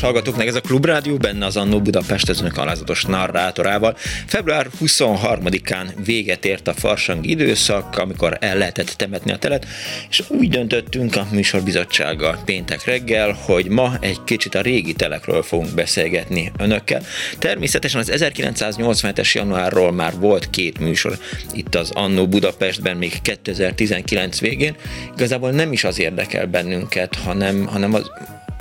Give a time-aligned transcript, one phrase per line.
[0.00, 3.96] Kedves hallgatóknak, ez a Klubrádió, benne az Annó Budapest, az önök alázatos narrátorával.
[4.26, 9.66] Február 23-án véget ért a farsang időszak, amikor el lehetett temetni a telet,
[10.10, 15.74] és úgy döntöttünk a műsorbizottsággal péntek reggel, hogy ma egy kicsit a régi telekről fogunk
[15.74, 17.02] beszélgetni önökkel.
[17.38, 21.18] Természetesen az 1987-es januárról már volt két műsor
[21.52, 24.74] itt az Annó Budapestben, még 2019 végén.
[25.14, 28.10] Igazából nem is az érdekel bennünket, hanem, hanem az,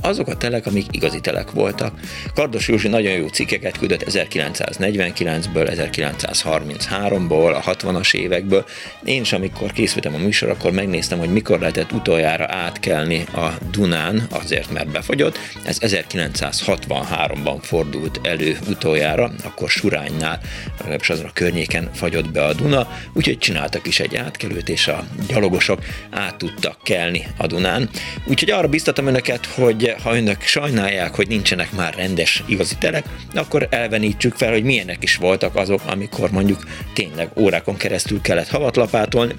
[0.02, 2.00] azok a telek, amik igazi telek voltak.
[2.36, 8.66] Kardos Józsi nagyon jó cikkeket küldött 1949-ből, 1933-ból, a 60-as évekből.
[9.04, 14.28] Én is, amikor készültem a műsor, akkor megnéztem, hogy mikor lehetett utoljára átkelni a Dunán,
[14.30, 15.40] azért mert befogyott.
[15.64, 20.40] Ez 1963-ban fordult elő utoljára, akkor Suránynál,
[20.78, 25.08] legalábbis azon a környéken fagyott be a Duna, úgyhogy csináltak is egy átkelőt, és a
[25.28, 25.80] gyalogosok
[26.10, 27.90] át tudtak kelni a Dunán.
[28.26, 33.68] Úgyhogy arra biztatom önöket, hogy ha önök sajnálják, hogy nincsenek már rendes igazi telek, akkor
[33.72, 39.36] elvenítsük fel, hogy milyenek is voltak azok, amikor mondjuk tényleg órákon keresztül kellett havatlapátolni,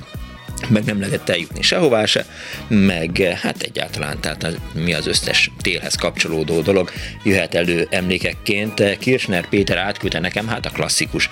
[0.68, 2.26] meg nem lehetett eljutni sehová se,
[2.68, 6.90] meg hát egyáltalán, tehát mi az összes télhez kapcsolódó dolog
[7.24, 8.98] jöhet elő emlékekként.
[8.98, 11.28] Kirchner Péter átküldte nekem hát a klasszikus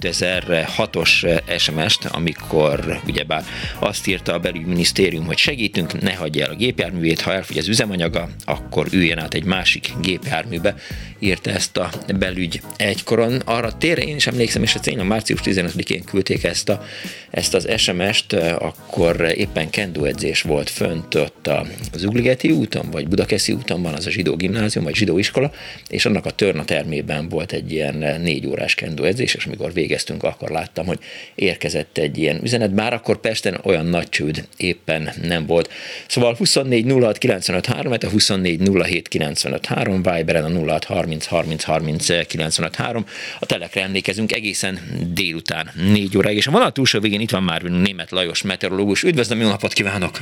[0.00, 3.44] 2006-os SMS-t, amikor ugyebár
[3.78, 8.28] azt írta a belügyminisztérium, hogy segítünk, ne hagyja el a gépjárművét, ha elfogy az üzemanyaga,
[8.44, 10.74] akkor üljön át egy másik gépjárműbe,
[11.18, 13.42] írta ezt a belügy egykoron.
[13.44, 16.84] Arra térre én is emlékszem, és a tényleg március 15-én küldték ezt, a,
[17.30, 19.68] ezt az SMS Budapest, akkor éppen
[20.02, 21.50] edzés volt fönt ott
[21.92, 25.52] az Ugligeti úton, vagy Budakeszi úton van az a zsidó gimnázium, vagy zsidó iskola,
[25.88, 30.50] és annak a törna termében volt egy ilyen négy órás edzés, és amikor végeztünk, akkor
[30.50, 30.98] láttam, hogy
[31.34, 35.70] érkezett egy ilyen üzenet, bár akkor Pesten olyan nagy csőd éppen nem volt.
[36.06, 41.64] Szóval 24 06 95 3, a 24 07 95 3, Viberen a 06 30 30
[41.64, 43.06] 30 95 3.
[43.40, 44.78] A telekre emlékezünk egészen
[45.14, 49.02] délután 4 óráig, és a vonal túlsó végén itt van már Német Lajos meteorológus.
[49.02, 50.16] Üdvözlöm, jó napot kívánok!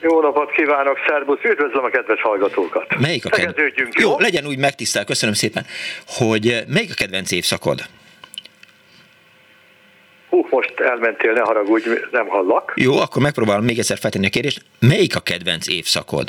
[0.00, 2.98] Jó napot kívánok, szervusz, üdvözlöm a kedves hallgatókat.
[2.98, 3.56] Melyik a kedvenc?
[3.76, 5.66] Jó, jó, legyen úgy megtisztel, köszönöm szépen,
[6.06, 7.80] hogy eh, melyik a kedvenc évszakod?
[10.28, 12.72] Hú, most elmentél, ne haragudj, nem hallak.
[12.76, 14.62] Jó, akkor megpróbálom még egyszer feltenni a kérdést.
[14.78, 16.28] Melyik a kedvenc évszakod?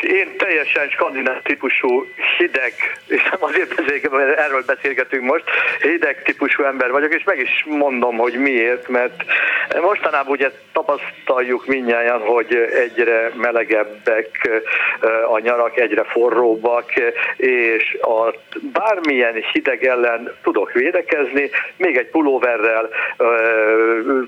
[0.00, 2.06] Én teljesen skandináv típusú
[2.38, 2.72] hideg,
[3.06, 5.44] és nem azért beszélgetünk, mert erről beszélgetünk most,
[5.80, 9.24] hideg típusú ember vagyok, és meg is mondom, hogy miért, mert
[9.80, 14.62] mostanában ugye tapasztaljuk mindnyáján, hogy egyre melegebbek
[15.30, 16.92] a nyarak, egyre forróbbak,
[17.36, 18.34] és a
[18.72, 22.88] bármilyen hideg ellen tudok védekezni, még egy pulóverrel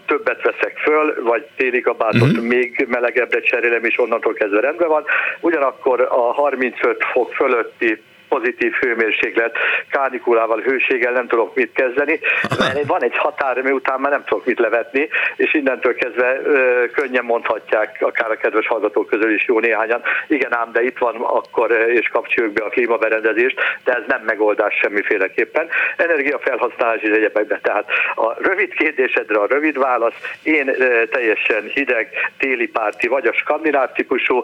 [0.06, 2.44] többet veszek föl, vagy téli kabátot uh-huh.
[2.44, 5.04] még melegebbre cserélem, és onnantól kezdve rendben van.
[5.40, 9.56] Ugyanakkor a 35 fok fölötti pozitív hőmérséklet,
[9.90, 12.20] kánikulával, hőséggel nem tudok mit kezdeni,
[12.58, 17.24] mert van egy határ, után már nem tudok mit levetni, és innentől kezdve ö, könnyen
[17.24, 21.70] mondhatják, akár a kedves hallgatók közül is jó néhányan, igen ám, de itt van akkor,
[21.70, 25.68] és kapcsoljuk be a klímaberendezést, de ez nem megoldás semmiféleképpen.
[25.96, 27.58] Energiafelhasználás is egyebekben.
[27.62, 33.32] Tehát a rövid kérdésedre a rövid válasz, én ö, teljesen hideg, téli párti vagy a
[33.32, 34.42] skandináv típusú.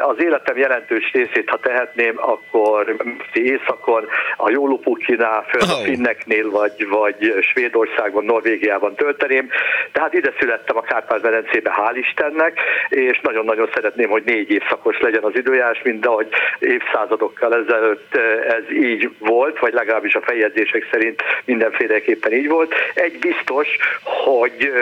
[0.00, 2.93] Az életem jelentős részét, ha tehetném, akkor
[3.32, 4.06] északon,
[4.36, 9.48] a Jólupukkinál, föl a Finneknél, vagy, vagy Svédországban, Norvégiában tölteném.
[9.92, 15.32] Tehát ide születtem a Kárpát-medencébe, hál' Istennek, és nagyon-nagyon szeretném, hogy négy évszakos legyen az
[15.34, 18.16] időjárás, mint ahogy évszázadokkal ezelőtt
[18.48, 22.74] ez így volt, vagy legalábbis a feljegyzések szerint mindenféleképpen így volt.
[22.94, 23.68] Egy biztos,
[24.02, 24.72] hogy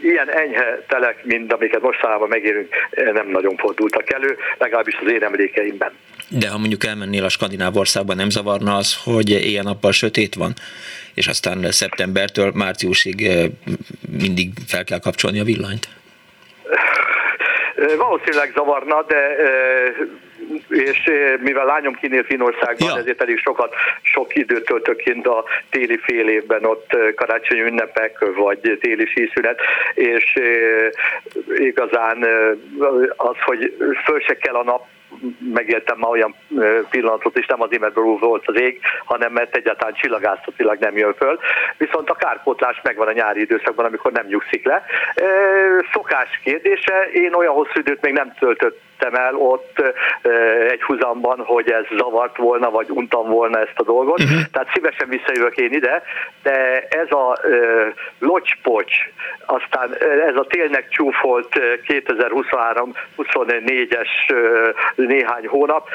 [0.00, 2.68] ilyen enyhe telek, mint amiket mostanában megérünk,
[3.12, 5.92] nem nagyon fordultak elő, legalábbis az én emlékeimben.
[6.38, 10.52] De ha mondjuk elmennél a skandináv országban, nem zavarna az, hogy éjjel-nappal sötét van,
[11.14, 13.30] és aztán szeptembertől márciusig
[14.18, 15.88] mindig fel kell kapcsolni a villanyt?
[17.96, 19.36] Valószínűleg zavarna, de
[20.68, 21.10] és
[21.40, 22.98] mivel lányom kinél Finországban, ja.
[22.98, 28.78] ezért elég sokat, sok időt töltök kint a téli fél évben, ott karácsonyi ünnepek, vagy
[28.80, 29.60] téli síszünet,
[29.94, 30.34] és
[31.56, 32.26] igazán
[33.16, 34.86] az, hogy föl se kell a nap,
[35.54, 36.34] megéltem ma olyan
[36.90, 41.38] pillanatot is, nem azért, mert volt az ég, hanem mert egyáltalán csillagászatilag nem jön föl.
[41.76, 44.84] Viszont a kárpótlás megvan a nyári időszakban, amikor nem nyugszik le.
[45.92, 49.82] Szokás kérdése, én olyan hosszú időt még nem töltött hittem el ott
[50.70, 54.22] egy huzamban, hogy ez zavart volna, vagy untam volna ezt a dolgot.
[54.22, 54.40] Uh-huh.
[54.52, 56.02] Tehát szívesen visszajövök én ide,
[56.42, 57.38] de ez a
[58.18, 58.92] locspocs,
[59.46, 59.96] aztán
[60.28, 61.48] ez a télnek csúfolt
[61.86, 64.08] 2023-24-es
[64.96, 65.88] néhány hónap,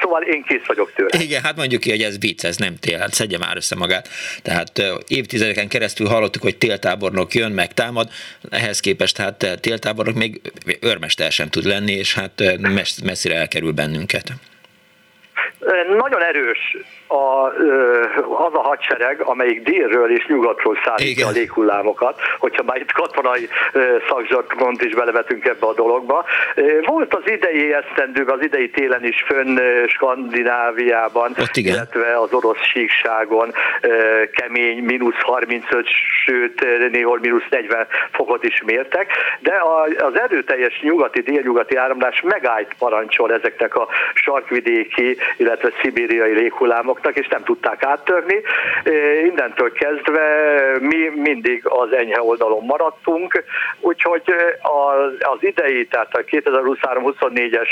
[0.00, 1.10] szóval én kész vagyok tőle.
[1.20, 4.08] Igen, hát mondjuk ki, hogy ez vicc, ez nem tél, hát szedje már össze magát.
[4.42, 8.08] Tehát évtizedeken keresztül hallottuk, hogy téltábornok jön, meg támad,
[8.50, 10.40] ehhez képest hát téltábornok még
[10.80, 12.42] örmester sem tud lenni, és hát
[13.02, 14.32] messzire elkerül bennünket.
[15.98, 16.76] Nagyon erős
[17.06, 17.46] a,
[18.46, 23.48] az a hadsereg, amelyik délről és nyugatról szállítja a léghullámokat, hogyha már itt katonai
[24.08, 26.24] szakzsargont is belevetünk ebbe a dologba.
[26.86, 33.52] Volt az idei esztendőben, az idei télen is fönn Skandináviában, illetve az orosz síkságon
[34.32, 35.86] kemény, mínusz 35,
[36.24, 39.54] sőt néhol mínusz 40 fokot is mértek, de
[39.98, 47.28] az erőteljes nyugati, délnyugati áramlás megállt parancsol ezeknek a sarkvidéki, illetve szibériai léghullámok fogtak, és
[47.28, 48.40] nem tudták áttörni.
[49.24, 50.26] Innentől kezdve
[50.80, 53.44] mi mindig az enyhe oldalon maradtunk,
[53.80, 54.22] úgyhogy
[55.18, 57.68] az idei, tehát a 2023-24-es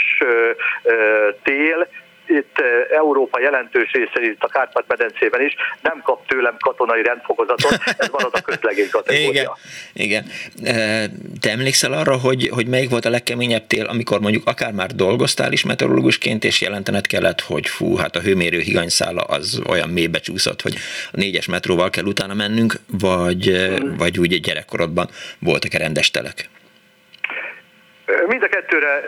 [1.42, 1.88] tél
[2.26, 2.56] itt
[2.90, 8.40] Európa jelentős része, itt a Kárpát-medencében is nem kap tőlem katonai rendfokozatot, ez az a
[8.40, 9.56] közlegény kategória.
[9.92, 10.24] Igen,
[10.64, 11.10] igen.
[11.40, 15.52] Te emlékszel arra, hogy, hogy melyik volt a legkeményebb tél, amikor mondjuk akár már dolgoztál
[15.52, 20.62] is meteorológusként, és jelentened kellett, hogy fú, hát a hőmérő higanyszála az olyan mélybe csúszott,
[20.62, 20.74] hogy
[21.12, 23.96] a négyes metróval kell utána mennünk, vagy, hmm.
[23.96, 26.48] vagy úgy gyerekkorodban voltak-e rendes telek?
[28.26, 29.00] Mind kettőre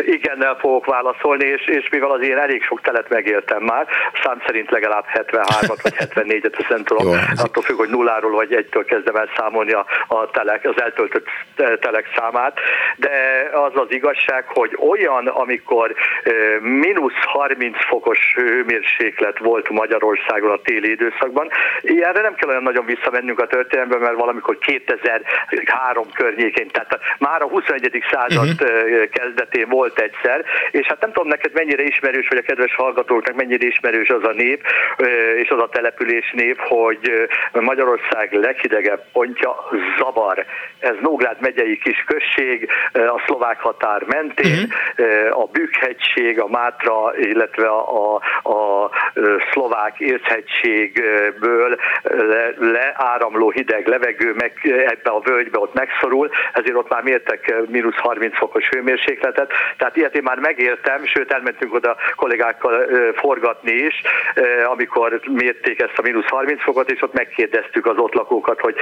[0.00, 3.86] igennel fogok válaszolni, és, és mivel az én elég sok telet megéltem már,
[4.22, 7.06] szám szerint legalább 73-at vagy 74-et, ezt nem tudom,
[7.36, 11.26] attól függ, hogy nulláról vagy egytől kezdem el számolni a, a telek, az eltöltött
[11.80, 12.58] telek számát,
[12.96, 13.10] de
[13.52, 15.94] az az igazság, hogy olyan, amikor
[16.60, 21.48] mínusz 30 fokos hőmérséklet volt Magyarországon a téli időszakban,
[21.80, 27.48] ilyenre nem kell olyan nagyon visszamennünk a történelemben, mert valamikor 2003 környékén, tehát már a
[27.48, 28.75] 21 század uh-huh.
[29.12, 33.66] Kezdetén volt egyszer, és hát nem tudom neked mennyire ismerős, vagy a kedves hallgatóknak mennyire
[33.66, 34.62] ismerős az a nép,
[35.36, 39.54] és az a település nép, hogy Magyarország leghidegebb pontja
[39.98, 40.44] Zabar.
[40.78, 45.40] Ez Nógrád megyei kis község, a szlovák határ mentén, uh-huh.
[45.40, 48.90] a Bükkhegység, a Mátra, illetve a, a,
[49.52, 54.52] szlovák érzhegységből le, leáramló hideg levegő meg
[54.86, 60.16] ebbe a völgybe ott megszorul, ezért ott már mértek mínusz 30 fokos hőmérsékletet, tehát ilyet
[60.16, 64.02] én már megértem, sőt elmentünk oda kollégákkal forgatni is,
[64.64, 68.76] amikor mérték ezt a mínusz 30 fokot, és ott megkérdeztük az ott lakókat, hogy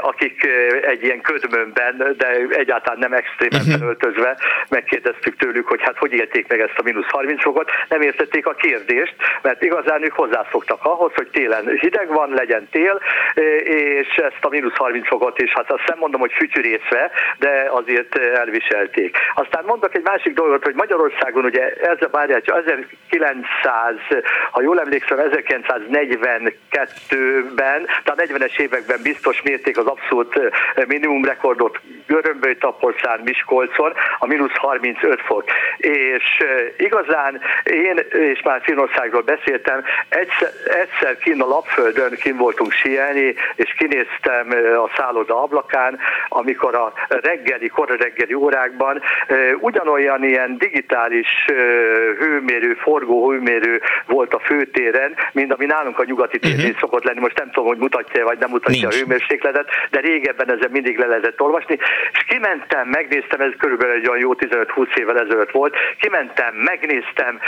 [0.00, 0.48] akik
[0.82, 3.70] egy ilyen ködmönben, de egyáltalán nem extrémen mhm.
[3.70, 4.36] felöltözve,
[4.68, 8.54] megkérdeztük tőlük, hogy hát hogy élték meg ezt a mínusz 30 fokot, nem értették a
[8.54, 13.00] kérdést, mert igazán ők hozzászoktak ahhoz, hogy télen hideg van, legyen tél,
[13.64, 18.18] és ezt a mínusz 30 fokot is, hát azt nem mondom, hogy fütyűrészve, de azért
[18.18, 19.05] elviselték.
[19.34, 23.94] Aztán mondok egy másik dolgot, hogy Magyarországon ugye ez a bárját, 1900,
[24.50, 30.40] ha jól emlékszem, 1942-ben, tehát 40-es években biztos mérték az abszolút
[30.86, 35.44] minimum rekordot Görömböly, Tapolcán, Miskolcon a mínusz 35 fok.
[35.76, 36.44] És
[36.76, 43.74] igazán én, és már Finországról beszéltem, egyszer, egyszer kín a Lapföldön kín voltunk sielni, és
[43.78, 44.48] kinéztem
[44.84, 45.98] a szálloda ablakán,
[46.28, 48.95] amikor a reggeli, reggeli órákban
[49.60, 51.44] ugyanolyan ilyen digitális
[52.18, 56.78] hőmérő, forgó hőmérő volt a főtéren, mint ami nálunk a nyugati téren uh-huh.
[56.78, 57.20] szokott lenni.
[57.20, 58.94] Most nem tudom, hogy mutatja vagy nem mutatja Nincs.
[58.94, 61.78] a hőmérsékletet, de régebben ezen mindig le lehetett olvasni.
[62.12, 67.38] És kimentem, megnéztem, ez körülbelül egy olyan jó 15-20 évvel ezelőtt volt, kimentem, megnéztem,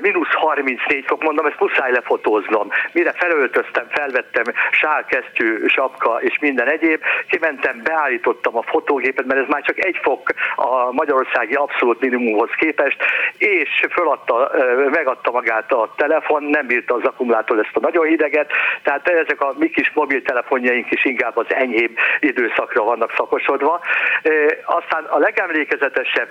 [0.00, 2.68] mínusz 34 fok, mondom, ezt muszáj lefotóznom.
[2.92, 9.62] Mire felöltöztem, felvettem sárkesztyű, sapka és minden egyéb, kimentem, beállítottam a fotógépet, mert ez már
[9.62, 12.96] csak egy fok a magyarországi abszolút minimumhoz képest,
[13.38, 14.50] és föladta,
[14.90, 18.50] megadta magát a telefon, nem bírta az akkumulátor ezt a nagyon hideget,
[18.82, 23.80] tehát ezek a mi kis mobiltelefonjaink is inkább az enyhébb időszakra vannak szakosodva.
[24.64, 26.30] Aztán a legemlékezetesebb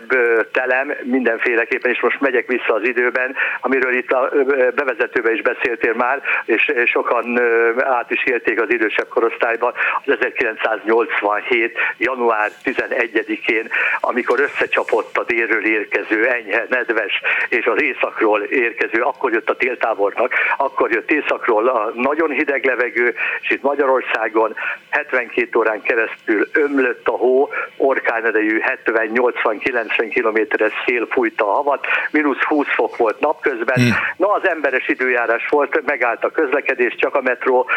[0.52, 4.32] telem mindenféleképpen, és most megyek vissza az időben, amiről itt a
[4.76, 7.42] bevezetőben is beszéltél már, és sokan
[7.80, 9.74] át is élték az idősebb korosztályban,
[10.06, 11.78] az 1987.
[11.98, 13.70] január 11-én,
[14.00, 20.34] amikor összecsapott a délről érkező enyhe, nedves, és az északról érkező, akkor jött a téltábornak,
[20.58, 24.56] akkor jött északról a nagyon hideg levegő, és itt Magyarországon
[24.90, 32.66] 72 órán keresztül ömlött a hó, orkánedejű 70-80-90 kilométeres szél fújta a havat, mínusz 20
[32.76, 33.76] fok volt napközben.
[33.76, 33.96] Hmm.
[34.18, 37.70] Na, az emberes időjárás volt, megállt a közlekedés, csak a metró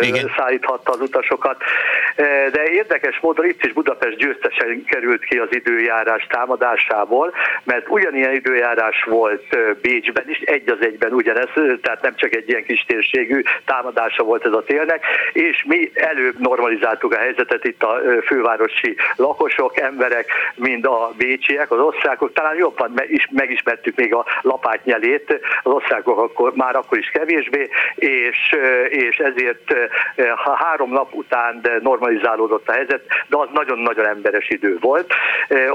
[0.00, 0.32] Igen.
[0.36, 1.62] szállíthatta az utasokat.
[2.52, 7.32] De érdekes módon itt is Budapest győztesen került ki az időjárás támadásából,
[7.64, 11.48] mert ugyanilyen időjárás volt Bécsben is, egy az egyben ugyanez,
[11.82, 16.38] tehát nem csak egy ilyen kis térségű támadása volt ez a télnek, és mi előbb
[16.38, 23.00] normalizáltuk a helyzetet itt a fővárosi lakosok, emberek, mind a bécsiek, az osztrákok, talán jobban
[23.30, 28.56] megismertük még a lapátnyelét, az osztrákok akkor, már akkor is kevésbé, és,
[28.88, 29.74] és ezért
[30.44, 35.12] ha három nap után normalizálódott a helyzet, de az nagyon-nagyon emberes idő volt.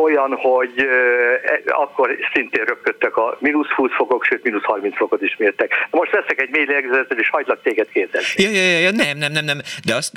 [0.02, 5.36] Olyan, hogy e, akkor szintén röpködtek a mínusz 20 fokok, sőt mínusz 30 fokot is
[5.38, 5.88] mértek.
[5.90, 8.44] Most veszek egy mély lélegzetet, és hagylak téged kérdezni.
[8.44, 9.60] Ja, ja, ja, nem, nem, nem, nem.
[9.86, 10.12] De azt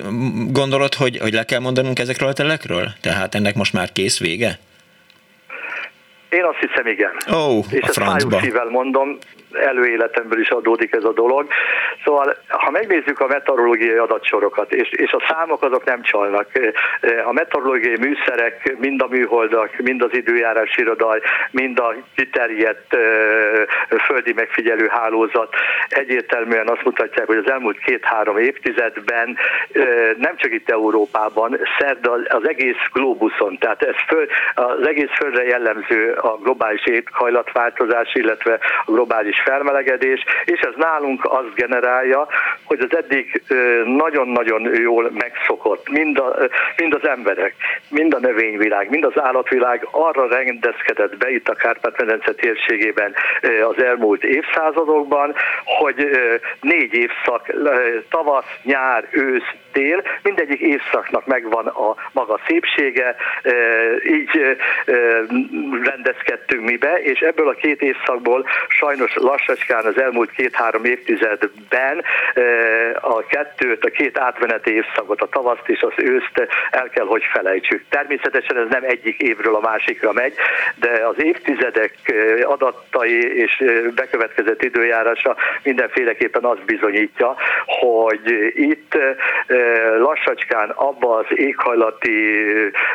[0.52, 2.88] gondolod, hogy, hogy le kell mondanunk ezekről a telekről?
[3.00, 4.58] Tehát ennek most már kész vége?
[6.34, 7.10] Én azt hiszem, igen.
[7.32, 8.40] Ó, oh, és a francba.
[8.40, 9.18] szívvel mondom,
[9.56, 11.46] előéletemből is adódik ez a dolog.
[12.04, 16.48] Szóval, ha megnézzük a meteorológiai adatsorokat, és, és a számok azok nem csalnak,
[17.24, 21.20] a meteorológiai műszerek, mind a műholdak, mind az időjárás irodaj,
[21.50, 22.96] mind a kiterjedt
[24.06, 25.54] földi megfigyelő hálózat
[25.88, 29.36] egyértelműen azt mutatják, hogy az elmúlt két-három évtizedben
[30.16, 36.12] nem csak itt Európában, szerte az egész globuszon, tehát ez föl, az egész földre jellemző
[36.12, 42.26] a globális éghajlatváltozás, illetve a globális felmelegedés, és ez nálunk azt generálja,
[42.64, 43.42] hogy az eddig
[43.84, 46.36] nagyon-nagyon jól megszokott, mind, a,
[46.76, 47.54] mind az emberek,
[47.88, 53.14] mind a növényvilág, mind az állatvilág arra rendezkedett be itt a Kárpát-medence térségében
[53.68, 55.34] az elmúlt évszázadokban,
[55.64, 56.08] hogy
[56.60, 57.52] négy évszak,
[58.08, 63.16] tavasz, nyár, ősz, tél, mindegyik évszaknak megvan a maga szépsége,
[64.06, 64.56] így
[65.82, 72.04] rendezkedtünk mi be, és ebből a két évszakból sajnos lassacskán az elmúlt két-három évtizedben
[73.00, 77.84] a kettőt, a két átmeneti évszakot, a tavaszt és az őszt el kell, hogy felejtsük.
[77.88, 80.34] Természetesen ez nem egyik évről a másikra megy,
[80.74, 81.94] de az évtizedek
[82.42, 83.64] adatai és
[83.94, 87.34] bekövetkezett időjárása mindenféleképpen azt bizonyítja,
[87.66, 88.98] hogy itt
[89.98, 92.44] lassacskán abba az éghajlati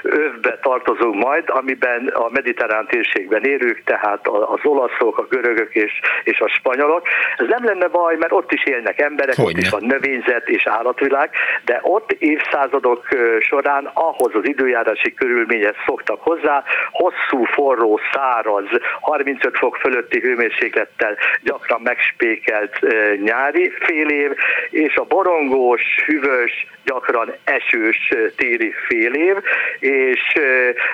[0.02, 5.92] övbe tartozunk majd, amiben a mediterrán térségben érők, tehát az olaszok, a görögök és,
[6.24, 7.08] és a spanyolok.
[7.38, 9.52] Ez nem lenne baj, mert ott is élnek emberek, Hogyne.
[9.52, 11.30] ott is van növényzet és állatvilág,
[11.66, 13.08] de ott évszázadok
[13.40, 18.66] során ahhoz az időjárási körülményhez szoktak hozzá, hosszú, forró, száraz,
[19.00, 22.80] 35 fok fölötti hőmérséklettel gyakran megspékelt
[23.24, 24.32] nyári fél év,
[24.70, 29.36] és a borongós, hűvös, gyakran esős téli fél év,
[29.80, 30.22] és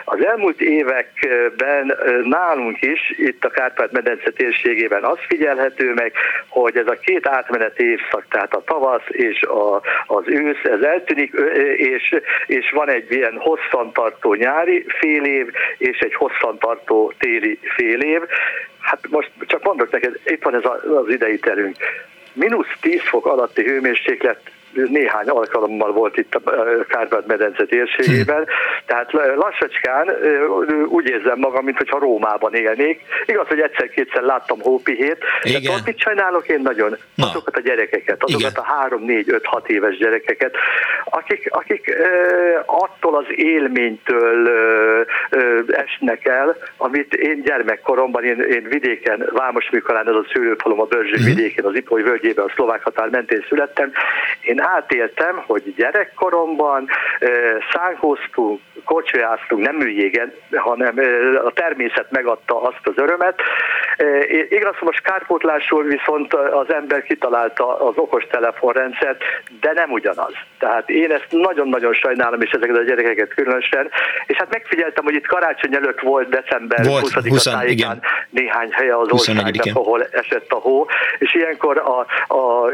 [0.05, 6.13] az elmúlt években nálunk is, itt a Kárpát-medence térségében az figyelhető meg,
[6.47, 11.33] hogy ez a két átmeneti évszak, tehát a tavasz és a, az ősz, ez eltűnik,
[11.75, 18.21] és, és van egy ilyen hosszantartó nyári fél év, és egy hosszantartó téli fél év.
[18.79, 20.65] Hát most csak mondok neked, itt van ez
[20.97, 21.75] az idei terünk.
[22.33, 24.39] Minusz 10 fok alatti hőmérséklet
[24.89, 26.41] néhány alkalommal volt itt a
[26.87, 28.47] Kárpát-medence térségében,
[28.85, 30.09] tehát lassacskán
[30.87, 33.01] úgy érzem magam, mintha Rómában élnék.
[33.25, 36.97] Igaz, hogy egyszer-kétszer láttam hópihét, de tudod, mit sajnálok én nagyon?
[37.15, 37.25] Na.
[37.25, 38.63] Azokat a gyerekeket, azokat Igen.
[38.63, 40.55] a három, négy, öt, hat éves gyerekeket,
[41.05, 41.97] akik, akik
[42.65, 44.49] attól az élménytől
[45.67, 51.11] esnek el, amit én gyermekkoromban, én, én vidéken, Vámos Mikolán, ez a szülőfalom a Börzső
[51.11, 51.25] uh-huh.
[51.35, 53.91] vidékén, az Ipoly völgyében, a szlovák határ mentén születtem.
[54.41, 56.87] Én átéltem, hogy gyerekkoromban
[57.73, 60.99] szánkóztunk, kocsolyáztunk, nem műjégen, hanem
[61.45, 63.41] a természet megadta azt az örömet.
[64.49, 69.21] Igaz, most kárpótlásról viszont az ember kitalálta az okos telefonrendszert,
[69.59, 70.33] de nem ugyanaz.
[70.59, 73.89] Tehát én ezt nagyon-nagyon sajnálom, és ezeket a gyerekeket különösen,
[74.25, 79.51] és hát megfigyeltem, hogy itt karácsony előtt volt december 20 tájékán néhány helye az országban,
[79.73, 80.85] ahol esett a hó,
[81.19, 81.99] és ilyenkor a,
[82.35, 82.71] a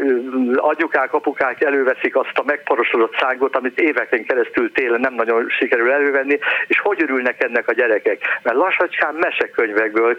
[0.56, 6.38] anyukák, apukák előveszik azt a megporosodott szángot, amit éveken keresztül télen nem nagyon sikerül elővenni,
[6.66, 8.18] és hogy örülnek ennek a gyerekek?
[8.42, 10.16] Mert lassacskán mesekönyvekből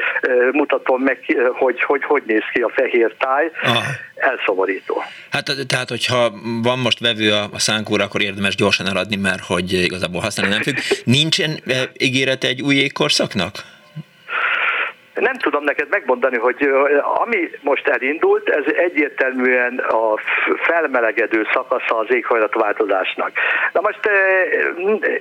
[0.52, 1.20] mutatom meg,
[1.54, 3.82] hogy hogy, hogy néz ki a fehér táj, Aha.
[4.16, 5.04] elszomorító.
[5.32, 9.72] Hát tehát, hogyha van most vevő a, a szánkóra, akkor érdemes gyorsan eladni, mert hogy
[9.72, 10.78] igazából használni nem függ.
[11.04, 11.60] Nincsen
[11.98, 13.73] ígérete egy új jégkorszaknak?
[15.14, 16.70] Nem tudom neked megmondani, hogy
[17.04, 20.18] ami most elindult, ez egyértelműen a
[20.56, 23.32] felmelegedő szakasza az éghajlatváltozásnak.
[23.74, 24.10] Na most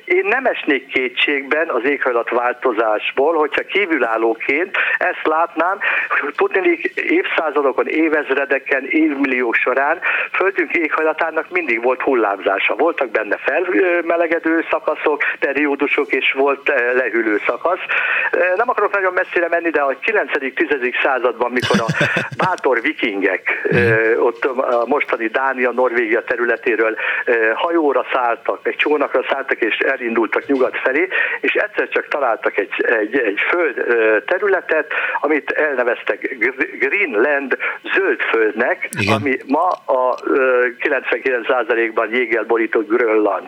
[0.04, 5.78] én nem esnék kétségben az éghajlatváltozásból, hogyha kívülállóként ezt látnám,
[6.36, 9.98] tudni évszázadokon, évezredeken, évmilliók során
[10.32, 12.74] földünk éghajlatának mindig volt hullámzása.
[12.74, 17.80] Voltak benne felmelegedő szakaszok, periódusok, és volt lehűlő szakasz.
[18.56, 21.02] Nem akarok nagyon messzire menni, de a 9.-10.
[21.02, 21.86] században, mikor a
[22.44, 23.68] bátor vikingek
[24.18, 26.96] ott a mostani Dánia, Norvégia területéről
[27.54, 31.08] hajóra szálltak, egy csónakra szálltak és elindultak nyugat felé,
[31.40, 32.70] és egyszer csak találtak egy,
[33.00, 33.84] egy, egy föld
[34.26, 36.36] területet, amit elneveztek
[36.78, 37.56] Greenland
[37.94, 39.14] zöldföldnek, Igen.
[39.14, 40.14] ami ma a
[40.78, 43.46] 99%-ban jéggel borított Grönland.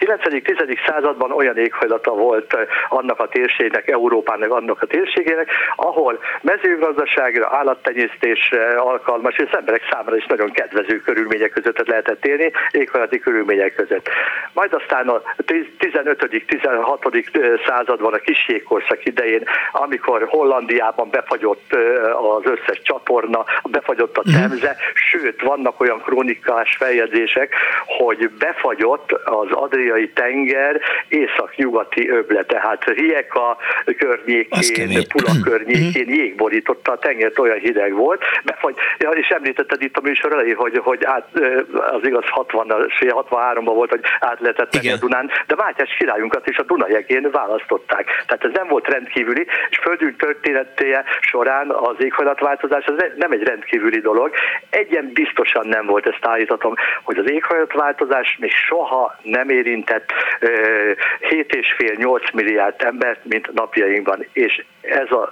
[0.00, 0.78] 9.-10.
[0.86, 2.56] században olyan éghajlata volt
[2.88, 10.16] annak a térségnek, Európának, annak a térségének, ahol mezőgazdaságra, állattenyésztésre alkalmas, és az emberek számára
[10.16, 14.08] is nagyon kedvező körülmények között lehetett élni, éghajlati körülmények között.
[14.52, 17.66] Majd aztán a 15.-16.
[17.66, 21.76] században a kisjégkorszak idején, amikor Hollandiában befagyott
[22.36, 24.40] az összes csatorna, befagyott a mhm.
[24.40, 27.54] Temze, sőt, vannak olyan krónikás feljegyzések,
[27.86, 33.56] hogy befagyott az Adriai tenger észak-nyugati öble, tehát Rijeka
[33.98, 39.82] környékén, Pula környékén, környékén jég borította a tengert, olyan hideg volt, befagy, ja, és említetted
[39.82, 41.26] itt a műsor elején, hogy, hogy át,
[41.72, 42.68] az igaz 60
[43.00, 48.24] 63-ban volt, hogy át lehetett menni a Dunán, de Mátyás királyunkat is a Dunajegén választották.
[48.26, 54.00] Tehát ez nem volt rendkívüli, és földünk történetéje során az éghajlatváltozás az nem egy rendkívüli
[54.00, 54.30] dolog.
[54.70, 62.82] Egyen biztosan nem volt, ezt állítatom, hogy az éghajlatváltozás még soha nem érintett 7,5-8 milliárd
[62.84, 64.26] embert, mint napjainkban.
[64.32, 65.30] És ez a,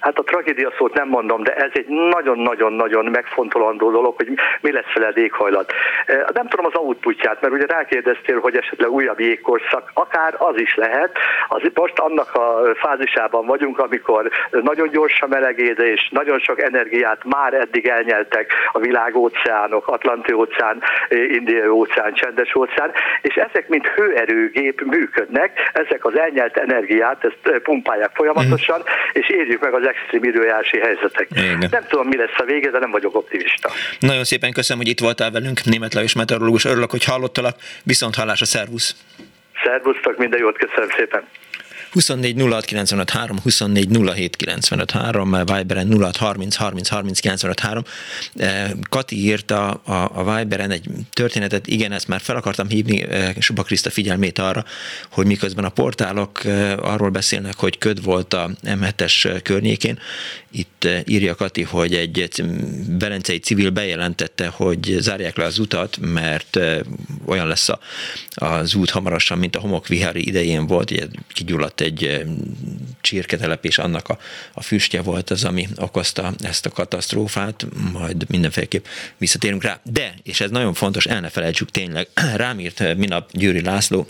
[0.00, 4.28] hát a tragédia szót nem mondom, de ez egy nagyon-nagyon-nagyon megfontolandó dolog, hogy
[4.60, 5.72] mi lesz veled éghajlat.
[6.32, 11.18] Nem tudom az outputját, mert ugye rákérdeztél, hogy esetleg újabb jégkorszak, akár az is lehet.
[11.48, 17.54] Az most annak a fázisában vagyunk, amikor nagyon gyors a melegédés, nagyon sok energiát már
[17.54, 25.70] eddig elnyeltek a világóceánok, Atlanti óceán, Indiai óceán, Csendes óceán, és ezek mint hőerőgép működnek,
[25.72, 28.80] ezek az elnyelt energiát, ezt pumpálják folyamatosan, mm.
[29.12, 31.28] és érjük meg az extrém időjárási helyzetek.
[31.30, 31.66] Igen.
[31.70, 33.70] Nem tudom, mi lesz a vége, de nem vagyok optimista.
[33.98, 36.64] Nagyon szépen köszönöm, hogy itt voltál velünk, német Lajos meteorológus.
[36.64, 37.56] Örülök, hogy hallottalak.
[37.84, 38.96] Viszont hallásra, szervusz!
[39.64, 41.24] Szervusztok, minden jót, köszönöm szépen!
[41.92, 47.84] 24 06 95 3, 24 07 95 3, Viberen 06 30 30 30 95 3.
[48.88, 53.62] Kati írta a, a Viberen egy történetet, igen, ezt már fel akartam hívni eh, Suba
[53.62, 54.64] Kriszta figyelmét arra,
[55.10, 59.98] hogy miközben a portálok eh, arról beszélnek, hogy köd volt a M7-es környékén,
[60.50, 62.44] itt eh, írja Kati, hogy egy
[62.88, 66.58] belencei civil bejelentette, hogy zárják le az utat, mert
[67.24, 67.78] olyan lesz a,
[68.34, 70.92] az út hamarosan, mint a homokvihári idején volt,
[71.32, 72.24] kigyulladt egy
[73.00, 74.18] csirketelep, és annak a,
[74.52, 78.84] a füstje volt az, ami okozta ezt a katasztrófát, majd mindenféleképp
[79.18, 79.80] visszatérünk rá.
[79.82, 84.06] De, és ez nagyon fontos, el ne felejtsük tényleg, rám írt minap Győri László,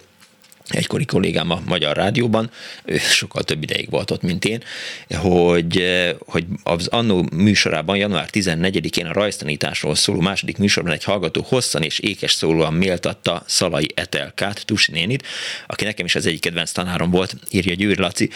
[0.70, 2.50] egykori kollégám a Magyar Rádióban,
[2.85, 4.62] ő sokkal több ideig volt ott, mint én,
[5.09, 5.85] hogy,
[6.26, 11.98] hogy az annó műsorában, január 14-én a rajztanításról szóló második műsorban egy hallgató hosszan és
[11.98, 15.26] ékes szólóan méltatta Szalai Etelkát, Tusi nénit,
[15.66, 18.30] aki nekem is az egyik kedvenc tanárom volt, írja Győr Laci,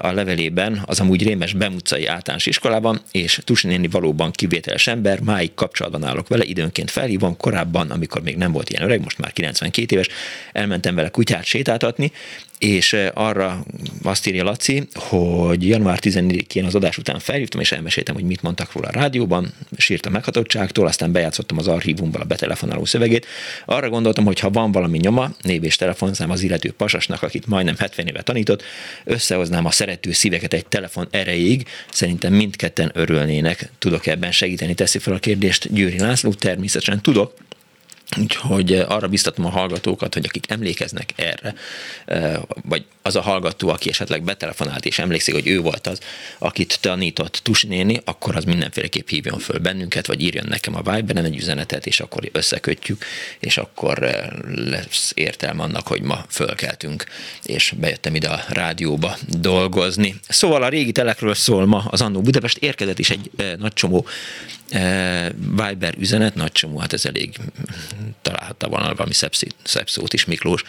[0.00, 5.54] a levelében az amúgy rémes Bemucai általános iskolában, és Tusi néni valóban kivételes ember, máig
[5.54, 9.94] kapcsolatban állok vele, időnként felhívom, korábban, amikor még nem volt ilyen öreg, most már 92
[9.94, 10.08] éves,
[10.52, 12.12] elmentem vele kutyát sétáltatni,
[12.60, 13.64] és arra
[14.02, 18.72] azt írja Laci, hogy január 14-én az adás után felhívtam, és elmeséltem, hogy mit mondtak
[18.72, 23.26] róla a rádióban, sírtam meghatottságtól, aztán bejátszottam az archívumban a betelefonáló szövegét.
[23.64, 27.76] Arra gondoltam, hogy ha van valami nyoma, név és telefonszám az illető pasasnak, akit majdnem
[27.78, 28.62] 70 éve tanított,
[29.04, 33.70] összehoznám a szerető szíveket egy telefon erejéig, szerintem mindketten örülnének.
[33.78, 37.34] Tudok ebben segíteni, teszi fel a kérdést Győri László, természetesen tudok,
[38.18, 41.54] Úgyhogy eh, arra biztatom a hallgatókat, hogy akik emlékeznek erre,
[42.04, 46.00] eh, vagy az a hallgató, aki esetleg betelefonált és emlékszik, hogy ő volt az,
[46.38, 51.36] akit tanított Tusinéni, akkor az mindenféleképp hívjon föl bennünket, vagy írjon nekem a Viberen egy
[51.36, 53.04] üzenetet, és akkor összekötjük,
[53.38, 57.04] és akkor eh, lesz értelme annak, hogy ma fölkeltünk,
[57.44, 60.14] és bejöttem ide a rádióba dolgozni.
[60.28, 64.06] Szóval a régi telekről szól ma az Annó Budapest, érkezett is egy nagy csomó
[65.34, 67.36] Viber üzenet, nagy csomó, hát ez elég
[68.22, 69.32] találhatta volna valami szebb,
[69.62, 70.62] szebb szót is Miklós.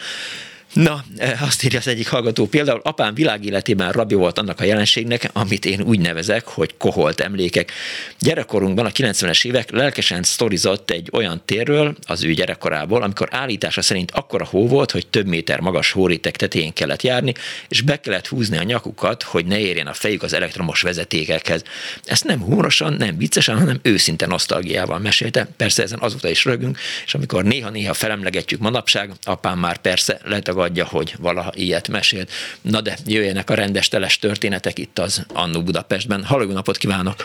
[0.74, 5.30] Na, e, azt írja az egyik hallgató, például apám világéletében rabja volt annak a jelenségnek,
[5.34, 7.72] amit én úgy nevezek, hogy koholt emlékek.
[8.20, 14.12] Gyerekkorunkban a 90-es évek lelkesen sztorizott egy olyan térről az ő gyerekkorából, amikor állítása szerint
[14.12, 17.34] akkora hó volt, hogy több méter magas hórétek tetején kellett járni,
[17.68, 21.64] és be kellett húzni a nyakukat, hogy ne érjen a fejük az elektromos vezetékekhez.
[22.04, 25.48] Ezt nem humorosan, nem viccesen, hanem őszinte nosztalgiával mesélte.
[25.58, 30.86] Persze ezen azóta is rögünk, és amikor néha-néha felemlegetjük manapság, apám már persze letagad tagadja,
[30.86, 32.32] hogy valaha ilyet mesélt.
[32.62, 36.24] Na de jöjjenek a rendes teles történetek itt az Annó Budapestben.
[36.24, 37.16] Halló, jó napot kívánok!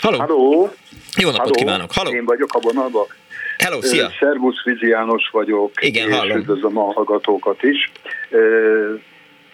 [0.00, 0.18] Halló!
[0.18, 0.72] Halló.
[1.16, 1.52] Jó napot Halló.
[1.52, 1.92] kívánok!
[1.92, 2.10] Halló!
[2.10, 3.06] Én vagyok a vonalban.
[3.58, 4.10] Hello, szia!
[4.18, 5.70] Szervusz, Vizi János vagyok.
[5.80, 6.38] Igen, és hallom.
[6.38, 7.90] üdvözlöm a hallgatókat is.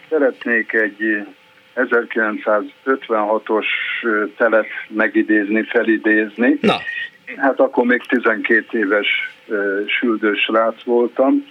[0.09, 1.27] Szeretnék egy
[1.75, 3.65] 1956-os
[4.37, 6.57] telet megidézni, felidézni.
[6.61, 6.77] Na.
[7.37, 9.07] Hát akkor még 12 éves
[9.99, 11.45] süldős rác voltam,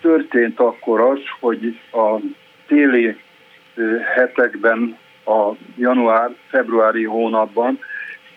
[0.00, 2.20] történt akkor az, hogy a
[2.66, 3.16] téli
[4.14, 7.78] hetekben, a január-februári hónapban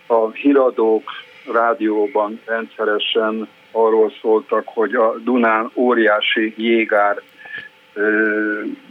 [0.07, 1.11] a híradók
[1.51, 7.21] rádióban rendszeresen arról szóltak, hogy a Dunán óriási jégár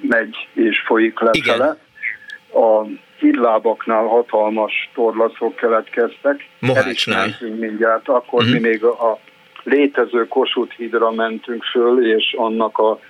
[0.01, 1.77] megy és folyik lefele.
[2.53, 2.85] A
[3.19, 6.49] hídlábaknál hatalmas torlaszok keletkeztek.
[6.59, 7.29] Mohácsnál.
[7.59, 8.61] mindjárt, akkor uh-huh.
[8.61, 9.19] mi még a
[9.71, 13.01] létező Kossuth hídra mentünk föl, és annak a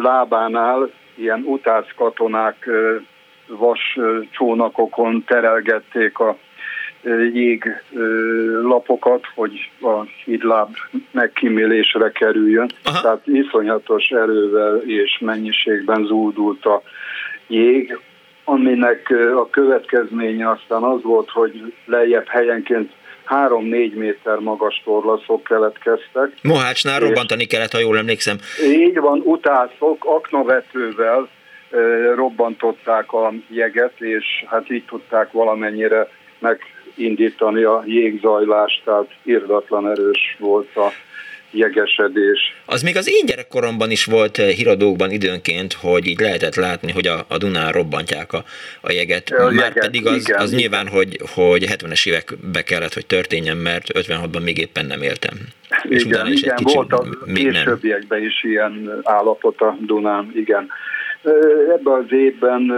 [0.00, 2.68] lábánál ilyen utász katonák
[3.46, 3.98] vas
[4.30, 6.36] csónakokon terelgették a
[7.32, 7.82] jég
[8.62, 10.76] lapokat, hogy a hídláb
[11.10, 12.70] megkímélésre kerüljön.
[12.84, 13.00] Aha.
[13.00, 16.82] Tehát iszonyatos erővel és mennyiségben zúdult a
[17.46, 17.98] jég,
[18.44, 22.92] aminek a következménye aztán az volt, hogy lejjebb helyenként
[23.28, 26.32] 3-4 méter magas torlaszok keletkeztek.
[26.42, 28.36] Mohácsnál robbantani kellett, ha jól emlékszem.
[28.64, 31.28] Így van, utászok aknavetővel
[32.14, 36.08] robbantották a jeget, és hát így tudták valamennyire
[36.38, 40.88] megindítani a jégzajlást, tehát irdatlan erős volt a
[41.52, 42.54] jegesedés.
[42.66, 47.06] Az még az én gyerekkoromban is volt eh, híradókban időnként, hogy így lehetett látni, hogy
[47.06, 48.44] a, a Dunán robbantják a,
[48.80, 49.30] a jeget.
[49.30, 53.56] A Már jeget, pedig az, igen, az nyilván, hogy, hogy 70-es évekbe kellett, hogy történjen,
[53.56, 55.34] mert 56-ban még éppen nem éltem.
[55.84, 60.68] Igen, És utána is igen, egy volt a későbbiekben is ilyen állapot a Dunán, igen.
[61.74, 62.72] Ebben az évben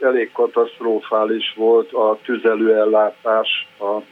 [0.00, 4.02] elég katasztrofális volt a tüzelőellátás, a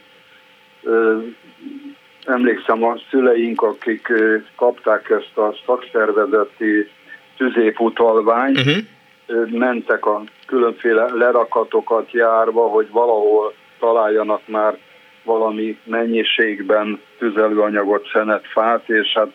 [2.25, 4.13] emlékszem a szüleink, akik
[4.57, 6.89] kapták ezt a szakszervezeti
[7.37, 9.51] tüzéputalványt, uh-huh.
[9.51, 14.79] mentek a különféle lerakatokat járva, hogy valahol találjanak már
[15.25, 19.31] valami mennyiségben tüzelőanyagot, szenet, fát, és hát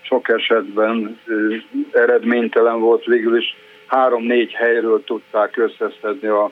[0.00, 1.20] sok esetben
[1.92, 6.50] eredménytelen volt végül is három-négy helyről tudták összeszedni a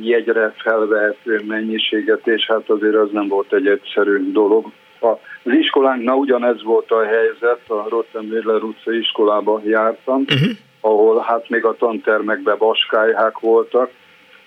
[0.00, 4.72] jegyre felvehető mennyiséget, és hát azért az nem volt egy egyszerű dolog.
[5.02, 10.50] Az iskolánknál ugyanez volt a helyzet, a Rottenmüller utca iskolába jártam, uh-huh.
[10.80, 13.90] ahol hát még a tantermekben vaskályhák voltak,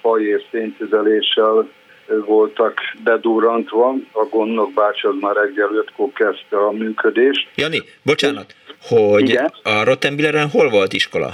[0.02, 1.68] faj és széntüzeléssel
[2.26, 3.94] voltak bedurrantva.
[4.12, 7.48] A gondnok bácsi az már reggel ötkor kezdte a működést.
[7.56, 9.54] Jani, bocsánat, hogy Igen?
[9.64, 11.34] a Rottenbilleren hol volt iskola?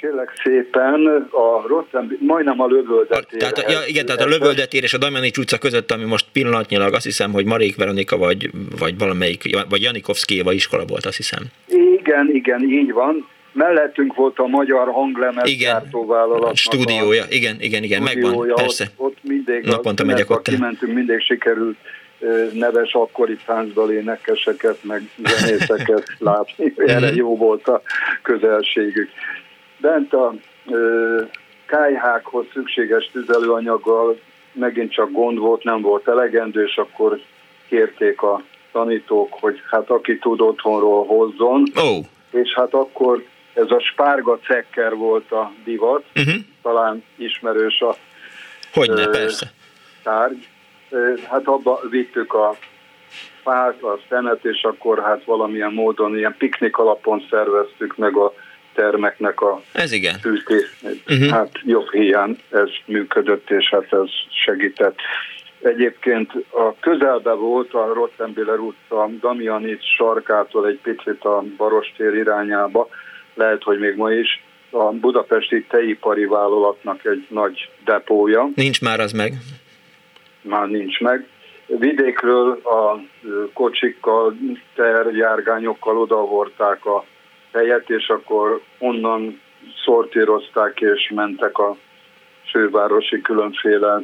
[0.00, 3.38] Kérlek szépen, a Rotten, majdnem a lövöldetér.
[3.38, 7.04] Tehát, ja, igen, tehát a lövöldetér és a Dajmanics utca között, ami most pillanatnyilag azt
[7.04, 11.42] hiszem, hogy Marék Veronika vagy, vagy valamelyik, vagy Janikovszkéva iskola volt, azt hiszem.
[11.98, 13.28] Igen, igen, így van.
[13.52, 16.56] Mellettünk volt a magyar hanglemez gyártóvállalatnak.
[16.56, 18.86] Stúdiója, igen, igen, igen, megvan, persze.
[18.96, 20.48] Ott, mindig, Naponta megyek ott.
[20.48, 21.76] Kimentünk, mindig sikerült
[22.52, 26.72] neves akkori táncdal énekeseket, meg zenészeket látni.
[26.76, 27.82] Erre jó volt a
[28.22, 29.08] közelségük.
[29.80, 30.34] Bent a
[31.66, 34.20] kájhákhoz szükséges tüzelőanyaggal
[34.52, 37.20] megint csak gond volt, nem volt elegendő, és akkor
[37.68, 41.62] kérték a tanítók, hogy hát aki tud otthonról hozzon.
[41.74, 42.04] Oh.
[42.30, 46.34] És hát akkor ez a spárga cekker volt a divat, uh-huh.
[46.62, 47.96] talán ismerős a
[48.72, 49.52] Hogyne, ö, persze.
[50.02, 50.48] tárgy.
[51.28, 52.56] Hát abba vittük a
[53.42, 58.32] fát, a szenet, és akkor hát valamilyen módon ilyen piknik alapon szerveztük meg a
[58.80, 60.18] termeknek a ez igen.
[60.18, 60.76] fűtés.
[61.08, 61.28] Uh-huh.
[61.28, 64.08] Hát jobb hiány ez működött, és hát ez
[64.44, 64.96] segített.
[65.62, 72.88] Egyébként a közelbe volt a Rottenbiller utca Damianic sarkától egy picit a Barostér irányába,
[73.34, 78.48] lehet, hogy még ma is, a budapesti teipari vállalatnak egy nagy depója.
[78.54, 79.32] Nincs már az meg?
[80.42, 81.26] Már nincs meg.
[81.66, 83.00] Vidékről a
[83.52, 84.36] kocsikkal,
[84.74, 87.04] terjárgányokkal odahordták a
[87.52, 89.40] helyet, és akkor onnan
[89.84, 91.76] szortírozták és mentek a
[92.50, 94.02] fővárosi különféle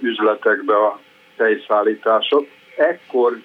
[0.00, 1.00] üzletekbe a
[1.36, 2.46] tejszállítások.
[2.76, 3.40] Ekkor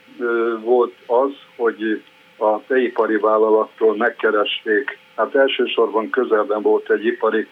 [0.61, 2.03] volt az, hogy
[2.37, 7.47] a tejipari vállalattól megkeresték, hát elsősorban közelben volt egy ipari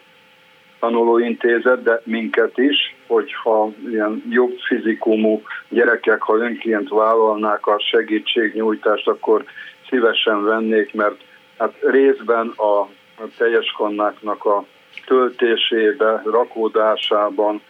[0.80, 9.44] tanulóintézet, de minket is, hogyha ilyen jobb fizikumú gyerekek, ha önként vállalnák a segítségnyújtást, akkor
[9.92, 11.16] szívesen vennék, mert
[11.58, 12.88] hát részben a
[13.36, 14.64] teljes kannáknak a
[15.06, 17.60] töltésébe, rakódásában,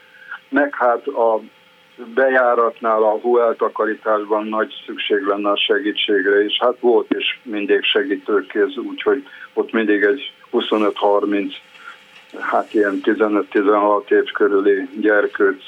[0.49, 1.41] meg hát a
[2.15, 9.27] bejáratnál a hóeltakarításban nagy szükség lenne a segítségre, és hát volt is mindig segítőkéz, úgyhogy
[9.53, 11.53] ott mindig egy 25-30
[12.41, 15.63] hát ilyen 15-16 év körüli gyerkőc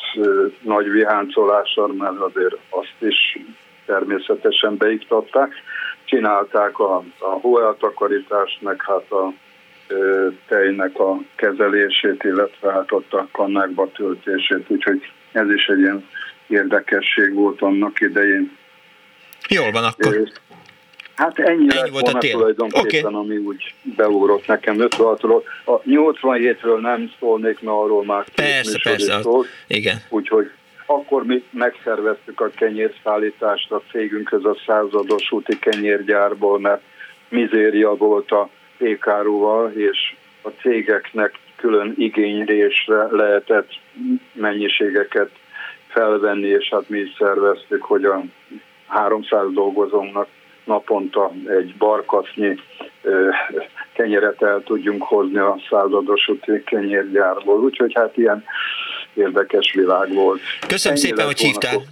[0.61, 3.39] nagy viháncolással, mert azért azt is
[3.87, 5.53] természetesen beiktatták.
[6.15, 9.33] Csinálták a, a hóeltakarítást, meg hát a
[9.87, 16.09] ö, tejnek a kezelését, illetve hát ott a kannákba töltését, úgyhogy ez is egy ilyen
[16.47, 18.57] érdekesség volt annak idején.
[19.49, 20.29] Jól van akkor.
[21.15, 22.33] Hát ennyi, ennyi volt a tél.
[22.33, 23.21] tulajdonképpen, okay.
[23.21, 25.43] ami úgy beugrott nekem 56-ról.
[25.65, 29.47] A 87-ről nem szólnék, mert arról már persze, persze, szól.
[29.67, 29.97] Igen.
[30.09, 30.51] Úgyhogy
[30.87, 36.83] akkor mi megszerveztük a kenyérszállítást a cégünkhöz a százados úti kenyérgyárból, mert
[37.29, 43.69] mizéria volt a pékáróval, és a cégeknek külön igénylésre lehetett
[44.33, 45.31] mennyiségeket
[45.87, 48.23] felvenni, és hát mi is szerveztük, hogy a
[48.87, 50.29] 300 dolgozónak
[50.65, 52.59] naponta egy barkasznyi
[53.93, 57.61] kenyeret el tudjunk hozni a százados úti kenyérgyárból.
[57.61, 58.45] Úgyhogy hát ilyen
[59.15, 60.41] érdekes világ volt.
[60.67, 61.83] Köszönöm Ennyi szépen, hogy hívtál.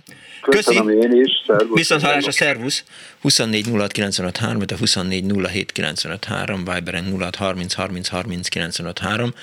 [0.51, 0.99] Köszönöm Köszi.
[0.99, 1.31] én is.
[1.47, 1.77] Szervusz.
[1.79, 2.85] Viszont hallás a szervusz.
[3.21, 8.99] 24 06 95 3, a 24 07 95 3, Viberen 06 30 30 30 95
[8.99, 9.35] 3.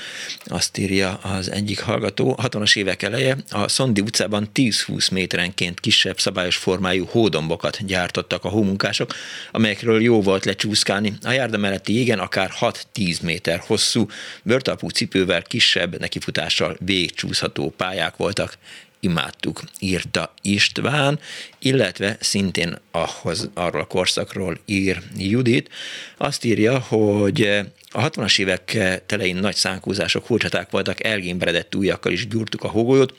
[0.46, 6.56] Azt írja az egyik hallgató, 60-as évek eleje a Szondi utcában 10-20 méterenként kisebb szabályos
[6.56, 9.14] formájú hódombokat gyártottak a hómunkások,
[9.52, 11.14] amelyekről jó volt lecsúszkálni.
[11.24, 14.06] A járda melletti jégen akár 6-10 méter hosszú,
[14.44, 18.58] bőrtalpú cipővel kisebb nekifutással végcsúszható pályák voltak
[19.00, 21.20] imádtuk, írta István,
[21.60, 25.70] illetve szintén ahhoz, arról a korszakról ír Judit.
[26.18, 27.42] Azt írja, hogy
[27.92, 33.14] a 60-as évek telején nagy szánkúzások, hulcsaták voltak, elgémberedett ujjakkal is gyúrtuk a hógolyót,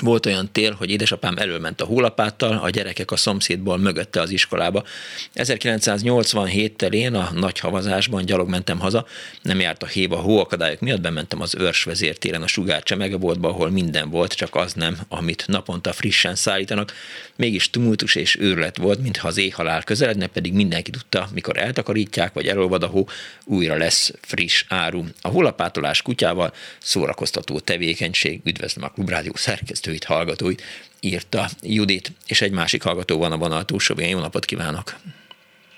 [0.00, 4.84] volt olyan tél, hogy édesapám előment a hólapáttal, a gyerekek a szomszédból mögötte az iskolába.
[5.32, 9.06] 1987 telén a nagy havazásban gyalog mentem haza,
[9.42, 14.10] nem járt a héva hóakadályok miatt, bementem az őrs vezértéren a sugár csemegeboltba, ahol minden
[14.10, 16.92] volt, csak az nem, amit naponta frissen szállítanak.
[17.36, 22.46] Mégis tumultus és őrület volt, mintha az éjhalál közeledne, pedig mindenki tudta, mikor eltakarítják, vagy
[22.46, 23.08] elolvad a hó,
[23.44, 25.04] újra lesz friss áru.
[25.20, 30.62] A hólapátolás kutyával szórakoztató tevékenység, üdvözlöm a Klubrádió szerkesztő szerkesztőit, hallgatóit,
[31.00, 34.94] írta Judit, és egy másik hallgató van a vonal túlsó Jó napot kívánok!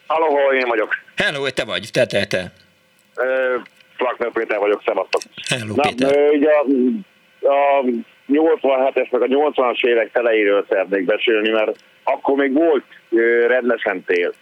[0.07, 0.95] Halló, én vagyok.
[1.17, 2.53] Hello, te vagy, te, te, te.
[3.97, 5.23] Flakner Péter vagyok, szevasztok.
[5.49, 6.31] Hello, Na, Péter.
[6.31, 6.65] ugye a,
[7.49, 7.85] a
[8.29, 12.85] 87-es, meg a 80-as évek telejéről szeretnék beszélni, mert akkor még volt
[13.47, 14.33] rendesen tél.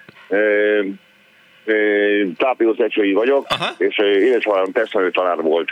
[2.37, 3.75] Tápió Szecsői vagyok, Aha.
[3.79, 5.69] és édesvalám testnevelő tanár volt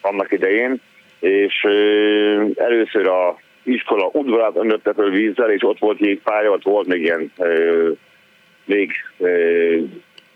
[0.00, 0.80] annak idején,
[1.20, 1.66] és
[2.54, 7.32] először a iskola udvarát öntötte föl vízzel, és ott volt jégpálya, ott volt még ilyen
[8.64, 8.92] még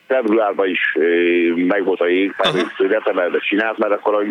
[0.06, 0.96] februárban is
[1.54, 4.26] meg volt a jégpálya, és decemberben csinált, mert akkor a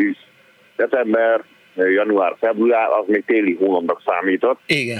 [0.75, 1.43] december,
[1.75, 4.59] január, február, az még téli hónapnak számított.
[4.65, 4.99] Igen.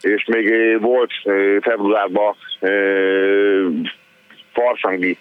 [0.00, 1.12] És még volt
[1.60, 2.34] februárban
[4.52, 5.16] farsangi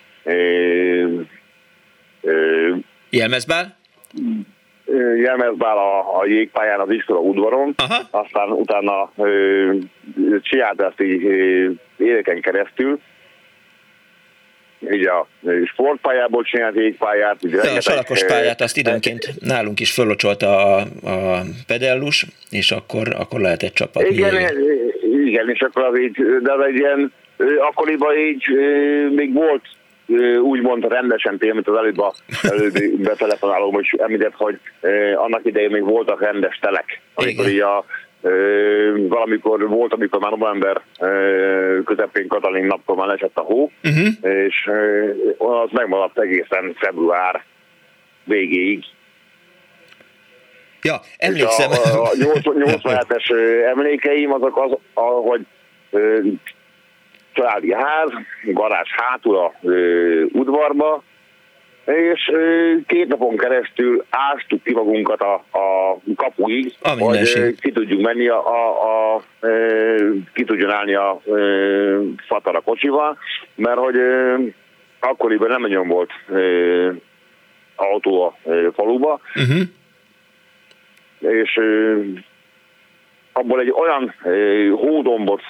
[3.10, 3.78] Jelmezbál?
[5.16, 8.08] Jelmezbál a, a jégpályán az iskola udvaron, Aha.
[8.12, 9.12] aztán utána
[10.42, 11.24] csinált ezt így
[11.98, 13.00] éveken keresztül,
[14.92, 15.28] így a
[15.66, 17.38] sportpályából csinált jégpályát.
[17.44, 23.40] Így a salakos pályát azt időnként nálunk is fölocsolta a, a pedellus, és akkor, akkor
[23.40, 24.16] lehetett csapatni.
[24.16, 24.36] Igen,
[25.26, 27.14] igen, és akkor az így, de az egy ilyen,
[27.70, 28.44] akkoriban így
[29.16, 29.64] még volt
[30.42, 34.60] úgymond rendesen tél, mint az előbb a előbbi betelefonáló is említett, hogy
[35.16, 37.86] annak idején még voltak rendes telek, amikor így a
[39.08, 40.82] valamikor volt, amikor már november
[41.86, 44.32] közepén Katalin napkor már lesett a hó, uh-huh.
[44.46, 44.70] és
[45.38, 47.44] az megmaradt egészen február
[48.24, 48.84] végéig.
[50.82, 51.72] Ja, emlékszem.
[51.72, 53.32] És a, a 87-es
[53.66, 55.42] emlékeim azok az, ahogy
[57.34, 58.10] családi ház,
[58.44, 59.54] garázs hátul a
[60.32, 61.04] udvarba,
[61.86, 62.32] és
[62.88, 67.60] két napon keresztül ástuk ki magunkat a, a kapuig, A hogy mindenség.
[67.60, 68.84] ki tudjunk menni, a, a,
[69.16, 69.22] a,
[70.34, 71.22] ki tudjon állni a
[72.44, 73.18] a kocsival,
[73.56, 73.96] mert hogy
[75.00, 76.12] akkoriban nem nagyon volt
[77.76, 78.36] autó a
[78.76, 79.62] faluba, Uh-huh.
[81.20, 81.60] és
[83.34, 84.14] abból egy olyan
[84.76, 85.42] hódombot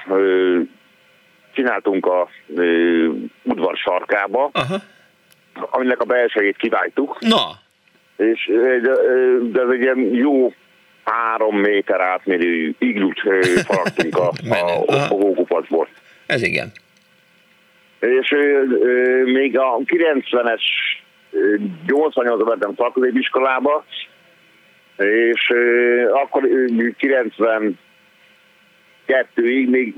[1.54, 3.08] csináltunk a ö,
[3.44, 4.76] udvar sarkába, Aha.
[5.70, 7.38] aminek a belsejét kivágtuk, Na,
[8.18, 8.46] és
[8.82, 8.92] de,
[9.52, 10.54] de ez egy ilyen jó
[11.04, 13.20] három méter átmérő iglut
[13.66, 15.88] faragtunk a, a, a hókupacból.
[16.26, 16.72] ez igen.
[18.00, 20.62] És ö, ö, még a 90-es,
[21.32, 21.56] ö,
[21.88, 23.86] 88-ban mentem szakközépiskolába,
[24.98, 26.66] és ö, akkor ö,
[29.08, 29.94] 92-ig még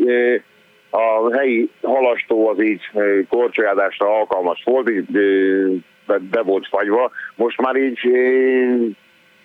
[0.93, 5.05] a helyi halastó az így ö, korcsolyázásra alkalmas volt, így
[6.05, 7.11] be, volt fagyva.
[7.35, 7.99] Most már így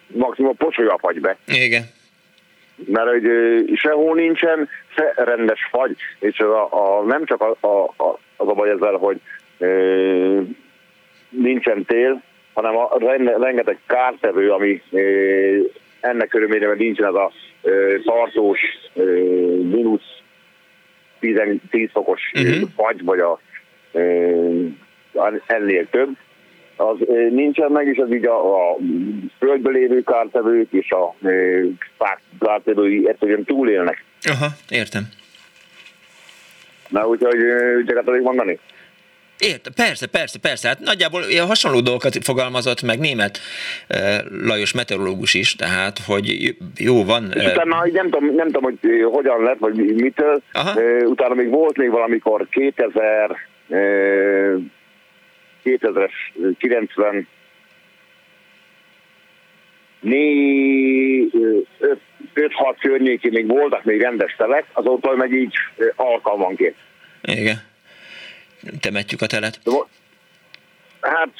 [0.06, 1.82] maximum pocsolya fagy be Igen.
[2.86, 3.26] mert hogy
[3.74, 8.48] sehol nincsen se rendes fagy, és az a, a, nem csak a, a, a, az
[8.48, 9.20] a baj ezzel, hogy
[9.58, 10.40] ö,
[11.28, 12.22] nincsen tél,
[12.54, 15.58] hanem a renne, rengeteg kártevő, ami ö,
[16.00, 16.34] ennek
[16.66, 17.32] mert nincsen az a
[17.62, 18.60] ö, tartós
[18.94, 19.02] ö,
[19.62, 20.17] mínusz
[21.20, 21.36] 10,
[21.70, 22.68] 10 fokos uh-huh.
[22.76, 23.40] fagy, vagy a,
[25.46, 26.16] ennél több,
[26.76, 26.96] az
[27.30, 28.76] nincsen meg, és az így a, a
[29.38, 31.14] földbe lévő kártevők és a
[31.96, 34.04] fák kártevői egyszerűen túlélnek.
[34.22, 35.08] Aha, értem.
[36.88, 37.38] Na, úgyhogy
[37.86, 38.58] csak tudok mondani.
[39.38, 40.68] Értem, persze, persze, persze.
[40.68, 43.40] Hát nagyjából ilyen hasonló dolgokat fogalmazott meg német
[44.42, 47.32] Lajos meteorológus is, tehát, hogy jó van.
[47.34, 48.78] És utána nem tudom, nem tudom, hogy
[49.12, 50.42] hogyan lett, vagy mitől.
[50.52, 50.80] Aha.
[51.04, 53.36] Utána még volt még valamikor 2000,
[53.68, 54.56] ö,
[55.64, 56.12] 2000-es,
[56.58, 57.26] 90
[62.34, 65.54] 5-6 környékén még voltak még rendes telek, azóta meg így
[65.96, 66.76] alkalmanként.
[67.22, 67.62] Igen.
[68.80, 69.60] Temetjük a telet.
[71.00, 71.32] Hát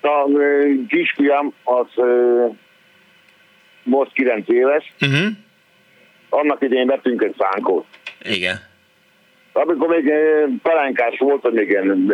[0.00, 0.28] a
[0.88, 1.86] kisfiam az
[3.82, 5.26] most 9 éves, Uh-huh.
[6.28, 7.84] annak idején vettünk egy szánkót.
[8.22, 8.56] Igen.
[9.52, 12.12] Amikor még ö, pelenkás volt, vagy még ilyen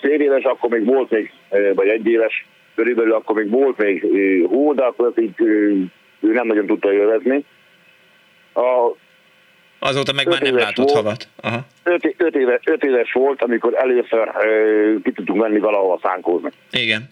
[0.00, 1.32] fél éves, akkor még volt még,
[1.74, 4.02] vagy egy éves körülbelül, akkor még volt még
[4.46, 7.44] hó, de akkor ezt így ő nem nagyon tudta élvezni.
[8.54, 8.94] A
[9.88, 10.92] Azóta meg már nem látott volt.
[10.92, 11.28] havat.
[11.40, 11.60] Aha.
[11.82, 16.50] öt, öt, éves, öt éves volt, amikor először ö, ki tudtunk menni valahova szánkózni.
[16.70, 17.10] Igen.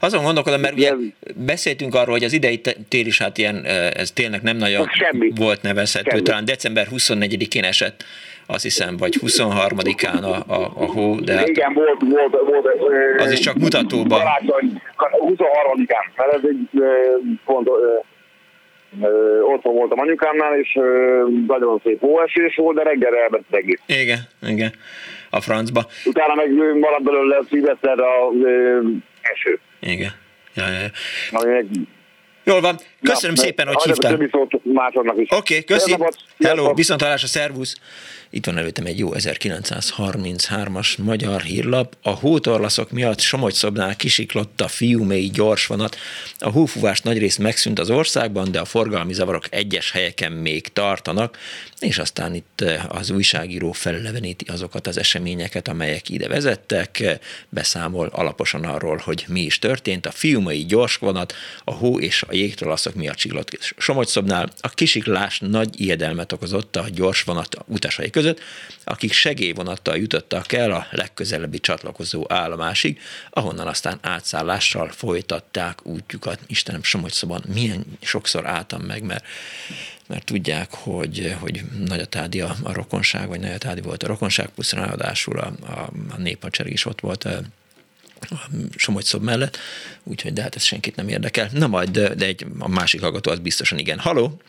[0.00, 0.92] Azon gondolkodom, mert ugye
[1.36, 5.32] beszéltünk arról, hogy az idei tél is hát ilyen, ez tényleg nem nagyon Semmi.
[5.36, 6.22] volt nevezhető, Semmi.
[6.22, 8.04] talán december 24-én esett,
[8.46, 13.20] azt hiszem, vagy 23-án a, a, a hó, de hát Igen, volt, volt, volt.
[13.20, 14.18] Az is csak mutatóban.
[14.18, 16.82] Karácsony, 23-án, mert ez egy
[17.44, 17.68] pont
[19.42, 20.78] otthon voltam anyukámnál, és
[21.46, 23.80] nagyon szép hóesés volt, de reggel elment egész.
[23.86, 24.72] igen, igen,
[25.30, 28.30] a francba, Utána meg maradt belőle szilveszterre a
[29.20, 29.58] eső.
[29.80, 30.10] igen.
[30.54, 30.90] Ja, ja, ja.
[31.30, 31.66] Ami meg,
[32.44, 34.14] Jól van, köszönöm Na, szépen, hogy hívtál.
[34.14, 35.96] Oké, okay, köszi.
[36.38, 37.76] Hello, viszont a szervusz.
[38.34, 41.96] Itt van előttem egy jó 1933-as magyar hírlap.
[42.02, 45.96] A hótorlaszok miatt Somogy-szobnál kisiklott a fiúmei gyorsvonat.
[46.38, 51.38] A hófúvás nagyrészt megszűnt az országban, de a forgalmi zavarok egyes helyeken még tartanak,
[51.78, 57.18] és aztán itt eh, az újságíró felleveníti azokat az eseményeket, amelyek ide vezettek,
[57.48, 60.06] beszámol alaposan arról, hogy mi is történt.
[60.06, 64.50] A fiúmei gyorsvonat a hó és a jégtorlaszok miatt csiklott Somogy-szobnál.
[64.60, 68.40] A kisiklás nagy ijedelmet okozott a gyorsvonat utasai között, között,
[68.84, 73.00] akik segélyvonattal jutottak el a legközelebbi csatlakozó állomásig,
[73.30, 76.38] ahonnan aztán átszállással folytatták útjukat.
[76.46, 77.14] Istenem, Somogy
[77.54, 79.24] milyen sokszor álltam meg, mert
[80.06, 85.38] mert tudják, hogy, hogy Nagyatádi a, a rokonság, vagy Nagyatádi volt a rokonság, plusz ráadásul
[85.38, 87.40] a, a, a néphadsereg is ott volt a,
[88.20, 88.34] a
[88.76, 89.58] Somogy szob mellett,
[90.02, 91.48] úgyhogy de hát ez senkit nem érdekel.
[91.52, 93.98] Na majd, de, de egy, a másik hallgató az biztosan igen.
[93.98, 94.40] Haló?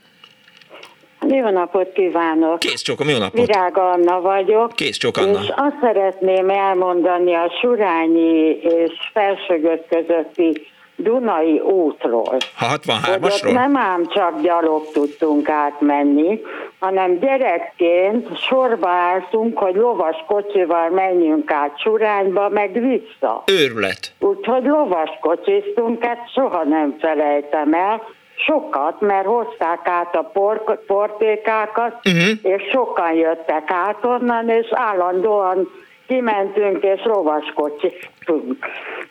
[1.28, 2.60] Jó napot kívánok!
[2.60, 3.46] Kész csókom, jó napot!
[3.46, 4.74] Virág Anna vagyok.
[4.74, 5.40] Kész csók Anna.
[5.42, 12.38] És azt szeretném elmondani a Surányi és Felsőgöt közötti Dunai útról.
[12.56, 13.54] Ha 63-asról?
[13.54, 16.42] nem ám csak gyalog tudtunk átmenni,
[16.80, 23.44] hanem gyerekként sorba álltunk, hogy lovas kocsival menjünk át Surányba, meg vissza.
[23.46, 24.14] Őrület.
[24.20, 28.02] Úgyhogy lovas kocsiztunk, ezt soha nem felejtem el
[28.36, 32.54] Sokat, mert hozták át a por- portékákat, uh-huh.
[32.56, 35.68] és sokan jöttek át onnan, és állandóan
[36.08, 38.66] kimentünk és rovaskocsiztunk.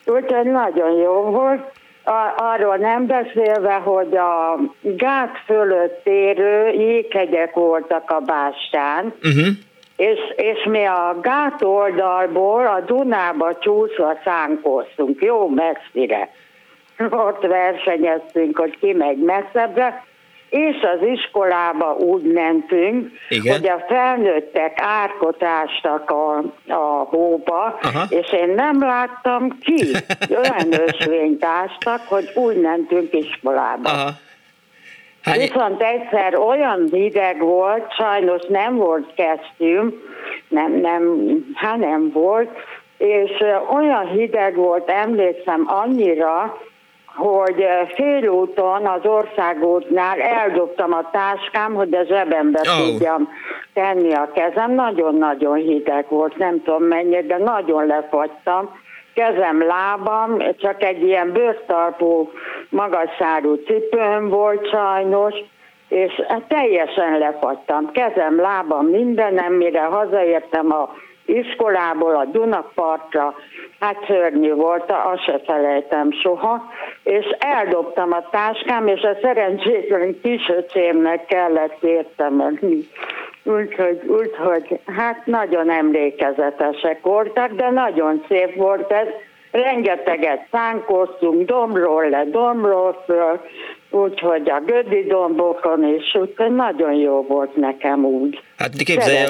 [0.07, 1.72] Úgyhogy nagyon jó volt.
[2.37, 9.47] Arról nem beszélve, hogy a gát fölött érő jéghegyek voltak a bástyán, uh-huh.
[9.97, 16.31] és, és mi a gát oldalból a Dunába csúszva szánkoztunk, jó messzire
[17.11, 20.05] ott versenyeztünk, hogy ki megy messzebbre,
[20.55, 23.57] és az iskolába úgy mentünk, Igen.
[23.57, 26.36] hogy a felnőttek árkotástak a,
[26.68, 28.05] a hóba, Aha.
[28.09, 29.86] és én nem láttam ki.
[30.42, 33.90] Olyan ösvényt ástak, hogy úgy mentünk iskolába.
[33.90, 34.11] Aha.
[35.22, 35.36] Hát...
[35.36, 39.95] Viszont egyszer olyan hideg volt, sajnos nem volt kesztyűm,
[40.49, 42.51] nem, nem, hát nem volt,
[42.99, 43.30] és
[43.74, 46.59] olyan hideg volt, emlékszem annyira,
[47.15, 52.89] hogy eh, félúton az országútnál eldobtam a táskám, hogy a zsebembe oh.
[52.89, 53.29] tudjam
[53.73, 54.75] tenni a kezem.
[54.75, 58.83] Nagyon-nagyon hideg volt, nem tudom mennyi, de nagyon lefagytam.
[59.15, 62.31] Kezem, lábam, csak egy ilyen bőrtalpú,
[62.69, 65.35] magasszárú cipőm volt sajnos,
[65.89, 67.91] és teljesen lefagytam.
[67.93, 70.91] Kezem, lábam, mindenem, mire hazaértem a
[71.25, 73.35] iskolából a Dunapartra,
[73.81, 76.62] hát szörnyű volt, azt se felejtem soha,
[77.05, 82.88] és eldobtam a táskám, és a szerencsétlen kisöcsémnek kellett értemenni.
[83.42, 89.07] Úgyhogy, úgyhogy hát nagyon emlékezetesek voltak, de nagyon szép volt ez.
[89.50, 93.40] Rengeteget szánkoztunk, domról le, domról föl,
[93.90, 98.42] úgyhogy a Gödi dombokon is, úgyhogy nagyon jó volt nekem úgy.
[98.57, 99.28] Hát képzelje,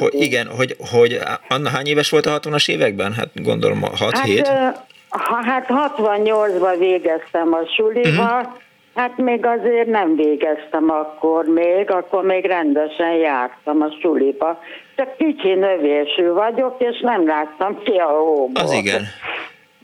[0.00, 1.18] hogy igen, hogy, hogy
[1.48, 3.12] Anna hány éves volt a 60-as években?
[3.12, 4.42] Hát gondolom 6-7.
[4.46, 8.64] Hát, hát 68-ban végeztem a sulival, uh-huh.
[8.96, 14.60] Hát még azért nem végeztem akkor még, akkor még rendesen jártam a suliba.
[14.96, 18.62] Csak kicsi növésű vagyok, és nem láttam ki a hóból.
[18.62, 19.02] Az igen.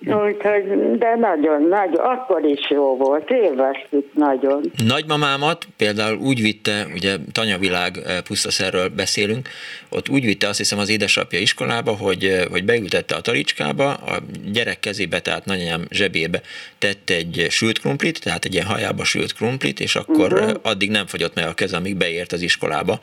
[0.06, 4.60] Úgyhogy, de nagyon, nagyon, akkor is jó volt, élveztük nagyon.
[4.86, 9.48] Nagymamámat például úgy vitte, ugye tanyavilág eh, pusztaszerről beszélünk,
[9.88, 14.18] ott úgy vitte azt hiszem az édesapja iskolába, hogy, eh, hogy beültette a talicskába, a
[14.52, 16.40] gyerek kezébe, tehát nagyanyám zsebébe
[16.78, 20.52] tett egy sült krumplit, tehát egy ilyen hajába sült krumplit, és akkor uh-huh.
[20.62, 23.00] addig nem fogyott meg a keze, amíg beért az iskolába,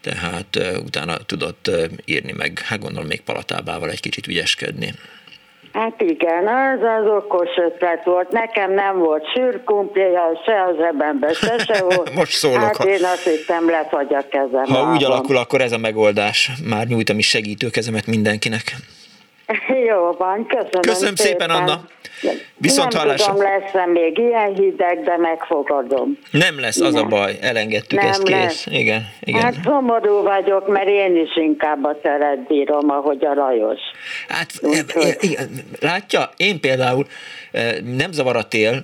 [0.00, 1.70] tehát utána tudott
[2.04, 4.94] írni meg, hát gondolom még palatábával egy kicsit ügyeskedni.
[5.72, 8.30] Hát igen, az az okos ötlet volt.
[8.30, 12.14] Nekem nem volt sűrkumplija, se az zsebembe, se se volt.
[12.14, 12.62] Most szólok.
[12.62, 12.88] Hát ha...
[12.88, 14.64] én azt hittem, lefagy a kezem.
[14.64, 16.50] Ha úgy alakul, akkor ez a megoldás.
[16.68, 18.62] Már nyújtam is segítőkezemet mindenkinek.
[19.88, 21.80] Jó van, köszönöm Köszönöm szépen, szépen Anna.
[22.56, 23.32] Viszont nem hallásra.
[23.32, 26.18] tudom, lesz még ilyen hideg, de megfogadom.
[26.30, 27.04] Nem lesz, az nem.
[27.04, 28.36] a baj, elengedtük nem ezt, kész.
[28.36, 28.66] Lesz.
[28.66, 29.42] Igen, igen.
[29.42, 33.80] Hát szomorú vagyok, mert én is inkább a teret bírom, ahogy a Lajos.
[34.28, 34.84] Hát, Úgy,
[35.20, 35.50] igen,
[35.80, 37.06] látja, én például
[37.96, 38.82] nem zavar a tél,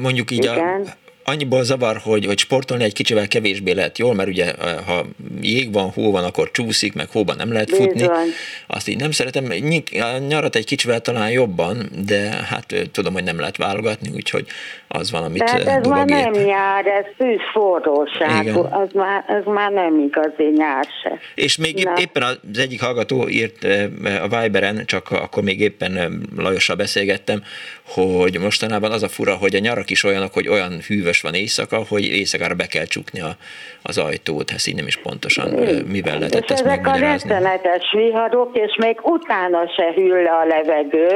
[0.00, 0.58] mondjuk így igen.
[0.58, 4.52] a annyiból zavar, hogy, hogy sportolni egy kicsivel kevésbé lehet jól, mert ugye
[4.86, 5.04] ha
[5.40, 7.92] jég van, hó van, akkor csúszik, meg hóban nem lehet futni.
[7.92, 8.28] Bizony.
[8.66, 9.44] Azt így nem szeretem.
[10.28, 14.46] Nyarat egy kicsivel talán jobban, de hát tudom, hogy nem lehet válogatni, úgyhogy
[14.88, 19.70] az van, amit Tehát ez már nem nyár, ez tűz forróság, az már, ez már
[19.70, 21.18] nem igazi nyár se.
[21.34, 21.92] És még Na.
[22.00, 23.64] éppen az egyik hallgató írt
[24.20, 27.42] a Viberen, csak akkor még éppen Lajossal beszélgettem,
[27.88, 31.82] hogy mostanában az a fura, hogy a nyarak is olyanok, hogy olyan hűvös van éjszaka,
[31.88, 33.30] hogy éjszakára be kell csukni a,
[33.82, 35.48] az ajtót, ezt így nem is pontosan
[35.86, 40.44] mivel lehetett és ezt ezek a rettenetes viharok, és még utána se hűl le a
[40.44, 41.12] levegő,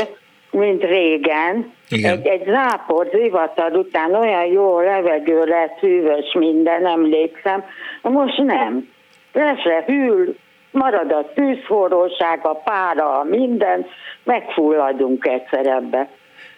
[0.51, 1.73] mint régen.
[1.89, 2.13] Igen.
[2.13, 7.65] Egy, egy zápor zivatar után olyan jó levegő lett, hűvös minden, emlékszem.
[8.03, 8.89] Most nem.
[9.33, 10.35] Le se hűl,
[10.71, 13.87] marad a tűzforróság, a pára, minden,
[14.25, 16.09] megfulladunk egyszer ebbe.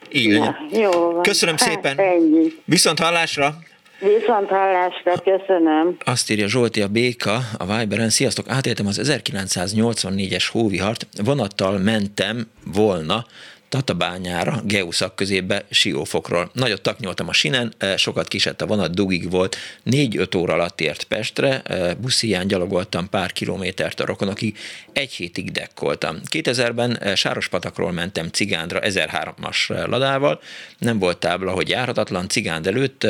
[0.08, 0.42] Igen.
[0.42, 1.98] Ja, jó Köszönöm hát, szépen.
[1.98, 2.52] Ennyi.
[2.64, 3.58] Viszont hallásra.
[3.98, 5.96] Viszont hallásra, köszönöm.
[6.04, 8.10] Azt írja Zsolti a Béka a Viberen.
[8.10, 13.26] Sziasztok, átéltem az 1984-es hóvihart, vonattal mentem volna
[13.68, 16.50] Tatabányára, Geuszak közébe, Siófokról.
[16.52, 21.04] Nagyot taknyoltam a sinen, eh, sokat kisett a vonat, dugig volt, négy-öt óra alatt ért
[21.04, 24.58] Pestre, eh, busziján gyalogoltam pár kilométert a rokonokig,
[24.92, 26.20] egy hétig dekkoltam.
[26.30, 30.40] 2000-ben eh, Sárospatakról mentem Cigándra 1003-as ladával,
[30.78, 33.06] nem volt tábla, hogy járhatatlan, Cigánd előtt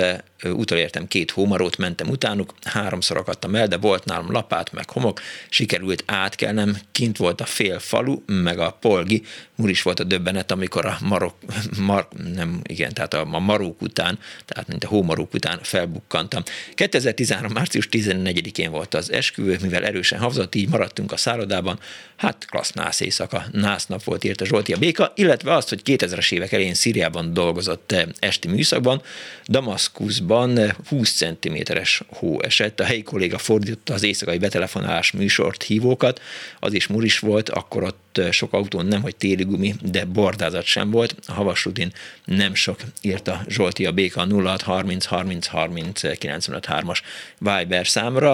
[0.53, 6.03] utolértem két hómarót, mentem utánuk, háromszor akadtam el, de volt nálam lapát, meg homok, sikerült
[6.07, 9.23] átkelnem, kint volt a fél falu, meg a polgi,
[9.57, 11.35] úr is volt a döbbenet, amikor a marok,
[11.81, 16.43] mar, nem, igen, tehát a, a marók után, tehát mint a hómarók után felbukkantam.
[16.75, 17.53] 2013.
[17.53, 21.79] március 14-én volt az esküvő, mivel erősen havzott, így maradtunk a szállodában,
[22.17, 26.33] hát klassz nász éjszaka, nász nap volt írta Zsolti a Béka, illetve azt, hogy 2000-es
[26.33, 29.03] évek elején Szíriában dolgozott eh, esti műszakban,
[29.47, 36.21] Damaszkuszban 20 eh, cm-es hó esett, a helyi kolléga fordította az éjszakai betelefonálás műsort hívókat,
[36.61, 40.91] az is muris volt, akkor ott sok autón nem, hogy téli gumi, de bordázat sem
[40.91, 41.93] volt, a havas rutin
[42.25, 46.99] nem sok, írta Zsolti a Béka 0630 30 30 95 3-as
[47.39, 48.33] Viber számra.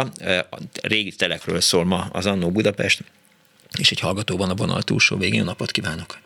[0.51, 3.03] A régi telekről szól ma az Annó Budapest,
[3.79, 5.45] és egy hallgató van a vonal túlsó végén.
[5.45, 6.19] napot kívánok!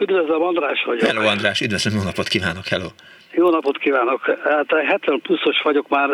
[0.00, 1.08] Üdvözlöm, András vagyok.
[1.08, 2.88] Hello, András, üdvözlöm, jó napot kívánok, hello.
[3.38, 4.38] Jó napot kívánok!
[4.44, 6.10] Hát 70 pluszos vagyok már,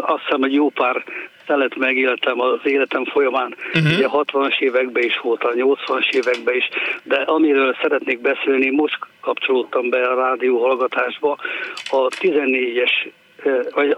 [0.00, 1.04] azt hiszem, hogy jó pár
[1.46, 3.54] szelet megéltem az életem folyamán.
[3.74, 3.92] Uh-huh.
[3.92, 6.68] Ugye 60-as években is volt, a 80-as években is,
[7.02, 11.38] de amiről szeretnék beszélni, most kapcsolódtam be a rádió hallgatásba,
[11.90, 12.90] a 14-es,
[13.70, 13.96] vagy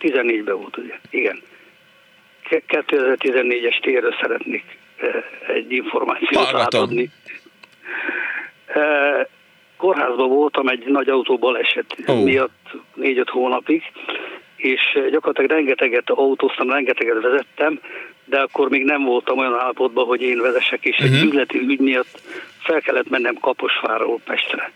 [0.00, 0.98] 14-ben volt, ugye?
[1.10, 1.42] Igen.
[2.48, 4.64] 2014-es térről szeretnék
[5.46, 6.60] egy információt Hallgatom.
[6.60, 7.10] átadni.
[9.76, 12.22] Kórházban voltam egy nagy autóbaleset oh.
[12.22, 13.82] miatt négy-öt hónapig,
[14.56, 17.80] és gyakorlatilag rengeteget autóztam, rengeteget vezettem,
[18.24, 21.14] de akkor még nem voltam olyan állapotban, hogy én vezessek, és uh-huh.
[21.14, 21.28] egy mhm.
[21.28, 22.20] üzleti ügy miatt
[22.58, 24.72] fel kellett mennem Kaposváról Pestre.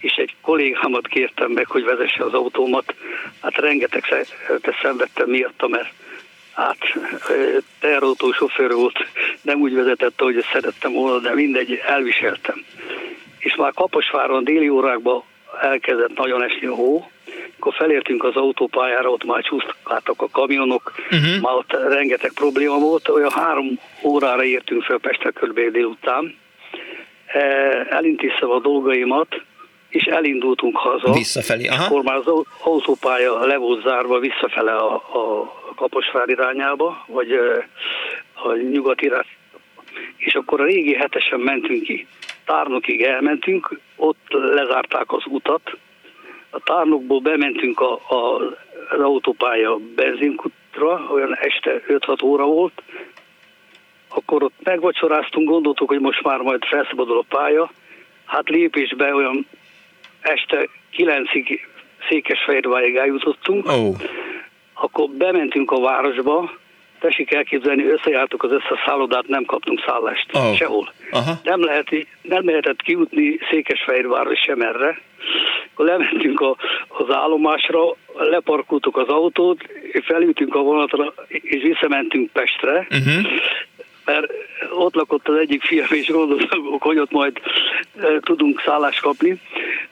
[0.00, 2.94] És egy kollégámat kértem meg, hogy vezesse az autómat.
[3.42, 4.28] Hát rengeteg
[4.82, 5.92] szenvedtem miatta, mert
[6.54, 6.78] hát
[7.80, 8.98] teherautó sofőr volt,
[9.42, 12.64] nem úgy vezetett, ahogy szerettem volna, de mindegy, elviseltem.
[13.40, 15.22] És már Kaposváron déli órákban
[15.60, 17.10] elkezdett nagyon esni a hó,
[17.58, 21.40] akkor felértünk az autópályára, ott már csúszkáltak a kamionok, uh-huh.
[21.40, 25.60] már ott rengeteg probléma volt, olyan három órára értünk fel Pestre kb.
[25.72, 26.38] délután.
[27.26, 27.40] E,
[27.90, 29.42] elintéztem a dolgaimat,
[29.88, 31.12] és elindultunk haza.
[31.12, 31.84] Visszafelé, aha.
[31.84, 37.32] Akkor már az autópálya le volt zárva visszafele a, a Kaposvár irányába, vagy
[38.34, 39.26] a nyugati irány.
[40.16, 42.06] És akkor a régi hetesen mentünk ki.
[42.50, 45.76] Tárnokig elmentünk, ott lezárták az utat.
[46.50, 48.36] A tárnokból bementünk a, a,
[48.90, 52.82] az autópálya benzinkutra, olyan este 5-6 óra volt.
[54.08, 57.70] Akkor ott megvacsoráztunk, gondoltuk, hogy most már majd felszabadul a pálya.
[58.24, 59.46] Hát lépésbe olyan
[60.20, 61.58] este 9-ig
[62.08, 63.66] Székesfehérvárig eljutottunk.
[63.66, 63.96] Oh
[64.80, 66.50] akkor bementünk a városba,
[67.00, 70.54] tessék elképzelni, összejártuk az összes szállodát, nem kaptunk szállást oh.
[70.54, 70.92] sehol.
[71.10, 71.32] Aha.
[71.42, 71.88] Nem, lehet,
[72.22, 75.00] nem lehetett kijutni Székesfehérvárra sem erre.
[75.72, 76.56] Akkor lementünk a,
[76.88, 79.58] az állomásra, leparkoltuk az autót,
[80.04, 82.86] felültünk a vonatra, és visszamentünk Pestre.
[82.90, 83.26] Uh-huh
[84.04, 84.32] mert
[84.70, 87.40] ott lakott az egyik fiam, és gondoltam, hogy ott majd
[88.00, 89.40] e, tudunk szállást kapni.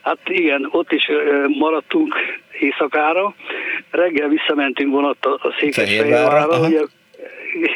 [0.00, 1.12] Hát igen, ott is e,
[1.48, 2.14] maradtunk
[2.60, 3.34] éjszakára.
[3.90, 6.68] Reggel visszamentünk vonattal a Székesfehérvárra,
[7.54, 7.72] ugye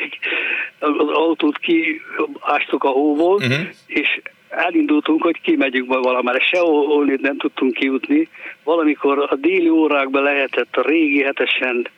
[0.78, 3.66] az autót kiástuk a hóból, uh-huh.
[3.86, 6.40] és elindultunk, hogy kimegyünk majd valamára.
[6.40, 8.28] Sehol nem tudtunk kijutni.
[8.64, 11.88] Valamikor a déli órákban lehetett a régi hetesen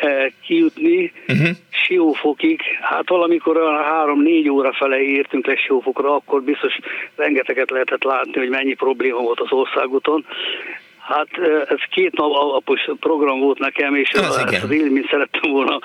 [0.00, 1.48] eh, kijutni uh-huh.
[1.70, 2.60] Siófokig.
[2.80, 6.78] Hát valamikor a három-négy óra fele értünk le Siófokra, akkor biztos
[7.16, 10.26] rengeteget lehetett látni, hogy mennyi probléma volt az országúton.
[11.10, 11.28] Hát
[11.68, 15.78] ez két nap alapos program volt nekem, és az, az, az élményt szerettem volna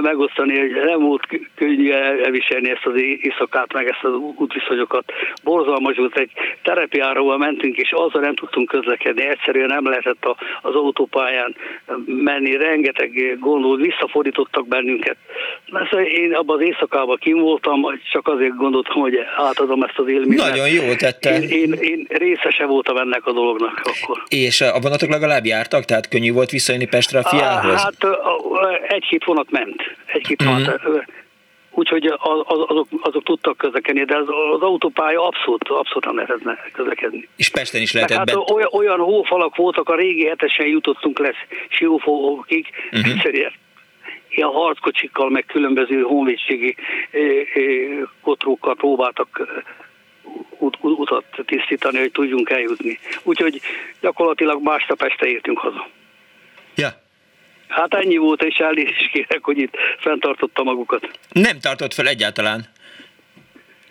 [0.00, 1.22] megosztani, hogy nem volt
[1.54, 5.12] könnyű elviselni ezt az éjszakát, meg ezt az útviszonyokat.
[5.42, 6.30] Borzalmas volt, egy
[6.62, 10.26] terepjáróval mentünk, és azzal nem tudtunk közlekedni, egyszerűen nem lehetett
[10.62, 11.54] az autópályán
[12.06, 15.16] menni, rengeteg gondol, visszafordítottak bennünket.
[15.70, 20.40] Mert én abban az éjszakában kim voltam, csak azért gondoltam, hogy átadom ezt az élményt.
[20.40, 21.40] Nagyon jó tette.
[21.40, 24.22] Én, én, én részese voltam ennek a dolognak akkor.
[24.28, 25.84] És a vonatok legalább jártak?
[25.84, 27.82] Tehát könnyű volt visszajönni Pestre a fiához?
[27.82, 28.06] Hát
[28.88, 29.82] egy-két vonat ment.
[30.06, 30.58] Egy-két uh-huh.
[30.58, 30.80] vonat.
[31.74, 37.28] Úgyhogy az, azok, azok tudtak közlekedni, de az, az autópálya abszolút, abszolút nem lehetett közlekedni.
[37.36, 38.52] És Pesten is lehetett hát be...
[38.52, 41.32] olyan, olyan hófalak voltak, a régi hetesen jutottunk le
[41.68, 43.12] Siófokig, uh-huh.
[43.12, 43.52] egyszerűen
[44.28, 46.76] ilyen harckocsikkal, meg különböző honvédségi
[48.22, 49.62] kotrókkal próbáltak
[50.58, 52.98] ut, utat tisztítani, hogy tudjunk eljutni.
[53.22, 53.60] Úgyhogy
[54.00, 55.88] gyakorlatilag másnap este értünk haza.
[56.74, 57.00] Ja.
[57.68, 61.18] Hát ennyi volt, és elnézést kérek, hogy itt fenntartotta magukat.
[61.28, 62.66] Nem tartott fel egyáltalán.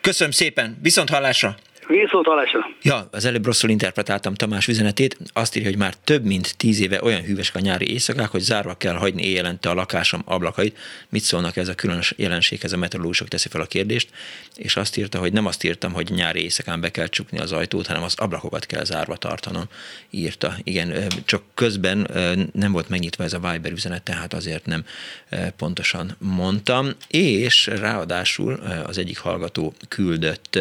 [0.02, 1.56] Köszönöm szépen, viszont hallásra!
[1.88, 2.60] Viszont hallásra.
[2.82, 5.18] Ja, az előbb rosszul interpretáltam Tamás üzenetét.
[5.34, 8.74] Azt írja, hogy már több mint tíz éve olyan hűvesek a nyári éjszakák, hogy zárva
[8.74, 10.78] kell hagyni éjjelente a lakásom ablakait.
[11.10, 12.74] Mit szólnak ez a különös jelenséghez?
[12.74, 14.10] A meteorológusok teszi fel a kérdést,
[14.56, 17.88] és azt írta, hogy nem azt írtam, hogy nyári éjszakán be kell csukni az ajtót,
[17.88, 19.64] hanem az ablakokat kell zárva tartanom,
[20.10, 20.56] írta.
[20.64, 22.08] Igen, csak közben
[22.54, 24.86] nem volt megnyitva ez a Viber üzenet, tehát azért nem
[25.58, 26.90] pontosan mondtam.
[27.08, 28.54] És ráadásul
[28.86, 30.60] az egyik hallgató küldött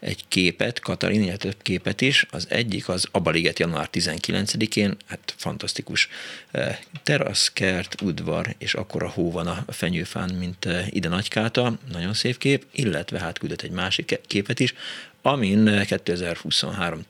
[0.00, 2.26] egy képet, képet, Katalin, illetve több képet is.
[2.30, 6.08] Az egyik az Abaliget január 19-én, hát fantasztikus
[6.50, 11.78] eh, terasz, kert, udvar, és akkor a hó van a fenyőfán, mint eh, ide Nagykáta,
[11.92, 14.74] nagyon szép kép, illetve hát küldött egy másik képet is,
[15.22, 17.04] amin 2023 eh,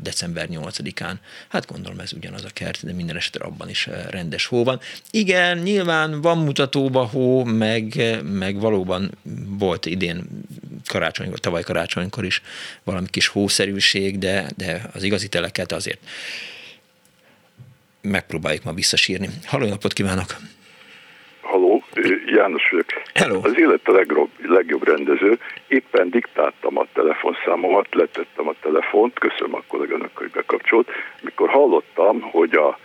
[0.00, 1.14] december 8-án.
[1.48, 4.80] Hát gondolom ez ugyanaz a kert, de minden esetre abban is rendes hó van.
[5.10, 9.10] Igen, nyilván van mutatóba hó, meg, meg valóban
[9.46, 10.28] volt idén
[10.86, 12.42] karácsony, tavaly karácsonykor is
[12.84, 16.00] valami kis hószerűség, de, de az igazi teleket azért
[18.00, 19.28] megpróbáljuk ma visszasírni.
[19.44, 20.36] Halló, napot kívánok!
[22.30, 22.86] János vagyok.
[23.14, 23.40] Hello.
[23.42, 25.38] Az élet a legjobb, legjobb rendező.
[25.68, 30.88] Éppen diktáltam a telefonszámomat, letettem a telefont, köszönöm a kollégának, hogy bekapcsolt.
[31.20, 32.78] Mikor hallottam, hogy a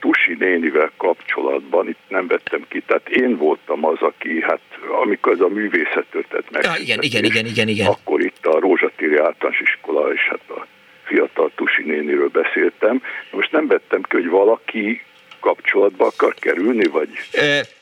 [0.00, 4.60] Tusi nénivel kapcsolatban itt nem vettem ki, tehát én voltam az, aki, hát
[5.02, 6.62] amikor ez a művészet történt meg.
[6.62, 7.86] Ja, igen, igen, igen, igen, igen.
[7.86, 10.66] Akkor itt a Rózsatéri általános iskola és hát a
[11.04, 13.02] fiatal Tusi néniről beszéltem.
[13.30, 15.02] Most nem vettem ki, hogy valaki
[15.40, 17.08] kapcsolatba akar kerülni, vagy?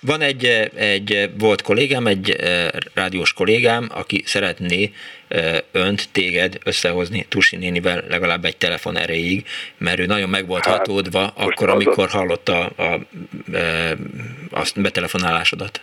[0.00, 0.44] Van egy,
[0.74, 2.36] egy volt kollégám, egy
[2.94, 4.92] rádiós kollégám, aki szeretné
[5.72, 9.46] önt, téged összehozni Tusi nénivel legalább egy telefon erejéig,
[9.78, 12.16] mert ő nagyon meg volt hát, hatódva akkor, amikor a...
[12.16, 13.00] hallotta a, a, a,
[14.50, 15.80] azt betelefonálásodat.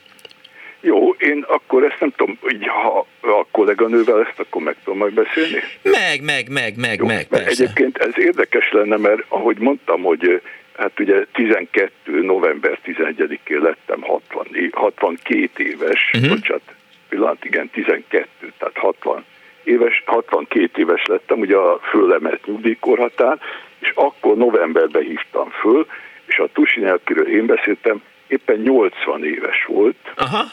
[0.82, 5.14] Jó, én akkor ezt nem tudom, hogy ha a kolléganővel ezt akkor meg tudom majd
[5.14, 5.58] beszélni?
[5.82, 7.48] Meg, meg, meg, meg, Jó, meg, persze.
[7.48, 10.42] Egyébként ez érdekes lenne, mert ahogy mondtam, hogy
[10.78, 11.92] Hát ugye 12.
[12.06, 16.30] november 11-én lettem 60, 62 éves, uh-huh.
[16.30, 16.62] bocsánat,
[17.10, 19.26] pillanat, igen, 12, tehát 60
[19.64, 23.40] éves, 62 éves lettem, ugye a fölemelt nyugdíjkorhatár,
[23.80, 25.88] és akkor novemberben hívtam föl,
[26.26, 29.96] és a Tusin, akiről én beszéltem, éppen 80 éves volt.
[30.16, 30.44] Aha.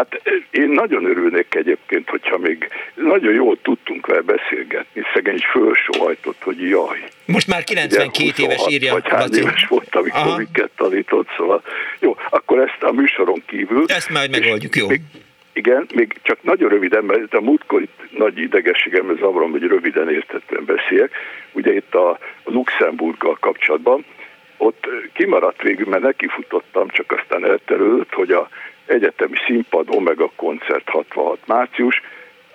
[0.00, 5.02] Hát én nagyon örülnék egyébként, hogyha még nagyon jól tudtunk vele beszélgetni.
[5.14, 6.98] Szegény fölsohajtott, hogy jaj.
[7.24, 8.92] Most már 92 ugye, éves írja.
[8.92, 10.36] Vagy hány éves volt, amikor Aha.
[10.36, 11.62] minket tanított, szóval.
[11.98, 13.84] Jó, akkor ezt a műsoron kívül.
[13.86, 14.88] Ezt majd megoldjuk, jó.
[14.88, 15.00] Még,
[15.52, 20.10] igen, még csak nagyon röviden, mert a múltkor itt nagy idegességem, ez avram, hogy röviden
[20.10, 21.10] értetően beszéljek.
[21.52, 24.04] Ugye itt a Luxemburggal kapcsolatban,
[24.56, 28.48] ott kimaradt végül, mert nekifutottam, csak aztán elterült, hogy a
[28.90, 32.02] egyetemi színpad, Omega koncert 66 március,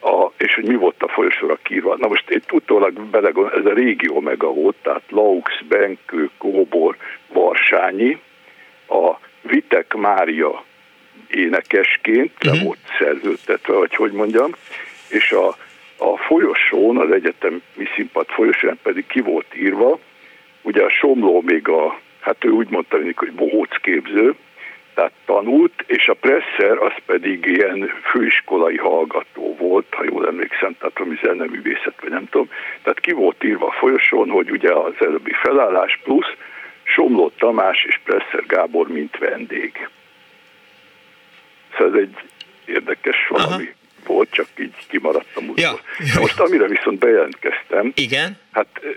[0.01, 1.95] a, és hogy mi volt a folyosóra kírva.
[1.97, 6.95] Na most itt utólag belegondol, ez a régi Omega volt, tehát Laux, Benkő, Kóbor,
[7.27, 8.19] Varsányi,
[8.87, 10.63] a Vitek Mária
[11.27, 12.63] énekesként uh-huh.
[12.63, 14.51] volt szerződtetve, vagy hogy mondjam,
[15.09, 15.47] és a,
[15.97, 17.61] a folyosón, az egyetemi
[17.95, 19.99] színpad folyosón pedig ki volt írva,
[20.61, 24.35] ugye a Somló még a, hát ő úgy mondta hogy bohóc képző,
[24.95, 30.99] tehát tanult, és a Presser az pedig ilyen főiskolai hallgató volt, ha jól emlékszem, tehát
[30.99, 32.49] ami zeneművészet, vagy nem tudom.
[32.83, 36.33] Tehát ki volt írva a folyosón, hogy ugye az előbbi felállás plusz
[36.83, 39.87] Somló Tamás és Presser Gábor, mint vendég.
[41.77, 42.15] Szóval ez egy
[42.65, 43.73] érdekes valami Aha.
[44.05, 45.71] volt, csak így kimaradtam Ja.
[46.19, 48.37] Most amire viszont bejelentkeztem, Igen?
[48.51, 48.89] hát eh,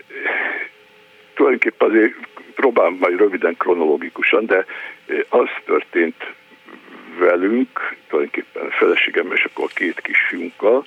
[1.35, 2.15] tulajdonképpen azért
[2.61, 4.65] próbálom majd röviden kronológikusan, de
[5.29, 6.33] az történt
[7.19, 10.85] velünk, tulajdonképpen a feleségem és akkor a két kisfiunkkal,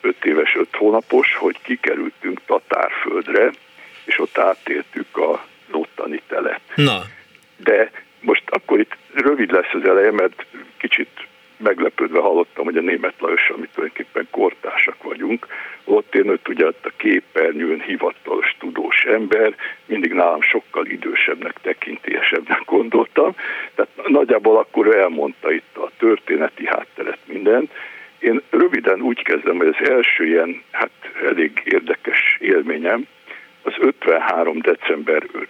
[0.00, 3.50] öt éves, öt hónapos, hogy kikerültünk Tatárföldre,
[4.04, 6.60] és ott átéltük a ottani telet.
[6.74, 7.02] Na.
[7.56, 7.90] De
[8.20, 10.46] most akkor itt rövid lesz az eleje, mert
[10.76, 11.26] kicsit
[11.64, 15.46] meglepődve hallottam, hogy a német Lajos, amit tulajdonképpen kortársak vagyunk,
[15.84, 19.54] ott én őt ugye a képernyőn hivatalos tudós ember,
[19.86, 23.34] mindig nálam sokkal idősebbnek, tekintélyesebbnek gondoltam,
[23.74, 27.72] tehát nagyjából akkor elmondta itt a történeti hátteret mindent.
[28.18, 30.90] Én röviden úgy kezdem, hogy az első ilyen, hát
[31.26, 33.06] elég érdekes élményem,
[33.62, 34.60] az 53.
[34.60, 35.48] december 5.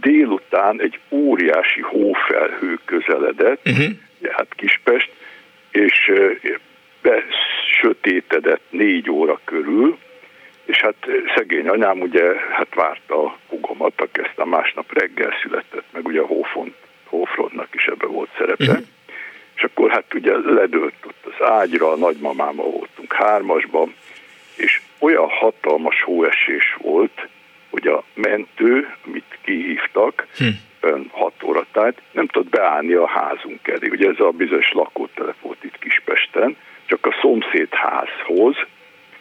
[0.00, 3.86] Délután egy óriási hófelhő közeledett, uh-huh.
[4.22, 5.10] Hát Kispest,
[5.70, 6.12] és
[7.02, 9.98] besötétedett négy óra körül,
[10.64, 15.84] és hát szegény anyám ugye hát várta a hugomat, aki ezt a másnap reggel született,
[15.90, 18.64] meg ugye a Hófont, Hófrontnak is ebbe volt szerepe.
[18.64, 18.86] Uh-huh.
[19.54, 23.94] És akkor hát ugye ledőlt ott az ágyra, a nagymamáma voltunk hármasban,
[24.56, 27.28] és olyan hatalmas hóesés volt,
[27.70, 30.44] hogy a mentő, amit kihívtak, hm.
[31.10, 33.88] 6 óra tájt, nem tudott beállni a házunk elé.
[33.88, 36.56] Ugye ez a bizonyos lakótelep volt itt Kispesten,
[36.86, 38.56] csak a szomszéd házhoz,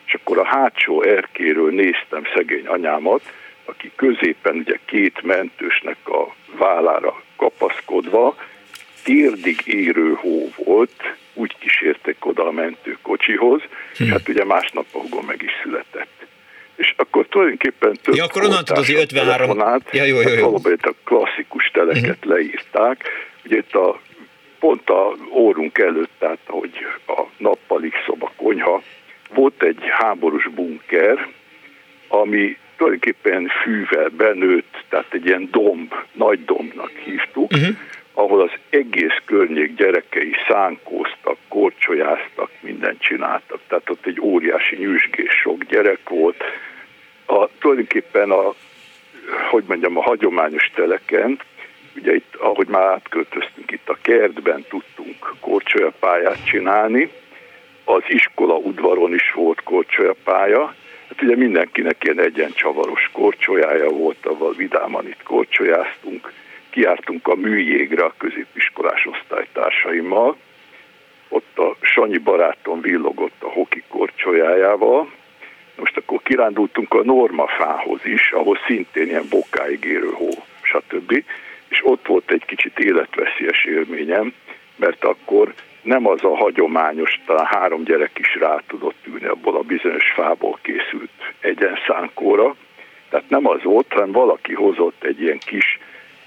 [0.05, 3.22] és akkor a hátsó erkéről néztem szegény anyámat,
[3.66, 8.36] aki középen ugye két mentősnek a vállára kapaszkodva,
[9.03, 13.62] térdig érő hó volt, úgy kísértek oda a mentőkocsihoz,
[13.97, 14.03] hm.
[14.03, 16.16] és hát ugye másnap a hugom meg is született.
[16.78, 19.58] És akkor tulajdonképpen több ja, akkor onnan tudod, hogy 53...
[19.92, 20.44] Ja, jó, jó, jó.
[20.46, 22.34] Valóban itt a klasszikus teleket uh-huh.
[22.34, 23.04] leírták.
[23.46, 24.00] Ugye itt a,
[24.60, 26.72] pont a órunk előtt, tehát hogy
[27.08, 28.82] a nappalik szoba konyha,
[29.34, 31.28] volt egy háborús bunker,
[32.08, 37.76] ami tulajdonképpen fűvel benőtt, tehát egy ilyen domb, nagy dombnak hívtuk, uh-huh
[38.18, 43.60] ahol az egész környék gyerekei szánkóztak, korcsolyáztak, mindent csináltak.
[43.68, 46.43] Tehát ott egy óriási nyüzsgés sok gyerek volt.
[47.26, 48.53] A, tulajdonképpen a,
[49.49, 51.39] hogy mondjam, a hagyományos teleken,
[51.95, 57.12] ugye itt, ahogy már átköltöztünk, itt a kertben tudtunk korcsolyapályát csinálni,
[57.84, 60.76] az iskola udvaron is volt korcsolyapálya,
[61.08, 66.32] Hát ugye mindenkinek ilyen egyen csavaros korcsolyája volt, ahol vidáman itt korcsolyáztunk,
[66.70, 70.38] kiártunk a műjégre a középiskolás osztálytársaimmal,
[71.30, 75.12] ott a Sanyi barátom villogott a hoki korcsolyájával,
[75.76, 80.30] most akkor kirándultunk a normafához is, ahol szintén ilyen bokáig érő hó,
[80.62, 81.24] stb.
[81.68, 84.34] És ott volt egy kicsit életveszélyes élményem,
[84.76, 89.62] mert akkor nem az a hagyományos, talán három gyerek is rá tudott ülni abból a
[89.62, 92.56] bizonyos fából készült egyenszánkóra.
[93.10, 95.80] Tehát nem az volt, hanem valaki hozott egy ilyen kis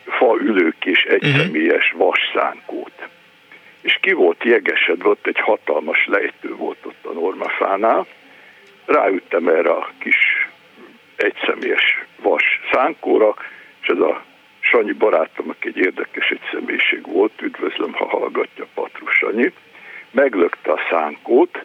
[0.05, 2.03] faülők és egyszemélyes mhm.
[2.03, 3.09] vasszánkót.
[3.81, 8.07] És ki volt jegesedve, ott egy hatalmas lejtő volt ott a normafánál,
[8.85, 10.49] ráüttem erre a kis
[11.16, 13.35] egyszemélyes vas szánkóra,
[13.83, 14.24] és ez a
[14.61, 19.53] Sanyi barátom, aki egy érdekes egyszemélyiség volt, üdvözlöm, ha hallgatja Patrus Sanyi,
[20.11, 21.64] meglökte a szánkót,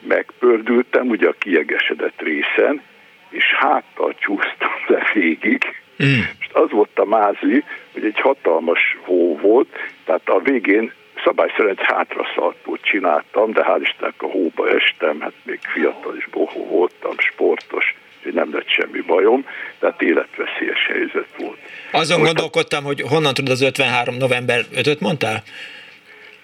[0.00, 2.82] megpördültem ugye a kiegesedett részen,
[3.28, 5.64] és háttal csúsztam le végig,
[6.04, 6.20] Mm.
[6.38, 9.68] És az volt a mázli, hogy egy hatalmas hó volt,
[10.04, 10.92] tehát a végén
[11.24, 16.66] szabály szerint hátraszaltót csináltam, de hál' Istennek a hóba estem, hát még fiatal és bohó
[16.66, 19.46] voltam, sportos, hogy nem lett semmi bajom,
[19.78, 21.58] tehát életveszélyes helyzet volt.
[21.90, 24.16] Azon Most gondolkodtam, hogy honnan tudod az 53.
[24.16, 25.42] november 5-öt mondtál?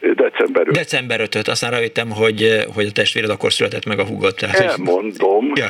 [0.00, 0.74] December 5.
[0.74, 4.36] December 5-öt, aztán rájöttem, hogy, hogy a testvéred akkor született meg a húgot.
[4.36, 5.68] Tehát, Elmondom, ja.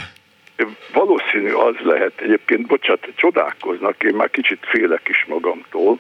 [0.93, 5.99] Valószínű az lehet, egyébként, bocsánat, csodálkoznak, én már kicsit félek is magamtól,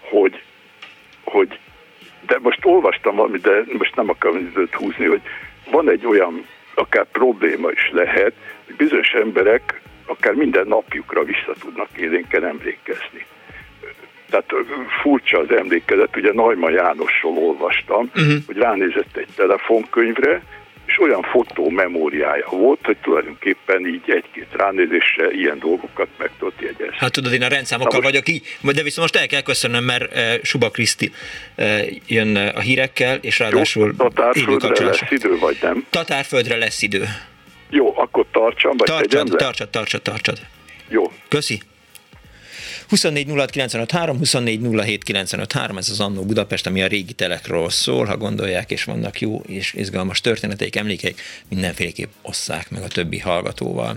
[0.00, 0.42] hogy,
[1.24, 1.58] hogy
[2.28, 5.20] de most olvastam valamit, de most nem akarom időt húzni, hogy
[5.70, 8.32] van egy olyan, akár probléma is lehet,
[8.66, 13.26] hogy bizonyos emberek akár minden napjukra vissza tudnak élénken emlékezni.
[14.30, 14.52] Tehát
[15.02, 18.34] furcsa az emlékezet, ugye Najma Jánosról olvastam, uh-huh.
[18.46, 20.42] hogy ránézett egy telefonkönyvre,
[20.88, 26.96] és olyan fotó memóriája volt, hogy tulajdonképpen így egy-két ránézésre ilyen dolgokat meg tudott jegyezni.
[26.98, 30.42] Hát tudod, én a rendszámokkal vagyok így, de viszont most el kell köszönöm, mert uh,
[30.42, 31.10] Suba Kriszti
[31.56, 35.86] uh, jön a hírekkel, és ráadásul Jó, Tatárföldre lesz idő, vagy nem?
[35.90, 37.04] Tatárföldre lesz idő.
[37.70, 40.38] Jó, akkor tartsam, vagy tartsad, tartsad, tartsad, tartsad.
[40.88, 41.12] Jó.
[41.28, 41.60] Köszi.
[42.88, 43.26] 24
[44.18, 44.60] 24
[45.76, 49.72] ez az Annó Budapest, ami a régi telekről szól, ha gondolják, és vannak jó és
[49.72, 53.96] izgalmas történeteik, emlékeik, mindenféleképp osszák meg a többi hallgatóval.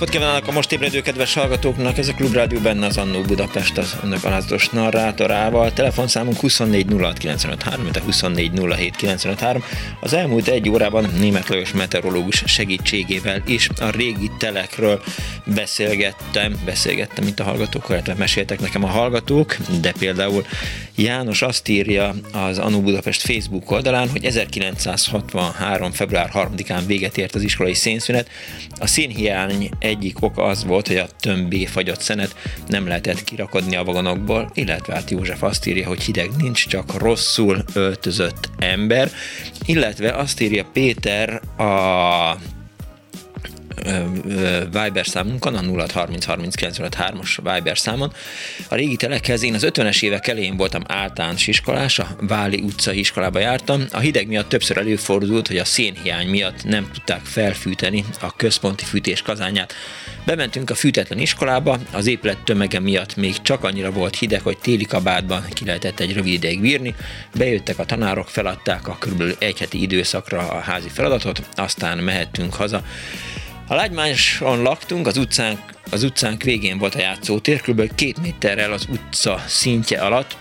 [0.00, 1.98] Napot kívánok a most ébredő kedves hallgatóknak!
[1.98, 5.72] Ez a Klubrádió benne az Annó Budapest az önök alázatos narrátorával.
[5.72, 6.86] Telefonszámunk 24
[7.92, 8.52] de 24
[10.00, 15.02] Az elmúlt egy órában német Lajos meteorológus segítségével is a régi telekről
[15.44, 20.44] beszélgettem, beszélgettem itt a hallgatókkal, illetve meséltek nekem a hallgatók, de például
[21.02, 25.92] János azt írja az Annó Budapest Facebook oldalán, hogy 1963.
[25.92, 28.28] február 3-án véget ért az iskolai szénszünet.
[28.78, 32.36] A szénhiány egyik oka az volt, hogy a tömbé fagyott szenet
[32.68, 37.64] nem lehetett kirakodni a vagonokból, illetve hát József azt írja, hogy hideg nincs, csak rosszul
[37.72, 39.10] öltözött ember,
[39.66, 42.36] illetve azt írja Péter a
[44.64, 46.56] Viber számunkon, a 0630
[47.20, 48.12] as Viber számon.
[48.68, 53.38] A régi telekhez én az 50-es évek elején voltam általános iskolás, a Váli utcai iskolába
[53.38, 53.84] jártam.
[53.92, 59.22] A hideg miatt többször előfordult, hogy a szénhiány miatt nem tudták felfűteni a központi fűtés
[59.22, 59.74] kazányát.
[60.24, 64.84] Bementünk a fűtetlen iskolába, az épület tömege miatt még csak annyira volt hideg, hogy téli
[64.84, 66.94] kabátban ki lehetett egy rövid ideig bírni.
[67.34, 69.22] Bejöttek a tanárok, feladták a kb.
[69.38, 72.82] egy heti időszakra a házi feladatot, aztán mehettünk haza.
[73.70, 75.58] A lágymányosan laktunk, az utcánk,
[75.90, 77.94] az utcánk végén volt a játszótér, kb.
[77.94, 80.36] két méterrel az utca szintje alatt,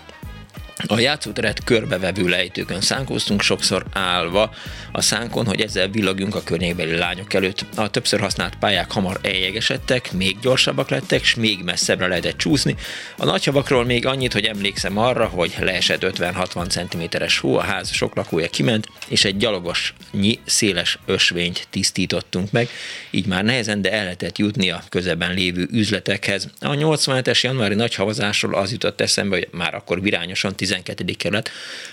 [0.88, 4.54] a játszóteret körbevevő lejtőkön szánkóztunk, sokszor állva
[4.92, 7.66] a szánkon, hogy ezzel villagjunk a környékbeli lányok előtt.
[7.76, 12.76] A többször használt pályák hamar eljegesedtek, még gyorsabbak lettek, és még messzebbre lehetett csúszni.
[13.18, 18.16] A nagyhavakról még annyit, hogy emlékszem arra, hogy leesett 50-60 cm-es hó, a ház sok
[18.16, 22.70] lakója kiment, és egy gyalogosnyi széles ösvényt tisztítottunk meg,
[23.10, 26.50] így már nehezen, de el lehetett jutni a közeben lévő üzletekhez.
[26.60, 31.14] A 87-es januári nagy havazásról az jutott eszembe, hogy már akkor virányosan 12.
[31.18, 31.50] kerület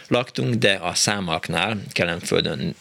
[0.09, 2.75] laktunk, de a számalknál Kelemföldön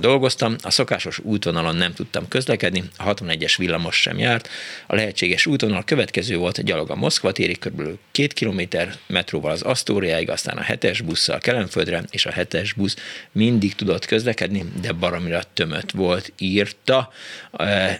[0.00, 4.48] dolgoztam, a szokásos útvonalon nem tudtam közlekedni, a 61-es villamos sem járt,
[4.86, 7.82] a lehetséges útvonal következő volt gyalog a Moszkva téri, kb.
[8.10, 12.96] két kilométer metróval az Asztóriáig, aztán a 7-es busszal Kelemföldre, és a 7-es busz
[13.32, 17.12] mindig tudott közlekedni, de baromira tömött volt, írta,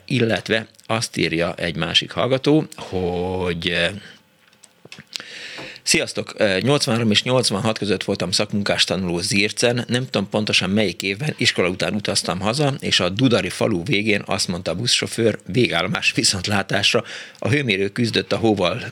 [0.04, 3.90] illetve azt írja egy másik hallgató, hogy
[5.88, 6.34] Sziasztok!
[6.60, 11.94] 83 és 86 között voltam szakmunkás tanuló Zircen, nem tudom pontosan melyik évben, iskola után
[11.94, 17.04] utaztam haza, és a Dudari falu végén azt mondta a buszsofőr, végállomás viszontlátásra,
[17.38, 18.82] a hőmérő küzdött a hóval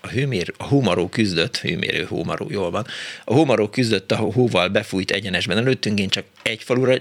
[0.00, 2.86] a hőmér, a hómaró küzdött, hőmérő hómaró, jól van,
[3.24, 6.94] a hómaró küzdött a hóval befújt egyenesben előttünk, én csak egy falura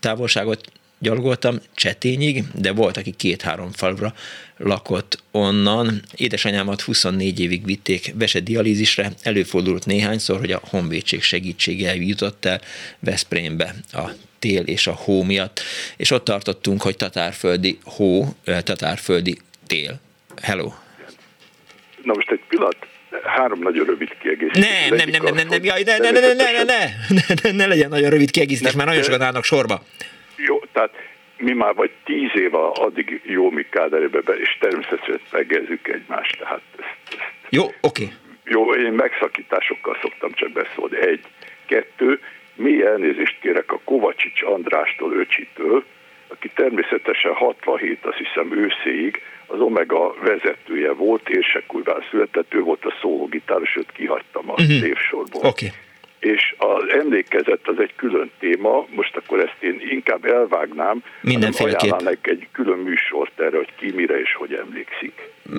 [0.00, 4.14] távolságot gyalogoltam Csetényig, de volt, aki két-három falra
[4.56, 6.00] lakott onnan.
[6.16, 12.60] Édesanyámat 24 évig vitték dialízisre, előfordult néhányszor, hogy a honvédség segítsége jutott el
[12.98, 15.60] Veszprémbe a tél és a hó miatt,
[15.96, 20.00] és ott tartottunk, hogy tatárföldi hó, tatárföldi tél.
[20.42, 20.72] Hello!
[22.02, 22.76] Na most egy pillanat,
[23.24, 24.64] három nagyon rövid kiegészítés.
[24.64, 26.62] Nem, nem, nem, nem, nem, nem, jaj, ne, ne, ne, ne, ne, ne,
[27.08, 29.82] ne, ne, ne legyen nagyon rövid kiegészítés, már nagyon sokan állnak sorba.
[30.80, 36.38] Tehát mi már vagy tíz éve addig jó mi káderébe és természetesen megezzük egymást.
[36.38, 37.74] Tehát ezt, ezt, jó, oké.
[37.80, 38.08] Okay.
[38.44, 40.96] Jó, én megszakításokkal szoktam csak beszólni.
[40.96, 41.20] Egy,
[41.66, 42.20] kettő,
[42.54, 45.84] mi elnézést kérek a Kovacsics Andrástól, öcsitől,
[46.28, 52.94] aki természetesen 67, azt hiszem őszéig az Omega vezetője volt, Érsekújván született, ő volt a
[53.00, 54.80] szólógitáros, őt kihagytam a uh-huh.
[54.80, 55.42] névsorból.
[55.42, 55.70] Okay
[56.20, 61.90] és az emlékezet az egy külön téma, most akkor ezt én inkább elvágnám, Mindenféleképp.
[61.90, 65.12] ajánlanak egy külön műsort erre, hogy ki mire és hogy emlékszik.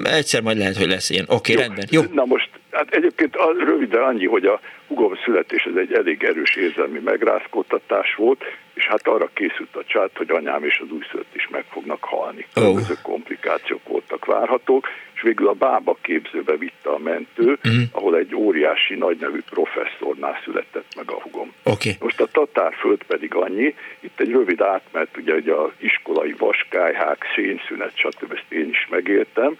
[0.04, 1.26] Egyszer majd lehet, hogy lesz ilyen.
[1.28, 1.88] Oké, okay, rendben.
[1.92, 2.02] Jó.
[2.14, 6.56] Na most, hát egyébként az, röviden annyi, hogy a hugom születés ez egy elég erős
[6.56, 8.44] érzelmi megrázkódtatás volt,
[8.74, 12.46] és hát arra készült a csát, hogy anyám és az újszülött is meg fognak halni.
[12.54, 13.02] Különböző oh.
[13.02, 14.88] komplikációk voltak várhatók,
[15.22, 17.82] és végül a bába képzőbe vitte a mentő, uh-huh.
[17.92, 21.54] ahol egy óriási nagynevű professzornál született meg a hugom.
[21.64, 21.96] Okay.
[22.00, 27.92] Most a tatárföld pedig annyi, itt egy rövid átmet, ugye, ugye a iskolai vaskályhák, szénszünet,
[27.96, 28.32] stb.
[28.32, 29.58] ezt én is megéltem,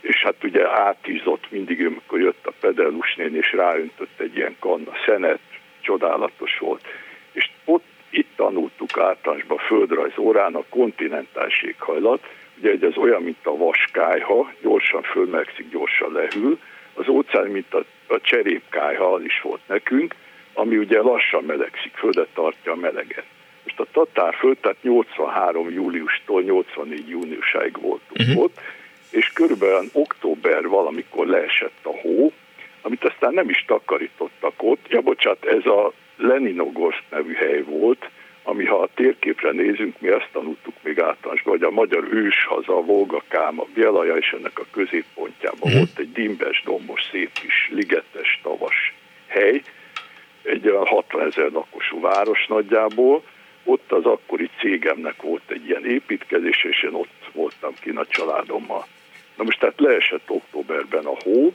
[0.00, 5.40] és hát ugye átízott mindig, amikor jött a pedelusnén, és ráöntött egy ilyen kanna szenet,
[5.80, 6.84] csodálatos volt.
[7.32, 12.22] És ott itt tanultuk általánosban földrajz órán a kontinentális éghajlat,
[12.62, 16.58] ugye ez olyan, mint a vaskályha, gyorsan fölmegszik, gyorsan lehűl,
[16.94, 20.14] az óceán, mint a, a cserépkályha, az is volt nekünk,
[20.52, 23.24] ami ugye lassan melegszik, földet tartja a meleget.
[23.64, 28.42] Most a Tatárföld, tehát 83 júliustól 84 júniusáig voltunk uh-huh.
[28.42, 28.60] ott,
[29.10, 32.32] és körülbelül október valamikor leesett a hó,
[32.82, 34.88] amit aztán nem is takarítottak ott.
[34.88, 38.10] Ja, bocsánat, ez a Leninogorsk nevű hely volt,
[38.42, 42.82] ami ha a térképre nézünk, mi azt tanultuk még általánosban, hogy a magyar őshaza, a
[42.82, 45.76] Volga Káma, Bielaja és ennek a középpontjában mm.
[45.76, 48.94] volt egy dimbes, dombos, szép kis ligetes, tavas
[49.26, 49.62] hely,
[50.42, 53.22] egy olyan 60 ezer lakosú város nagyjából,
[53.64, 58.86] ott az akkori cégemnek volt egy ilyen építkezés, és én ott voltam ki a családommal.
[59.36, 61.54] Na most tehát leesett októberben a hó,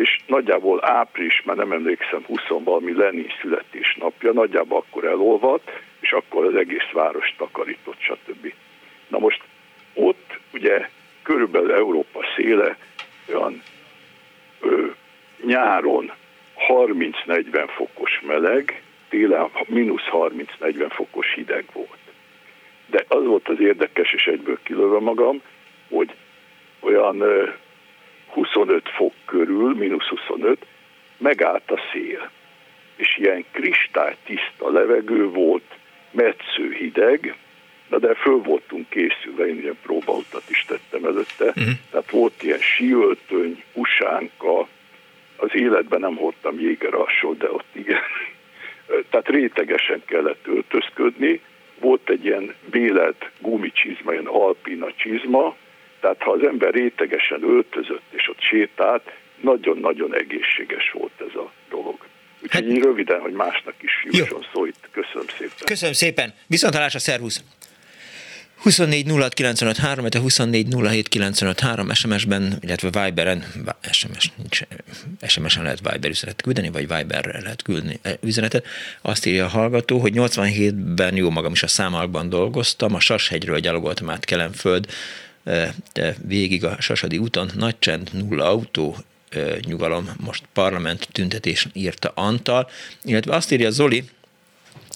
[0.00, 5.70] és nagyjából április, már nem emlékszem, 20 valami Lenin születésnapja, nagyjából akkor elolvadt,
[6.00, 8.52] és akkor az egész város takarított, stb.
[9.08, 9.42] Na most
[9.94, 10.88] ott ugye
[11.22, 12.76] körülbelül Európa széle
[13.28, 13.62] olyan
[14.60, 14.86] ö,
[15.44, 16.12] nyáron
[16.68, 21.98] 30-40 fokos meleg, télen mínusz 30-40 fokos hideg volt.
[22.86, 25.42] De az volt az érdekes, és egyből kilövve magam,
[25.88, 26.14] hogy
[26.80, 27.22] olyan
[28.32, 30.66] 25 fok körül, mínusz 25,
[31.18, 32.30] megállt a szél.
[32.96, 35.78] És ilyen kristálytiszta levegő volt,
[36.10, 37.36] metsző hideg,
[37.88, 41.70] na de föl voltunk készülve, én ilyen próbautat is tettem előtte, uh-huh.
[41.90, 44.68] tehát volt ilyen síöltöny, usánka,
[45.36, 48.00] az életben nem hordtam jégerasról, de ott igen.
[49.10, 51.40] Tehát rétegesen kellett öltözködni,
[51.78, 55.56] volt egy ilyen bélet gumicsizma, ilyen alpina csizma,
[56.00, 61.98] tehát ha az ember rétegesen öltözött és ott sétált, nagyon-nagyon egészséges volt ez a dolog.
[62.42, 64.88] Úgyhogy hát, röviden, hogy másnak is jusson szó itt.
[64.90, 65.56] Köszönöm szépen.
[65.64, 66.34] Köszönöm szépen.
[66.46, 67.42] Viszontalásra, szervusz!
[68.62, 73.44] 24 06 95 3, 24 07 95 3 SMS-ben, illetve Viberen,
[73.90, 74.60] SMS nincs,
[75.26, 78.66] SMS-en lehet Viber üzenetet küldeni, vagy Viberre lehet küldeni eh, üzenetet.
[79.02, 84.10] Azt írja a hallgató, hogy 87-ben jó magam is a számalkban dolgoztam, a Sashegyről gyalogoltam
[84.10, 84.92] át Kelemföld, de
[86.26, 88.96] végig a Sasadi úton nagy csend, nulla autó,
[89.60, 92.70] nyugalom, most parlament tüntetés írta Antal,
[93.04, 94.04] illetve azt írja Zoli,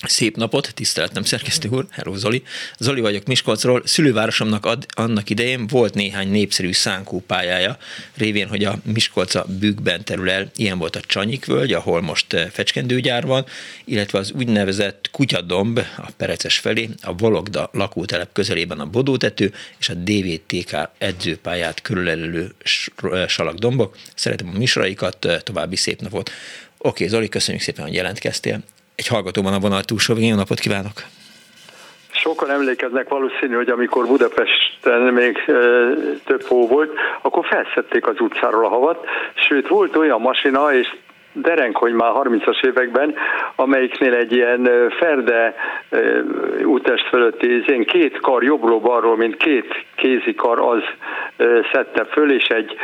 [0.07, 2.43] Szép napot, tiszteletem szerkesztő úr, hello Zoli.
[2.79, 3.83] Zoli vagyok Miskolcról.
[3.85, 7.77] Szülővárosomnak ad, annak idején volt néhány népszerű szánkó pályája,
[8.17, 10.51] révén, hogy a Miskolca bükkben terül el.
[10.57, 13.45] Ilyen volt a Csanyik völgy, ahol most eh, fecskendőgyár van,
[13.85, 19.95] illetve az úgynevezett Kutyadomb a Pereces felé, a Vologda lakótelep közelében a Bodótető és a
[19.95, 22.55] DVTK edzőpályát körülelő
[23.03, 23.97] eh, salakdombok.
[24.15, 26.31] Szeretem a misraikat, eh, további szép napot.
[26.79, 28.63] Oké, Zoli, köszönjük szépen, hogy jelentkeztél.
[28.95, 30.93] Egy hallgatóban a vonal túlsó végén, napot kívánok!
[32.11, 35.53] Sokan emlékeznek valószínű, hogy amikor Budapesten még e,
[36.25, 36.93] több hó volt,
[37.23, 40.97] akkor felszették az utcáról a havat, sőt volt olyan masina, és
[41.37, 43.15] Derenk, hogy már 30-as években,
[43.57, 45.55] amelyiknél egy ilyen ferde
[46.65, 50.83] útest fölötti én két kar jobbról-balról, mint két kézi kar az
[51.73, 52.77] szedte föl, és egy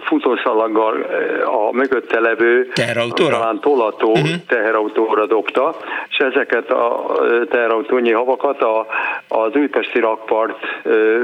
[0.00, 1.06] futószalaggal
[1.44, 2.68] a mögötte levő
[3.14, 4.30] talán tolató uh-huh.
[4.46, 5.76] teherautóra dobta,
[6.08, 7.12] és ezeket a
[7.50, 8.86] teherautónyi havakat a,
[9.28, 10.58] az újpesti rakpart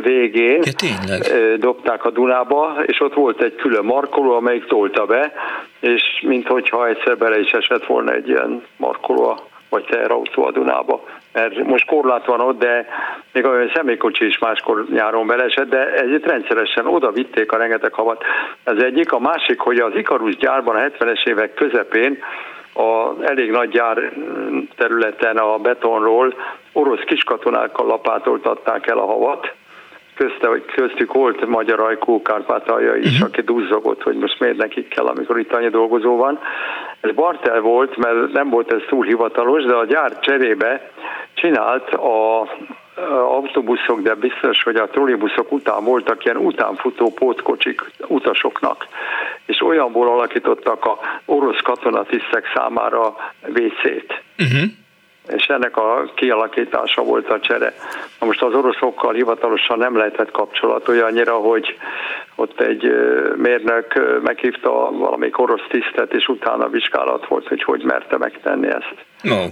[0.03, 0.63] végén
[1.07, 5.33] ja, dobták a Dunába, és ott volt egy külön markoló, amelyik tolta be,
[5.81, 11.05] és minthogyha egyszer bele is esett volna egy ilyen markoló vagy teherautó a Dunába.
[11.33, 12.87] Mert most korlát van ott, de
[13.33, 18.25] még olyan személykocsi is máskor nyáron belesett, de egyet rendszeresen oda vitték a rengeteg havat.
[18.65, 19.13] Ez egyik.
[19.13, 22.19] A másik, hogy az Ikarus gyárban a 70-es évek közepén
[22.75, 24.13] a elég nagy gyár
[24.77, 26.35] területen a betonról
[26.73, 29.55] orosz kiskatonákkal lapátoltatták el a havat,
[30.19, 33.29] közte, köztük volt magyar ajkó Kárpátalja is, uh-huh.
[33.29, 36.39] aki duzzogott, hogy most miért nekik kell, amikor itt annyi dolgozó van.
[37.01, 40.91] Ez Bartel volt, mert nem volt ez túl hivatalos, de a gyár cserébe
[41.35, 42.49] csinált a
[43.11, 48.87] autóbuszok, de biztos, hogy a trollibuszok után voltak ilyen utánfutó pótkocsik utasoknak,
[49.47, 53.17] és olyanból alakítottak a orosz katonatisztek számára
[53.49, 54.23] WC-t.
[54.39, 54.71] Uh-huh
[55.37, 57.75] és ennek a kialakítása volt a csere.
[58.21, 61.79] Na most az oroszokkal hivatalosan nem lehetett kapcsolat olyannyira, hogy
[62.37, 62.93] ott egy
[63.37, 68.95] mérnök meghívta valamelyik orosz tisztet, és utána vizsgálat volt, hogy hogy merte megtenni ezt.
[69.23, 69.45] No.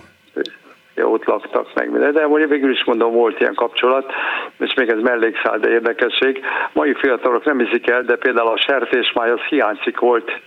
[0.95, 2.13] Ja, ott laktak meg minden.
[2.13, 4.13] De végül is mondom, volt ilyen kapcsolat,
[4.59, 6.45] és még ez mellékszál, de érdekesség.
[6.73, 10.41] Mai fiatalok nem hiszik el, de például a sertésmáj az hiányzik volt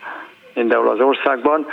[0.60, 1.66] mindenhol az országban,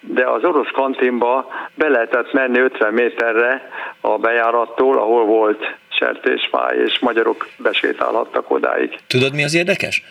[0.00, 3.70] de az orosz kantinba be lehetett menni 50 méterre
[4.00, 8.98] a bejárattól, ahol volt sertésmáj, és magyarok besétálhattak odáig.
[9.06, 10.02] Tudod, mi az érdekes?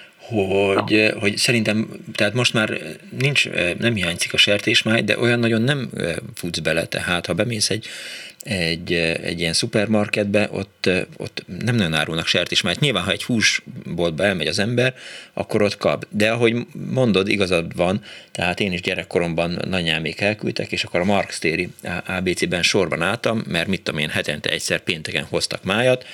[0.75, 2.69] hogy, hogy szerintem, tehát most már
[3.19, 3.49] nincs,
[3.79, 5.89] nem hiányzik a sertésmáj, de olyan nagyon nem
[6.35, 7.87] futsz bele, tehát ha bemész egy
[8.43, 12.79] egy, egy ilyen szupermarketbe, ott, ott nem nagyon árulnak sertésmájt.
[12.79, 14.95] Nyilván, ha egy húsboltba elmegy az ember,
[15.33, 16.07] akkor ott kap.
[16.09, 16.55] De ahogy
[16.89, 21.69] mondod, igazad van, tehát én is gyerekkoromban nagyjámék elküldtek, és akkor a Marx téri
[22.07, 26.05] ABC-ben sorban álltam, mert mit tudom én, hetente egyszer pénteken hoztak májat,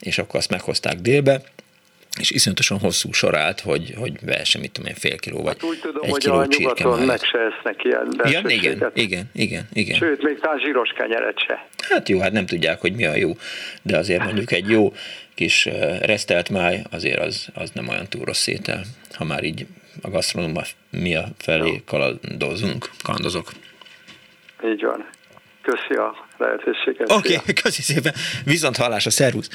[0.00, 1.42] és akkor azt meghozták délbe,
[2.20, 5.70] és iszonyatosan hosszú sor állt, hogy, hogy vehessen, mit tudom én, fél kiló vagy hát
[5.70, 9.68] úgy tudom, egy hogy kiló a nyugaton meg se esznek ilyen igen, igen, igen, igen,
[9.72, 9.96] igen.
[9.96, 11.68] Sőt, még talán zsíros kenyeret se.
[11.88, 13.30] Hát jó, hát nem tudják, hogy mi a jó,
[13.82, 14.92] de azért mondjuk egy jó
[15.34, 15.68] kis
[16.00, 19.66] resztelt máj, azért az, az nem olyan túl rossz étel, ha már így
[20.02, 23.50] a gasztronómia felé kalandozunk, kalandozok.
[24.64, 25.08] Így van.
[25.62, 27.12] Köszi a lehetőséget.
[27.12, 28.12] Oké, okay, köszi szépen.
[28.44, 29.48] Viszont hallásra, szervusz!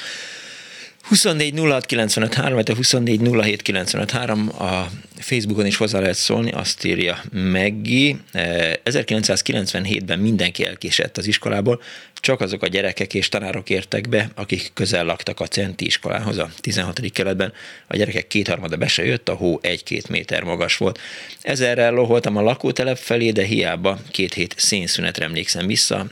[1.09, 4.87] 24 06 95 3, vagy a 24 07 95 3, a
[5.19, 8.17] Facebookon is hozzá lehet szólni, azt írja Meggi.
[8.33, 11.81] 1997-ben mindenki elkésett az iskolából,
[12.19, 16.49] csak azok a gyerekek és tanárok értek be, akik közel laktak a Centi iskolához a
[16.59, 17.11] 16.
[17.11, 17.53] keletben.
[17.87, 20.99] A gyerekek kétharmada be se jött, a hó egy-két méter magas volt.
[21.41, 26.07] Ezerrel loholtam a lakótelep felé, de hiába két hét szénszünetre emlékszem vissza.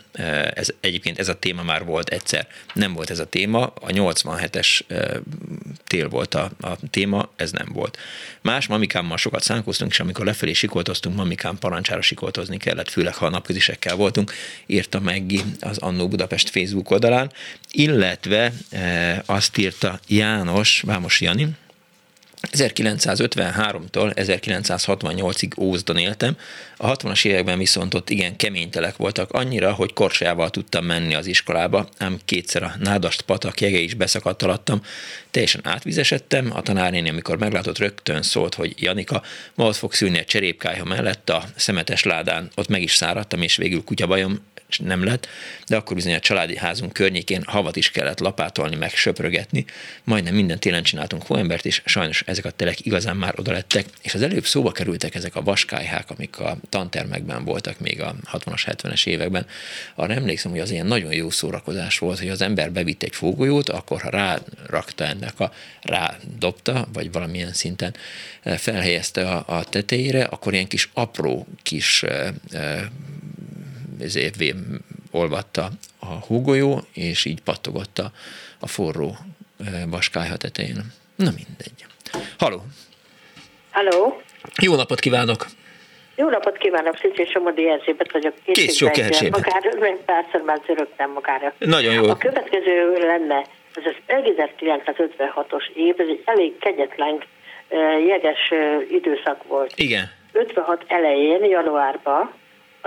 [0.54, 2.48] Ez, egyébként ez a téma már volt egyszer.
[2.74, 4.82] Nem volt ez a téma, a 87-es
[5.84, 7.98] tél volt a, a téma, ez nem volt.
[8.42, 13.30] Más mamikámmal sokat szánkoztunk, és amikor lefelé sikoltoztunk, mamikám parancsára sikoltozni kellett, főleg ha a
[13.30, 14.34] napközisekkel voltunk,
[14.66, 17.32] írta meg az Annó Budapest Facebook oldalán,
[17.72, 21.48] illetve e, azt írta János, Vámos Jani,
[22.52, 26.38] 1953-tól 1968-ig Ózdon éltem,
[26.78, 31.26] a 60-as években viszont ott igen kemény telek voltak, annyira, hogy korsával tudtam menni az
[31.26, 34.82] iskolába, ám kétszer a nádast patak jege is beszakadt alattam,
[35.32, 39.24] teljesen átvizesedtem, a tanárnéni, amikor meglátott, rögtön szólt, hogy Janika,
[39.56, 43.56] ma ott fog szülni egy cserépkályha mellett a szemetes ládán, ott meg is száradtam, és
[43.56, 44.40] végül kutyabajom
[44.78, 45.28] nem lett,
[45.68, 49.66] de akkor bizony a családi házunk környékén havat is kellett lapátolni, meg söprögetni.
[50.04, 54.14] Majdnem minden télen csináltunk hóembert, és sajnos ezek a telek igazán már oda lettek, és
[54.14, 59.08] az előbb szóba kerültek ezek a vaskályhák, amik a tantermekben voltak még a 60-as, 70-es
[59.08, 59.46] években.
[59.96, 63.70] Arra emlékszem, hogy az ilyen nagyon jó szórakozás volt, hogy az ember bevitt egy fogolyót,
[63.70, 65.52] akkor ha rárakta ennek a,
[65.82, 67.96] rádobta, vagy valamilyen szinten
[68.42, 72.92] eh, felhelyezte a, a tetejére, akkor ilyen kis apró kis e, e,
[73.27, 73.27] ezért
[75.12, 75.70] olvatta
[76.00, 78.12] a húgolyó, és így pattogott a,
[78.60, 79.16] a forró
[79.90, 80.94] vaskályha tetején.
[81.16, 81.86] Na mindegy.
[82.38, 82.62] Haló!
[83.72, 84.22] Haló!
[84.62, 85.46] Jó napot kívánok!
[86.16, 88.34] Jó napot kívánok, Szücsé Somodi Erzsébet vagyok.
[88.44, 89.46] Kész sok Erzsébet.
[89.46, 91.54] Magára, párszor már zörögtem magára.
[91.58, 92.10] Nagyon jó.
[92.10, 93.46] A következő lenne,
[93.76, 97.24] ez az 1956-os év, ez egy elég kegyetlen
[98.08, 98.54] jeges
[98.92, 99.74] időszak volt.
[99.76, 100.12] Igen.
[100.32, 102.34] 56 elején, januárban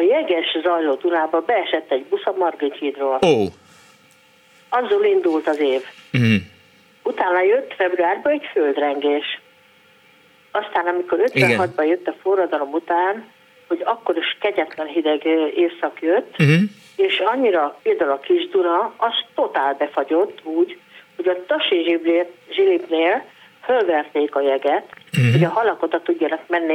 [0.01, 3.19] a jeges zajló Dunába beesett egy busz a Margit hídról.
[3.27, 3.29] Ó.
[3.29, 3.47] Oh.
[4.69, 5.83] Azzal indult az év.
[6.19, 6.37] Mm.
[7.03, 9.41] Utána jött februárban egy földrengés.
[10.51, 13.29] Aztán, amikor 56-ban jött a forradalom után,
[13.69, 15.25] hogy akkor is kegyetlen hideg
[15.55, 16.61] éjszak jött, uh-huh.
[16.97, 20.79] és annyira például a kis Duna, az totál befagyott úgy,
[21.17, 22.01] hogy a Tasi
[22.51, 23.25] zsilipnél
[23.65, 25.33] fölverték a jeget, uh-huh.
[25.33, 26.75] hogy a halak oda tudjanak menni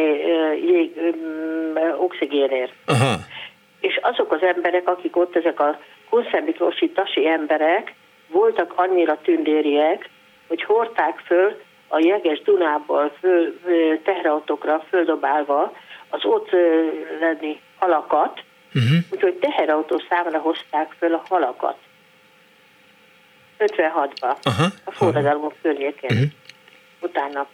[0.67, 1.15] jég,
[1.97, 2.73] oxigénért.
[2.85, 3.15] Aha.
[3.79, 5.79] És azok az emberek, akik ott, ezek a
[6.09, 7.93] Kunszemiklósi tasi emberek,
[8.27, 10.09] voltak annyira tündériek,
[10.47, 13.53] hogy hordták föl a jeges Dunából föl,
[14.03, 15.73] teherautókra földobálva
[16.09, 16.49] az ott
[17.19, 18.43] lenni halakat,
[18.73, 18.97] uh-huh.
[19.11, 21.77] úgyhogy teherautó számra hozták föl a halakat.
[23.59, 24.65] 56-ba, Aha.
[24.83, 26.09] a forradalmok környékén.
[26.11, 26.29] Uh-huh.
[27.01, 27.47] Utána.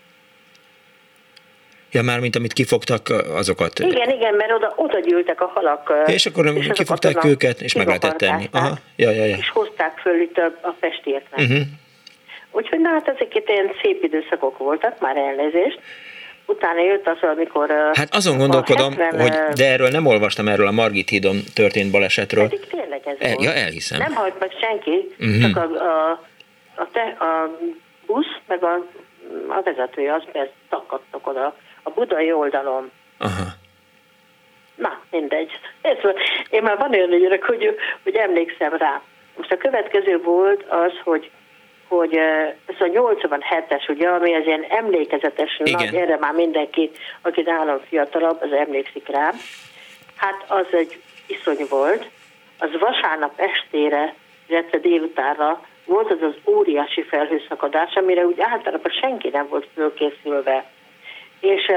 [1.91, 3.79] Ja, már mint amit kifogtak, azokat.
[3.79, 5.93] Igen, igen, mert oda, oda gyűltek a halak.
[6.05, 8.49] És akkor és kifogták őket, és meg lehetett tenni.
[8.51, 9.35] Aha, ja, ja, ja.
[9.37, 11.39] És hozták föl itt a, a festieknek.
[11.39, 11.61] Uh-huh.
[12.51, 15.79] Úgyhogy na hát ezek itt ilyen szép időszakok voltak, már elnézést.
[16.45, 17.69] Utána jött az, amikor...
[17.93, 22.49] Hát azon gondolkodom, 70, hogy de erről nem olvastam erről a Margit hídon történt balesetről.
[22.49, 23.43] Pedig tényleg ez El, volt.
[23.43, 23.99] Ja, elhiszem.
[23.99, 25.41] Nem halt meg senki, Mhm.
[25.41, 26.09] csak a, a,
[26.75, 27.57] a, te, a
[28.05, 28.73] busz, meg a,
[29.47, 32.91] a vezetője, az mert takadtak oda a budai oldalon.
[33.17, 33.49] Aha.
[34.75, 35.51] Na, mindegy.
[35.81, 36.19] Ez, volt.
[36.49, 39.01] én már van olyan ügyörök, hogy, hogy emlékszem rá.
[39.37, 41.31] Most a következő volt az, hogy
[41.87, 42.15] hogy
[42.65, 45.85] ez a 87-es, ugye, ami az ilyen emlékezetes, Igen.
[45.85, 46.91] nagy, erre már mindenki,
[47.21, 49.31] aki nálam fiatalabb, az emlékszik rá.
[50.15, 52.09] Hát az egy iszony volt.
[52.59, 54.13] Az vasárnap estére,
[54.47, 60.65] illetve délutánra volt az az óriási felhőszakadás, amire úgy általában senki nem volt fölkészülve.
[61.41, 61.71] És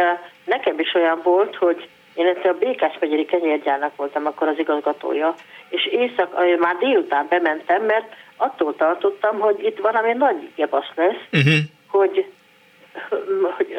[0.44, 5.34] nekem is olyan volt, hogy én egyszer a Békás megyeri kenyérgyárnak voltam akkor az igazgatója,
[5.68, 11.22] és éjszak, uh, már délután bementem, mert attól tartottam, hogy itt valami nagy gebasz lesz,
[11.32, 11.54] Uh-huh.
[11.86, 12.26] hogy,
[13.56, 13.76] hogy,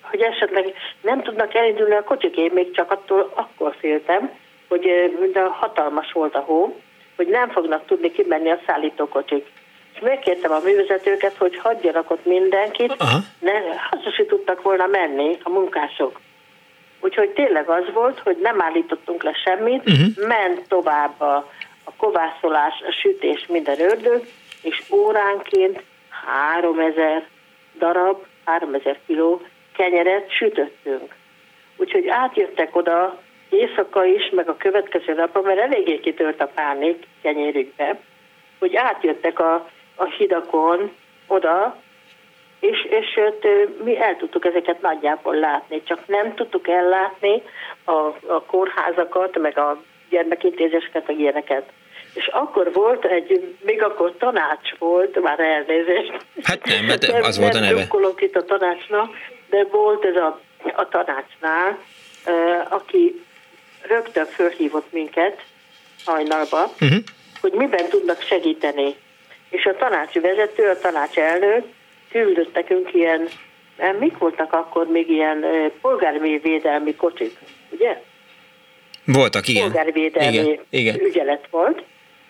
[0.00, 4.30] hogy esetleg nem tudnak elindulni a kocsik, én még csak attól akkor féltem,
[4.68, 4.86] hogy
[5.32, 6.80] de hatalmas volt a hó,
[7.16, 9.46] hogy nem fognak tudni kimenni a szállítókocsik.
[9.94, 13.18] És megkértem a művezetőket, hogy hagyjanak ott mindenkit, Aha.
[13.38, 13.52] ne,
[13.90, 16.20] haza tudtak volna menni a munkások.
[17.00, 20.26] Úgyhogy tényleg az volt, hogy nem állítottunk le semmit, Mhm.
[20.26, 21.34] ment tovább a,
[21.84, 24.26] a kovászolás, a sütés, minden ördög,
[24.62, 25.82] és óránként
[26.26, 27.26] 3000
[27.78, 29.42] darab, 3000 kiló
[29.76, 31.14] kenyeret sütöttünk.
[31.76, 37.98] Úgyhogy átjöttek oda éjszaka is, meg a következő napon, mert eléggé kitört a pánik kenyérükbe,
[38.58, 40.92] hogy átjöttek a, a hidakon
[41.26, 41.82] oda,
[42.60, 43.20] és, és
[43.84, 47.42] mi el tudtuk ezeket nagyjából látni, csak nem tudtuk ellátni
[47.84, 47.92] a,
[48.26, 51.68] a kórházakat, meg a gyermekintézéseket, meg ilyeneket.
[52.14, 56.12] És akkor volt egy, még akkor tanács volt, már elnézést.
[56.42, 57.74] Hát nem, mert az volt a nem neve.
[57.78, 59.14] drukkolok itt a tanácsnak,
[59.50, 60.40] de volt ez a,
[60.74, 61.78] a tanácsnál,
[62.68, 63.24] aki
[63.88, 65.42] rögtön fölhívott minket
[66.04, 66.98] hajnalba, Uh-huh.
[67.40, 68.94] hogy miben tudnak segíteni.
[69.54, 71.64] És a tanácsi vezető, a tanács elnök
[72.10, 73.28] küldött nekünk ilyen,
[73.76, 77.38] eh, mik voltak akkor még ilyen eh, polgári védelmi kocsik,
[77.70, 78.02] ugye?
[79.04, 79.62] Voltak, igen.
[79.62, 81.00] Polgárvédelmi Igen, igen.
[81.00, 81.82] ügyelet volt,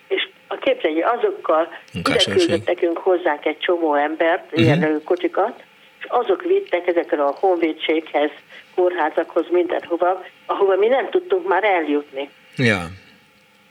[0.08, 4.60] és a képzelj, azokkal ide küldött nekünk hozzánk egy csomó embert, Mhm.
[4.62, 5.62] ilyen ö, kocsikat,
[5.98, 8.30] és azok vittek ezekre a honvédséghez,
[8.74, 12.30] kórházakhoz, mindenhova, ahova mi nem tudtunk már eljutni.
[12.56, 12.86] Ja.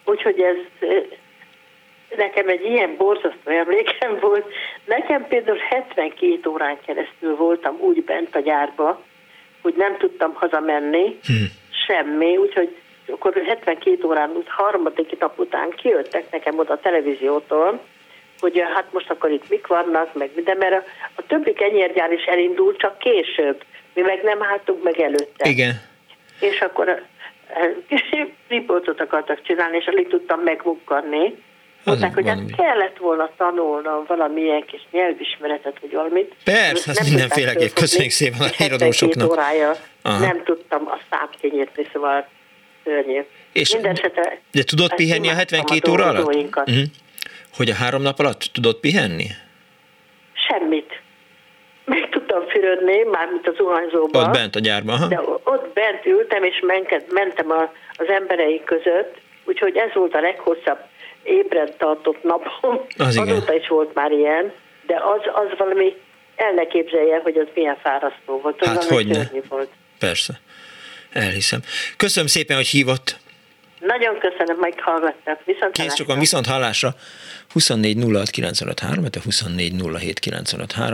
[0.05, 0.87] Úgyhogy ez
[2.17, 4.45] nekem egy ilyen borzasztó emlékem volt.
[4.85, 9.01] Nekem például 72 órán keresztül voltam úgy bent a gyárba,
[9.61, 11.33] hogy nem tudtam hazamenni, Hm.
[11.87, 12.75] semmi, úgyhogy
[13.07, 17.79] akkor 72 órán, út- harmadik nap után kijöttek nekem oda a televíziótól,
[18.39, 20.83] hogy eh, hát most akkor itt mik vannak, meg minden, mert a,
[21.15, 23.63] a többi kenyérgyár is elindult, csak később.
[23.93, 25.49] Mi meg nem álltunk meg előtte.
[25.49, 25.81] Igen.
[26.39, 28.09] És akkor eh, kis
[28.47, 31.43] riportot akartak csinálni, és alig tudtam megmukkanni.
[31.83, 36.35] Mondták, hogy hát kellett volna tanulnom valamilyen kis nyelvismeretet, vagy valamit.
[36.43, 37.73] Persze, Ezt mindenféleképp.
[37.73, 39.31] Köszönjük szépen a És 72 híradósoknak.
[39.31, 40.19] órája Aha.
[40.25, 42.27] nem tudtam a számkényértni, szóval
[42.83, 43.21] szörnyű.
[43.53, 46.33] És- Mindenesetre De tudod pihenni a imádtam 72 óra alatt?
[46.55, 46.83] Uh-huh.
[47.57, 49.25] Hogy a három nap alatt tudod pihenni?
[50.47, 51.01] Semmit.
[51.85, 54.19] Meg tudtam fürödni, mármint a zuhanyzóba.
[54.19, 55.07] Ott bent a gyárban, aha.
[55.07, 56.63] De ott bent ültem, és
[57.09, 57.61] mentem a,
[57.97, 60.79] az embereink között, úgyhogy ez volt a leghosszabb
[61.23, 62.85] ébren tartott napom.
[62.97, 63.27] Az igen.
[63.27, 64.51] Azóta is volt már ilyen,
[64.85, 65.95] de az, az valami,
[66.35, 68.61] el ne képzelje, hogy az milyen fárasztó volt.
[68.61, 69.13] Az Hát hogyne.
[69.13, 69.69] szörnyű volt.
[69.99, 70.33] Persze.
[71.11, 71.59] Elhiszem.
[71.97, 73.17] Köszönöm szépen, hogy hívott.
[73.85, 75.45] Nagyon köszönöm, hogy hallgattak.
[75.45, 76.95] Viszont Kész csak a viszont hallásra.
[77.49, 79.73] 24 06 953, 24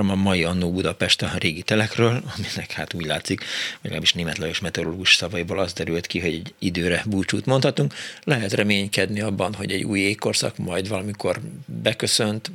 [0.10, 3.44] a mai Annó Budapest a régi telekről, aminek hát úgy látszik,
[3.82, 7.94] legalábbis német Lajos meteorológus szavaiból az derült ki, hogy egy időre búcsút mondhatunk.
[8.24, 12.52] Lehet reménykedni abban, hogy egy új égkorszak majd valamikor beköszönt,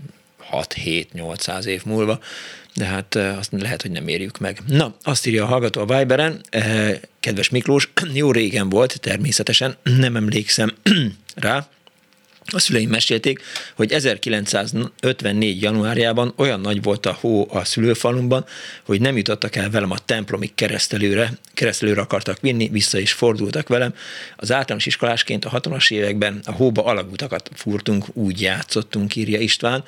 [0.52, 2.18] 6-7-800 év múlva,
[2.74, 4.60] de hát azt lehet, hogy nem érjük meg.
[4.66, 6.40] Na, azt írja a hallgató a Viberen,
[7.20, 10.74] kedves Miklós, jó régen volt, természetesen, nem emlékszem
[11.34, 11.68] rá,
[12.46, 13.42] a szüleim mesélték,
[13.74, 15.62] hogy 1954.
[15.62, 18.44] januárjában olyan nagy volt a hó a szülőfalumban,
[18.84, 23.94] hogy nem jutottak el velem a templomig keresztelőre, keresztelőre akartak vinni, vissza is fordultak velem.
[24.36, 29.84] Az általános iskolásként a 60-as években a hóba alagutakat fúrtunk, úgy játszottunk, írja István,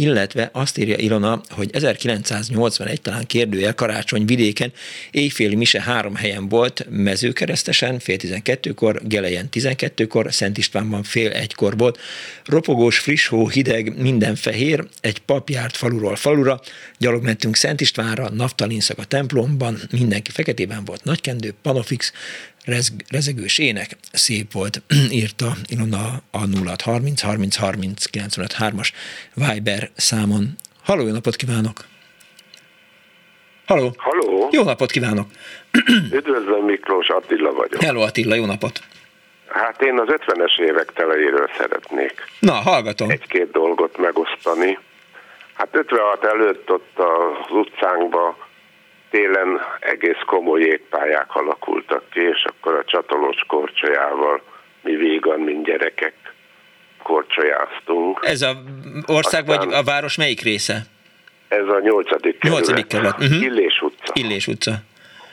[0.00, 4.72] illetve azt írja Ilona, hogy 1981 talán kérdőjel karácsony vidéken
[5.10, 11.98] éjféli mise három helyen volt, mezőkeresztesen fél tizenkettőkor, Gelejen tizenkettőkor, Szent Istvánban fél egykor volt.
[12.44, 16.60] Ropogós, friss hó, hideg, minden fehér, egy pap járt faluról falura,
[16.98, 22.12] gyalog mentünk Szent Istvánra, naftalinszak a templomban, mindenki feketében volt, nagykendő, panofix,
[22.70, 24.82] rezg, rezegős ének, szép volt,
[25.22, 28.04] írta Ilona a 0630 30 30
[28.78, 28.92] as
[29.34, 30.44] Viber számon.
[30.84, 31.78] Halló, jó napot kívánok!
[33.66, 33.94] Halló!
[33.96, 34.48] Halló!
[34.50, 35.26] Jó napot kívánok!
[36.18, 37.82] Üdvözlöm, Miklós Attila vagyok.
[37.82, 38.80] Hello Attila, jó napot!
[39.46, 42.24] Hát én az 50-es évek telejéről szeretnék.
[42.38, 43.10] Na, hallgatom.
[43.10, 44.78] Egy-két dolgot megosztani.
[45.54, 48.36] Hát 56 előtt ott az utcánkban
[49.10, 54.42] télen egész komoly jégpályák alakultak ki, és akkor a csatolós korcsolyával
[54.82, 56.14] mi végan, mint gyerekek
[57.02, 58.20] korcsolyáztunk.
[58.22, 58.62] Ez a
[59.06, 60.82] ország Aztán vagy a város melyik része?
[61.48, 62.58] Ez a nyolcadik kerület.
[62.58, 63.18] Nyolcadik kerület.
[63.18, 63.42] Uh-huh.
[63.42, 64.12] Illés utca.
[64.14, 64.72] Illés utca.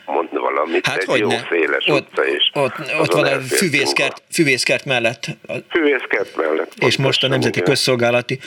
[0.05, 1.39] Mond valamit, hát egy jó ne?
[1.49, 2.51] széles ott, utca is.
[2.53, 5.25] Ott, ott van a füvészkert, füvészkert mellett.
[5.47, 5.53] A...
[5.69, 6.73] Füvészkert mellett.
[6.79, 7.69] És most a Nemzeti igen.
[7.69, 8.39] Közszolgálati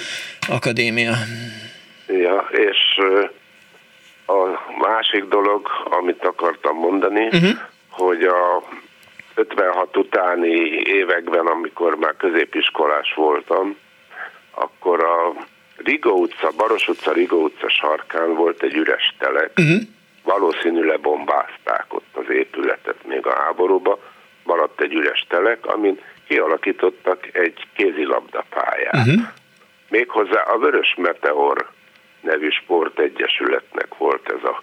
[0.48, 1.12] Akadémia.
[2.07, 2.77] Ja, és
[4.31, 7.51] a másik dolog, amit akartam mondani, uh-huh.
[7.89, 8.62] hogy a
[9.35, 13.77] 56 utáni években, amikor már középiskolás voltam,
[14.51, 15.32] akkor a
[15.77, 19.51] Riga utca, Baros utca, Riga utca sarkán volt egy üres telek.
[19.57, 19.81] Uh-huh.
[20.23, 23.98] Valószínű lebombázták ott az épületet még a háborúba.
[24.43, 28.94] Maradt egy üres telek, amin kialakítottak egy kézilabdapályát.
[28.94, 29.23] Uh-huh.
[29.89, 31.70] Méghozzá a Vörös Meteor
[32.20, 34.62] nevű sportegyesületnek volt ez a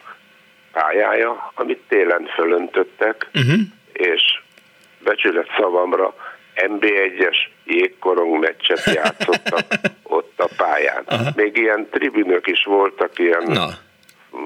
[0.72, 3.60] pályája, amit télen fölöntöttek, uh-huh.
[3.94, 4.22] és
[5.04, 6.14] becsület szavamra
[6.56, 9.66] MB1-es jégkorong meccset játszottak
[10.04, 11.04] ott a pályán.
[11.06, 11.30] Aha.
[11.36, 13.68] Még ilyen tribünök is voltak, ilyen Na.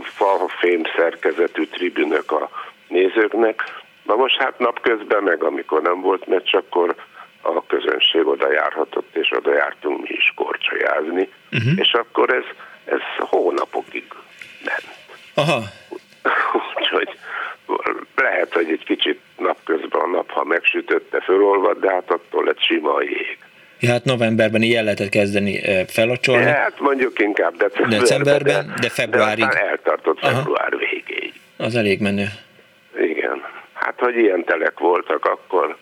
[0.03, 2.49] falfém szerkezetű tribünök a
[2.88, 3.63] nézőknek.
[4.03, 6.95] Na most hát napközben, meg amikor nem volt meccs, akkor
[7.41, 11.71] a közönség oda járhatott, és oda jártunk mi is korcsolyázni, uh-huh.
[11.75, 12.43] és akkor ez
[12.85, 14.03] ez hónapokig
[14.65, 14.95] ment.
[15.33, 15.61] Aha.
[16.77, 17.09] Úgyhogy
[18.15, 22.93] lehet, hogy egy kicsit napközben a nap, ha megsütötte, fölolvad, de hát attól lett sima
[22.93, 23.37] a jég.
[23.79, 26.43] Ja, hát novemberben ilyen lehetett kezdeni felocsolni.
[26.43, 27.99] Ja, hát mondjuk inkább decemberben.
[27.99, 29.45] Decemberben, de, de februárig.
[29.45, 30.77] De eltartott február Aha.
[30.77, 31.33] végéig.
[31.57, 32.25] Az elég menő.
[32.97, 33.41] Igen.
[33.73, 35.77] Hát, hogy ilyen telek voltak, akkor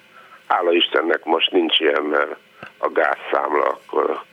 [0.48, 2.36] hála Istennek most nincs ilyen, mert
[2.78, 4.24] a gázszámla akkor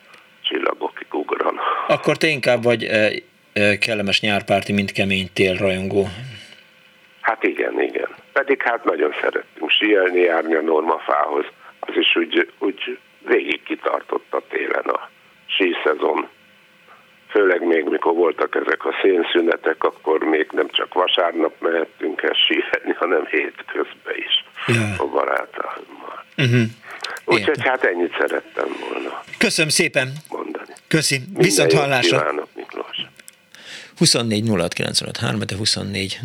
[0.49, 1.59] csillagokig ugran.
[1.87, 2.89] Akkor te inkább vagy
[3.81, 6.09] kellemes nyárpárti, mint kemény tél rajongó.
[7.21, 8.09] Hát igen, igen.
[8.33, 11.45] Pedig hát nagyon szerettünk síelni, járni a normafához.
[11.81, 15.11] Az is úgy, úgy végig kitartott a télen a
[15.47, 16.29] síszezon.
[17.29, 22.93] Főleg még mikor voltak ezek a szénszünetek, akkor még nem csak vasárnap mehettünk el síelni,
[22.99, 25.05] hanem hétközben is ja.
[25.05, 26.25] a barátaimmal.
[26.37, 26.63] Uh-huh.
[27.25, 29.25] Úgyhogy hát ennyit szerettem volna.
[29.39, 30.13] Köszönöm szépen.
[30.29, 30.73] Mondani.
[30.89, 31.21] Köszi.
[31.35, 32.19] Viszont hallásra.
[32.19, 33.07] Kívánok, Miklós.
[33.97, 34.45] 24
[35.45, 36.19] de 24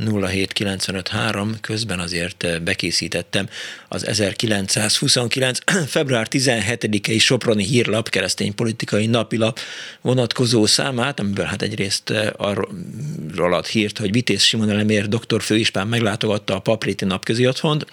[1.62, 3.48] közben azért eh, bekészítettem
[3.88, 5.60] az 1929.
[5.88, 9.60] február 17-i Soproni hírlap, keresztény politikai napilap
[10.02, 15.88] vonatkozó számát, amiből hát egyrészt eh, arról ad hírt, hogy Vitéz Simon Elemér doktor főispán
[15.88, 17.86] meglátogatta a Papréti napközi otthont,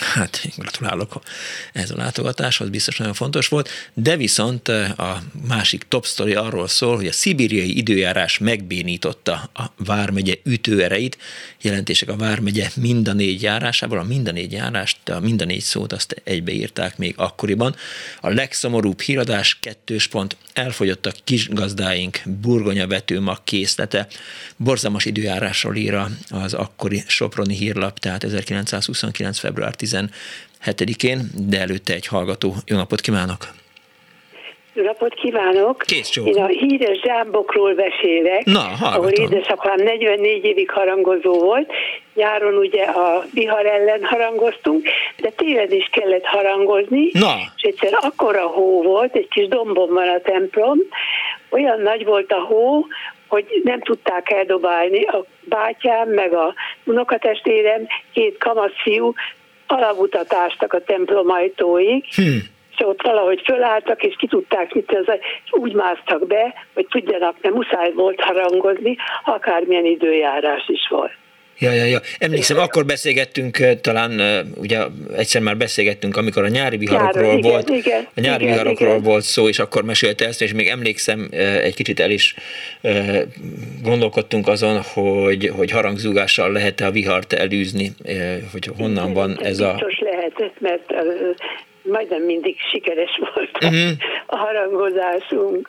[0.00, 1.20] Hát, gratulálok
[1.72, 6.68] ez a látogatáshoz, biztos nagyon fontos volt, de viszont eh, a másik top story arról
[6.68, 11.18] szól, hogy a szibériai időjárás megbénította a Vármegye ütőereit,
[11.60, 15.44] jelentések a Vármegye mind a négy járásából, a mind a négy járást, a mind a
[15.44, 17.76] négy szót azt egybeírták még akkoriban.
[18.20, 24.06] A legszomorúbb híradás kettős pont, elfogyott a kis gazdáink burgonya vetőmag készlete.
[24.56, 29.38] Borzalmas időjárásról ír az akkori Soproni hírlap, tehát 1929.
[29.38, 32.56] február 17-én, de előtte egy hallgató.
[32.64, 33.54] Jó napot kívánok!
[34.82, 35.82] Napot kívánok!
[35.86, 38.92] Kész Én a híres zsámbokról beszélek, Na, hallgatom.
[38.92, 41.72] ahol édesapám 44 évig harangozó volt.
[42.14, 47.10] Nyáron ugye a vihar ellen harangoztunk, de télen is kellett harangozni.
[47.12, 47.34] Na.
[47.56, 50.78] És egyszer akkora hó volt, egy kis dombon van a templom,
[51.50, 52.86] olyan nagy volt a hó,
[53.26, 55.04] hogy nem tudták eldobálni.
[55.04, 56.54] A bátyám, meg a
[56.84, 59.12] unokatestvérem, két kamasz fiú
[59.66, 62.22] alagutat ástak a templom ajtóig, hm.
[62.76, 67.36] És ott valahogy fölálltak, és ki tudták mit, az, és úgy másztak be, hogy tudjanak,
[67.42, 71.12] nem muszáj volt harangozni, akármilyen időjárás is volt.
[71.58, 71.98] Ja, ja, ja.
[72.18, 74.78] Emlékszem, akkor beszélgettünk, eh, talán eh, ugye
[75.16, 78.88] egyszer már beszélgettünk, amikor a nyári viharokról Nyáron, igen, volt, igen, a nyári igen, viharokról
[78.88, 79.02] igen.
[79.02, 82.34] volt szó, és akkor mesélte ezt, és még emlékszem, eh, egy kicsit el is
[83.82, 87.90] gondolkodtunk azon, hogy, hogy harangzúgással lehet-e a vihart elűzni,
[88.52, 89.70] hogy honnan van ez a...
[89.72, 90.92] Biztos lehetett, mert
[91.86, 93.90] majdnem mindig sikeres volt Mhm.
[94.26, 95.68] a harangozásunk.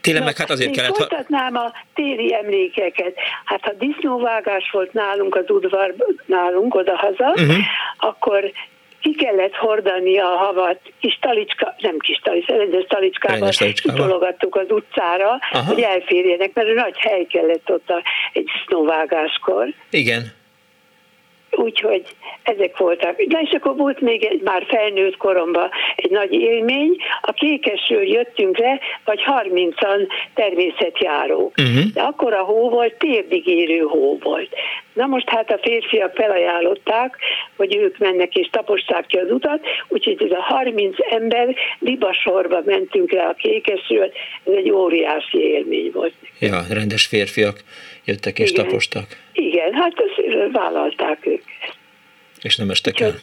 [0.00, 0.90] Télen meg hát azért kellett...
[0.96, 0.96] Ha...
[0.96, 3.14] Folytatnám a téli emlékeket.
[3.44, 5.94] Hát ha disznóvágás volt nálunk az udvar,
[6.26, 7.60] nálunk odahaza, Mhm.
[7.98, 8.52] akkor
[9.00, 13.50] ki kellett hordani a havat kis talicska, nem kis talicska, rendes talicskával,
[13.82, 15.64] kitologattuk az utcára, Aha.
[15.72, 18.02] hogy elférjenek, mert nagy hely kellett ott a,
[18.32, 19.66] egy disznóvágáskor.
[19.90, 20.32] Igen.
[21.50, 22.02] Úgyhogy
[22.42, 23.22] ezek voltak.
[23.22, 26.96] De és akkor volt még egy már felnőtt koromban egy nagy élmény.
[27.20, 31.54] A Kékesről jöttünk le, vagy 30-an természetjárók.
[31.58, 31.92] Uh-huh.
[31.94, 34.54] De akkor a hó volt, térdig érő hó volt.
[34.92, 37.16] Na most hát a férfiak felajánlották,
[37.56, 43.12] hogy ők mennek és taposták ki az utat, úgyhogy ez a 30 ember libasorba mentünk
[43.12, 44.12] le a Kékesről,
[44.44, 46.14] ez egy óriási élmény volt.
[46.40, 47.60] Ja, rendes férfiak
[48.06, 48.64] jöttek és Igen.
[48.64, 51.42] tapostak, Igen, hát ezt vállalták ők.
[52.42, 53.14] és nem estek el.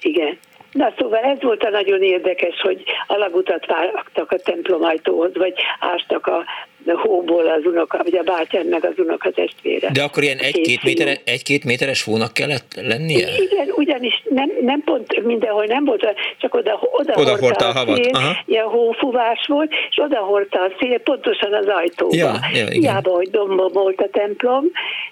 [0.00, 0.38] Igen.
[0.72, 6.26] Na szóval ez volt a nagyon érdekes, hogy alagutat vágtak a templom ajtóhoz, vagy ástak
[6.26, 6.44] a
[6.92, 9.90] hóból az unoka, vagy a bátyám meg az unoka testvére.
[9.92, 10.92] De akkor ilyen Két egy-két, fiú.
[10.92, 13.28] métere, egy-két méteres hónak kellett lennie?
[13.38, 16.06] Igen, ugyanis nem, nem pont mindenhol nem volt,
[16.38, 18.36] csak oda, oda, Oda hordta a havat, szél, aha.
[18.46, 22.16] ilyen hófúvás volt, és oda hordta a szél pontosan az ajtóba.
[22.16, 22.80] Ja, ja, igen.
[22.80, 24.64] Hiába, hogy dombom volt a templom,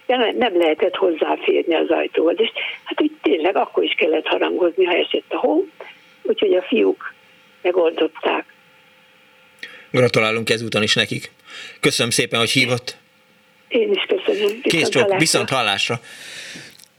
[0.07, 2.35] de nem, nem lehetett hozzáférni az ajtóhoz.
[2.37, 2.51] És
[2.85, 5.67] hát úgy tényleg akkor is kellett harangozni, ha esett a hó,
[6.23, 7.15] úgyhogy a fiúk
[7.63, 8.52] megoldották.
[9.93, 11.31] Gratulálunk ezúton is nekik.
[11.81, 12.97] Köszönöm szépen, hogy hívott.
[13.69, 14.61] Én is köszönöm.
[14.63, 15.19] Kész hallásra.
[15.19, 16.01] viszont hallásra.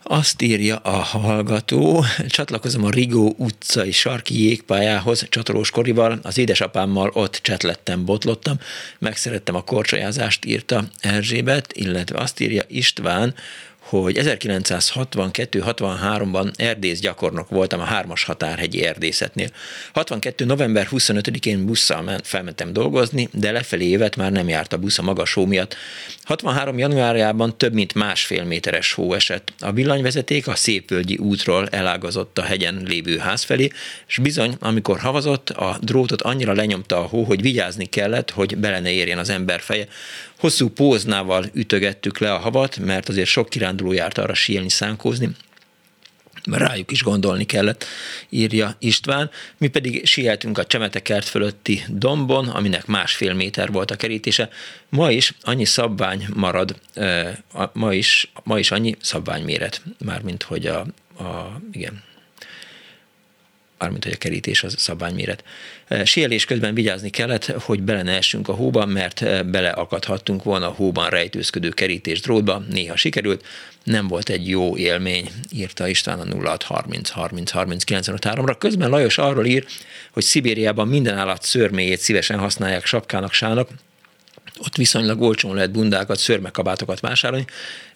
[0.06, 7.40] Azt írja a hallgató, csatlakozom a Rigó utcai sarki jégpályához csatolós korival, az édesapámmal ott
[7.42, 8.60] csetlettem, botlottam,
[9.00, 13.36] megszerettem a korcsolyázást, írta Erzsébet, illetve azt írja István,
[13.84, 19.50] hogy 1962-63-ban erdész gyakornok voltam a hármas határhegyi erdészetnél.
[19.94, 20.46] 62.
[20.46, 25.02] november 25-én busszal ment, felmentem dolgozni, de lefelé évet már nem járt a busz a
[25.02, 25.76] magas hó miatt.
[26.24, 26.78] 63.
[26.78, 29.54] januárjában több mint másfél méteres hó esett.
[29.60, 33.70] A villanyvezeték a Szépvölgyi útról elágazott a hegyen lévő ház felé,
[34.08, 38.80] és bizony, amikor havazott, a drótot annyira lenyomta a hó, hogy vigyázni kellett, hogy bele
[38.80, 39.88] ne érjen az ember feje.
[40.44, 45.30] Hosszú póznával ütögettük le a havat, mert azért sok kiránduló járt arra síelni, szánkózni,
[46.52, 47.86] rájuk is gondolni kellett,
[48.30, 49.30] írja István.
[49.58, 54.50] Mi pedig sieltünk a Csemetekert fölötti dombon, aminek másfél méter volt a kerítése.
[54.90, 56.76] Ma is annyi szabvány marad,
[57.74, 60.80] ma is, ma is annyi szabványméret, mármint hogy a,
[61.18, 62.04] a igen,
[63.84, 65.44] mármint hogy a kerítés az szabványméret.
[66.04, 71.10] Sielés közben vigyázni kellett, hogy bele ne essünk a hóba, mert beleakadhattunk volna a hóban
[71.10, 72.64] rejtőzködő kerítés drótba.
[72.70, 73.46] Néha sikerült,
[73.84, 79.18] nem volt egy jó élmény, írta István a 0630 30 30 95 ra Közben Lajos
[79.18, 79.66] arról ír,
[80.12, 83.70] hogy Szibériában minden állat szörméjét szívesen használják sapkának, sának,
[84.60, 87.46] ott viszonylag olcsón lehet bundákat, szörmekabátokat vásárolni.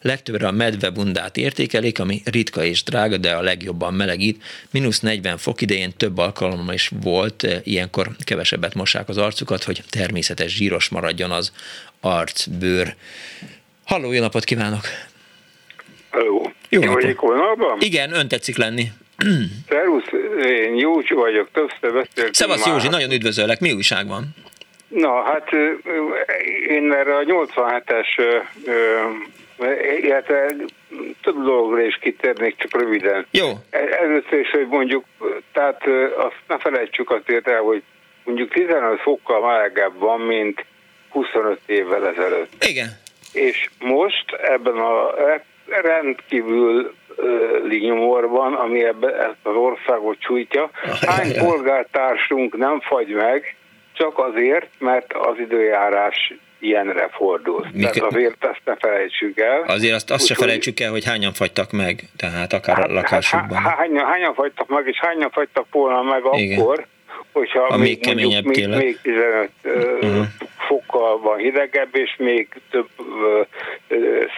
[0.01, 4.43] Legtöbbre a medvebundát értékelik, ami ritka és drága, de a legjobban melegít.
[4.71, 9.83] Minusz 40 fok idején több alkalommal is volt, eh, ilyenkor kevesebbet mossák az arcukat, hogy
[9.89, 11.51] természetes zsíros maradjon az
[12.01, 12.95] arcbőr.
[13.85, 14.81] Halló, jó napot kívánok!
[16.09, 16.51] Halló.
[16.69, 17.01] Jó Én napot.
[17.01, 17.77] vagyok Kolnalban?
[17.79, 18.91] Igen, ön tetszik lenni.
[19.69, 20.03] Szervusz,
[20.45, 22.65] én Józsi vagyok, többször beszéltünk Szevasz.
[22.65, 23.59] Józsi, nagyon üdvözöllek.
[23.59, 24.35] Mi újság van?
[24.88, 25.49] Na, hát
[26.69, 30.55] én erre a 87-es, ö, ö, illetve
[31.22, 33.26] több dologra is kitérnék, csak röviden.
[33.31, 33.47] Jó.
[33.69, 35.05] E- Először is, hogy mondjuk,
[35.53, 35.81] tehát
[36.18, 37.84] azt ne felejtsük azért el, hogy
[38.23, 40.65] mondjuk 15 fokkal melegebb van, mint
[41.09, 42.64] 25 évvel ezelőtt.
[42.68, 42.88] Igen.
[43.34, 45.14] És most ebben a
[45.81, 46.93] rendkívül
[47.69, 50.69] nyomorban, ami ebbe, ezt az országot sújtja,
[51.07, 53.55] hány polgártársunk nem fagy meg,
[53.97, 57.67] csak azért, mert az időjárás ilyenre fordul.
[57.73, 59.61] Mikor- Tehát azért ezt ne felejtsük el.
[59.67, 63.57] Azért azt, azt se felejtsük el, hogy hányan fagytak meg, tehát akár a lakásukban.
[63.57, 66.59] Há- hányan, hányan fagytak meg, és hányan fagytak volna meg Igen.
[66.59, 66.85] akkor,
[67.38, 70.26] hogyha A még még, mondjuk, még, még 15 uh-huh.
[70.68, 72.88] fokkal van hidegebb, és még több
[73.22, 73.41] ö,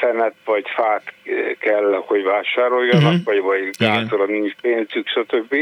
[0.02, 1.14] szenet vagy fát
[1.60, 3.08] kell, hogy vásároljanak, Mhm.
[3.10, 3.24] uh-huh.
[3.24, 5.56] vagy, vagy gázra nincs pénzük, stb.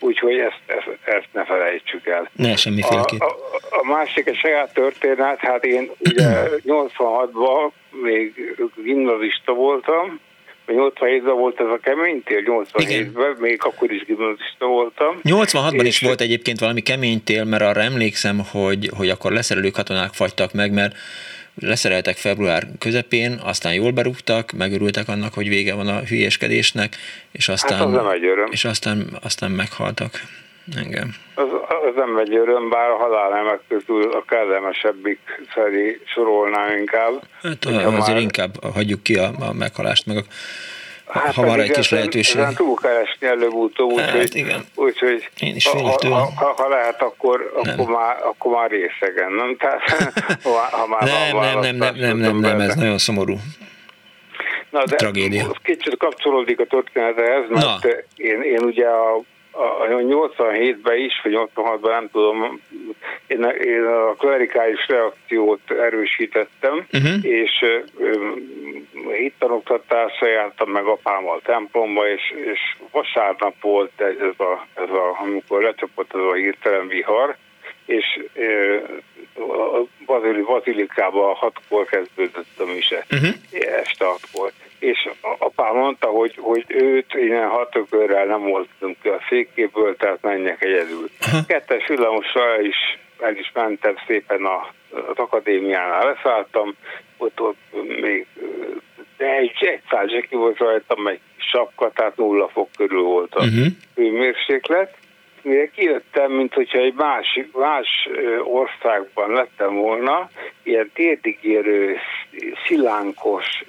[0.00, 2.30] Úgyhogy ezt, ezt, ezt ne felejtsük el.
[2.32, 3.20] Ne, semmiféleképp.
[3.20, 6.26] A, a, a másik a saját történet, hát én ugye
[6.66, 8.54] 86-ban még
[8.84, 10.20] gimnazista voltam,
[10.66, 15.20] 87-ben volt ez a kemény tél, 87-ben, még akkor is gimnazista voltam.
[15.22, 20.12] 86-ban is volt egyébként valami kemény tél, mert arra emlékszem, hogy, hogy akkor leszerelő katonák
[20.12, 20.96] fagytak meg, mert
[21.60, 26.96] leszereltek február közepén, aztán jól berúgtak, megörültek annak, hogy vége van a hülyéskedésnek,
[27.32, 28.16] és aztán, Hát az
[28.50, 30.10] és aztán, aztán meghaltak.
[30.76, 31.14] Engem.
[31.34, 35.18] Az, az nem egy öröm, bár a halálnemek közül a kellemesebbik
[35.48, 37.22] felé sorolnám inkább.
[37.42, 40.22] Hát Hogyha azért már- inkább hagyjuk ki a, a meghalást, meg a,
[41.08, 42.40] Hát ha van egy kis lehetőség.
[42.40, 44.64] Ezen túl kell esni előbb-utóbb, Hát, úgyhogy, igen.
[44.74, 45.78] úgyhogy Én is ha,
[46.36, 49.56] ha, ha, lehet, akkor, akkor, már, akkor már részegen, nem?
[49.56, 49.80] Tehát,
[50.70, 53.36] ha, már Nem, nem, nem, nem, nem, nem, nem, ez nagyon szomorú.
[54.70, 55.46] Na, de Tragédia.
[55.62, 59.20] Kicsit kapcsolódik a történethez, mert én, én ugye a,
[59.56, 62.60] a, a 87-ben is, vagy 86-ban nem tudom,
[63.26, 67.24] én, a- én a klerikális reakciót erősítettem, Uh-huh.
[67.24, 67.64] és
[69.16, 72.60] hittanoktatásra jártam meg apámmal templomba, és, és
[72.90, 77.36] vasárnap volt ez a, ez a, amikor lecsapott ez a hirtelen vihar,
[77.86, 78.04] és
[79.36, 83.34] a Bazili, Bazilikába hatkor kezdődött a mise, Uh-huh.
[83.78, 84.50] este hatkor.
[84.84, 85.08] És
[85.38, 91.08] apám mondta, hogy, hogy őt innen hatökörrel nem voltunk ki a székéből, tehát menjek egyedül.
[91.48, 92.76] Kettes villamosra is,
[93.20, 96.74] el is mentem szépen a, az akadémiánál, leszálltam,
[97.16, 97.56] ott, ott
[98.00, 98.26] még
[99.16, 103.42] de egy, egy száz zseki volt rajtam, egy sapka, tehát nulla fok körül volt a
[103.44, 103.66] Uh-huh.
[103.94, 104.96] hőmérséklet.
[105.42, 108.08] Mire kijöttem, mint hogyha egy másik, más
[108.42, 110.30] országban lettem volna,
[110.62, 111.96] ilyen térdigérő,
[112.66, 113.64] szilánkos,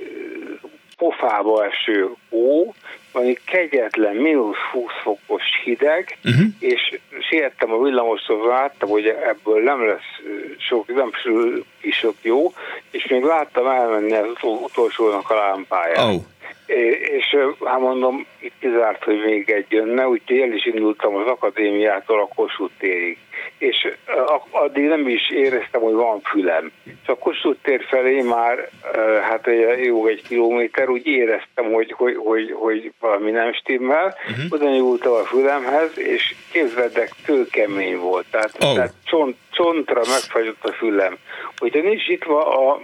[0.97, 2.73] pofába eső hó,
[3.11, 6.45] valami kegyetlen, mínusz 20 fokos hideg, Uh-huh.
[6.59, 6.99] és
[7.29, 10.21] siettem a villamoshoz, láttam, hogy ebből nem lesz
[10.57, 12.53] sok, nem sül ki sok jó,
[12.91, 15.97] és még láttam elmenni az utol- utolsónak a lámpáját.
[16.13, 16.21] Oh.
[17.17, 22.19] És hát mondom, itt kizárt, hogy még egy jönne, úgyhogy el is indultam az akadémiától
[22.19, 23.17] a Kossuth térig.
[23.57, 23.87] És
[24.51, 26.71] addig nem is éreztem, hogy van fülem.
[26.85, 28.69] És a Kossuth tér felé már,
[29.21, 34.15] hát egy jó egy kilométer, úgy éreztem, hogy, hogy, hogy, hogy valami nem stimmel.
[34.29, 34.45] Uh-huh.
[34.49, 38.25] Oda nyúltam a fülemhez, és képzeldek, kőkemény volt.
[38.31, 38.73] Tehát, Oh.
[38.73, 41.17] tehát csont, csontra megfagyott a fülem.
[41.57, 42.81] Hogyha nincs itt a, a,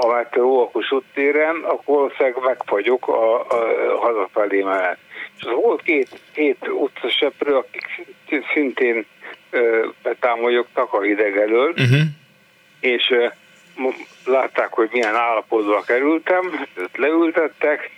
[0.00, 3.44] a meteoró a Kossuth téren, akkor valószínűleg megfagyok a, a,
[3.94, 4.98] a hazafelé mellett.
[5.38, 7.86] És az volt két, két utcaseprő, akik
[8.52, 9.06] szintén
[9.50, 12.00] ö, betámolyogtak a hideg elől, Uh-huh.
[12.80, 13.26] és ö,
[14.24, 17.90] látták, hogy milyen állapotba kerültem, őt leültettek,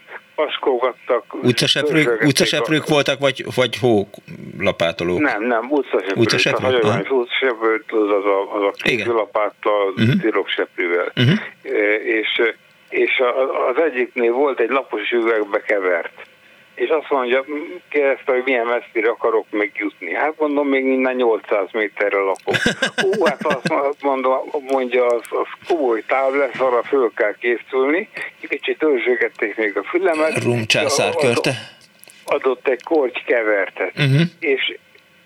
[0.44, 1.24] paskógattak.
[1.42, 5.18] Utcaseprők, utcaseprők voltak, vagy, vagy hólapátolók?
[5.18, 6.20] Nem, nem, utcaseprő.
[6.20, 6.66] Utcaseprő?
[6.66, 10.14] A hagyományos utcaseprő, tudod, az a, az a kézilapáttal, uh-huh.
[11.16, 11.38] Uh-huh.
[11.62, 12.42] E, és,
[12.88, 13.22] és
[13.70, 16.12] az egyiknél volt egy lapos üvegbe kevert.
[16.80, 17.44] És azt mondja,
[17.88, 20.14] kérdezte, hogy milyen messzire akarok még jutni.
[20.14, 22.54] Hát mondom, még minden 800 méterre lakom.
[23.04, 24.38] Ú, hát azt mondom,
[24.68, 28.08] mondja, az, az komoly táv lesz, arra föl kell készülni.
[28.48, 30.44] Kicsit dörzsögették még a fülemet.
[30.44, 31.52] Rum császár körte.
[32.24, 33.92] Adott egy korty kevertet.
[33.98, 34.20] Uh-huh.
[34.38, 34.78] És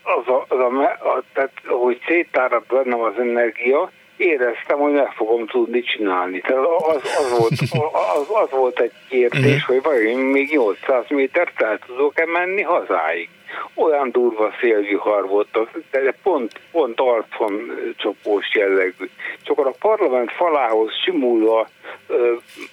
[0.02, 5.46] az a, az a, a tehát, hogy szétárad bennem az energia, éreztem, hogy meg fogom
[5.46, 6.40] tudni csinálni.
[6.40, 7.52] Tehát az, az, volt,
[8.16, 9.66] az, az volt egy kérdés, uh-huh.
[9.66, 13.28] hogy vajon még 800 métert el tudok-e menni hazáig.
[13.74, 15.58] Olyan durva szélvihar volt,
[15.90, 19.10] de pont, pont arcon csopós jellegű.
[19.42, 21.68] Csak a parlament falához simulva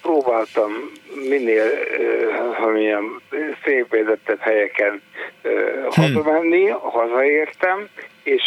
[0.02, 0.72] próbáltam
[1.30, 1.70] minél
[2.74, 3.22] milyen
[3.64, 3.96] szép
[4.40, 5.02] helyeken
[5.42, 6.14] hmm.
[6.14, 7.88] hazamenni, hazaértem,
[8.24, 8.42] és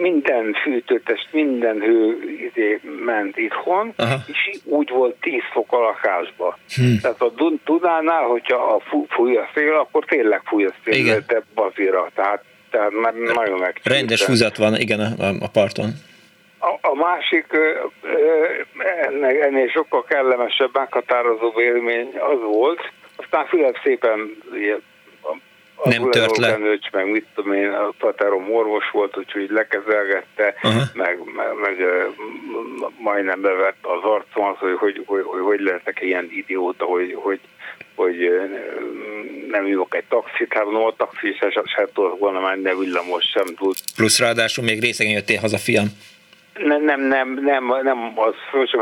[0.00, 2.18] minden fűtőtest, minden hő
[2.50, 4.16] izé ment itthon, Aha.
[4.26, 6.58] és úgy volt 10 fok a lakásba.
[6.74, 6.98] Hmm.
[7.02, 7.32] Tehát a
[7.64, 11.24] Dunánál, hogyha a fúj a szél, akkor tényleg fúj a szél, igen.
[11.26, 13.80] de bazira, tehát, tehát már nagyon meg.
[13.82, 15.90] Rendes húzat van, igen, a, a parton.
[16.58, 17.46] A, a másik,
[19.08, 24.36] ennek, ennél sokkal kellemesebb, meghatározó élmény az volt, aztán Fülep szépen
[25.84, 26.56] nem tört le.
[26.56, 30.82] Nőcs, meg mit tudom én, a tatárom orvos volt, úgyhogy lekezelgette, uh-huh.
[30.94, 31.86] meg, meg, meg
[32.98, 37.40] majdnem bevett az arcomat, hogy hogy, hogy, hogy, hogy lehetek ilyen idióta, hogy, hogy,
[37.94, 38.16] hogy
[39.50, 42.74] nem jövök egy taxit, hát no, a taxi se, se, se tudott volna menni, de
[42.74, 43.76] villamos sem tud.
[43.96, 45.86] Plusz ráadásul még részegen jöttél haza, fiam.
[46.58, 48.80] Nem, nem, nem, nem, nem, az föl sem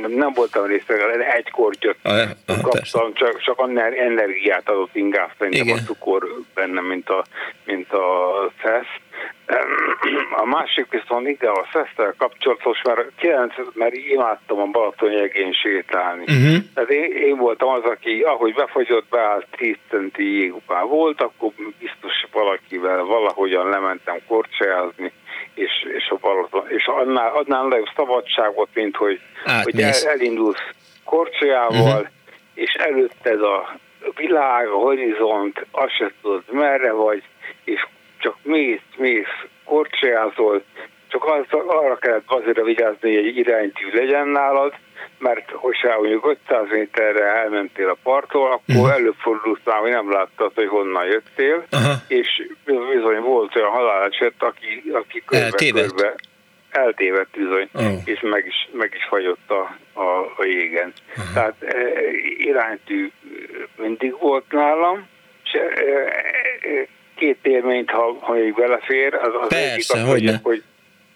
[0.00, 2.28] nem, nem voltam részegen, egy kortyot ah,
[2.62, 7.24] kaptam, csak, csak annál energiát adott inkább szerintem a cukor benne, mint a,
[7.64, 9.02] mint a szesz.
[10.42, 16.22] A másik viszont igen, a szesztel kapcsolatos, mert, 9, mert imádtam a Balaton jegén sétálni.
[16.22, 16.56] Uh-huh.
[16.74, 22.26] Tehát én, én, voltam az, aki ahogy befogyott, beállt 10 centi jégupán volt, akkor biztos
[22.32, 25.12] valakivel valahogyan lementem korcsolyázni,
[25.54, 29.20] és, és, a Balaton, és annál, annál nagyobb szabadságot, mint hogy,
[29.62, 30.62] hogy el, elindulsz
[31.04, 32.08] korcsolyával, uh-huh.
[32.54, 33.76] és előtted a
[34.16, 37.22] világ, a horizont, azt se tudod merre vagy,
[37.64, 37.86] és
[38.18, 40.62] csak mész, mész, korcsolyázol,
[41.08, 44.74] csak az, arra kellett azért vigyázni, hogy egy iránytű legyen nálad,
[45.18, 48.92] mert hogyha mondjuk 500 méterre elmentél a parttól, akkor uh-huh.
[48.92, 51.94] előfordulsz már, hogy nem láttad, hogy honnan jöttél, uh-huh.
[52.08, 52.28] és
[52.64, 56.14] bizony volt olyan haláleset, aki, aki körbe-körbe
[56.70, 58.00] eltévedt bizony, uh-huh.
[58.04, 60.92] és meg is, meg is fagyott a, a, a jégen.
[61.08, 61.34] Uh-huh.
[61.34, 61.76] Tehát e,
[62.36, 63.10] iránytű
[63.76, 65.08] mindig volt nálam,
[65.44, 70.30] és e, e, két élményt, ha, ha még belefér, az, az Persze, egyik az, hogy,
[70.42, 70.62] hogy,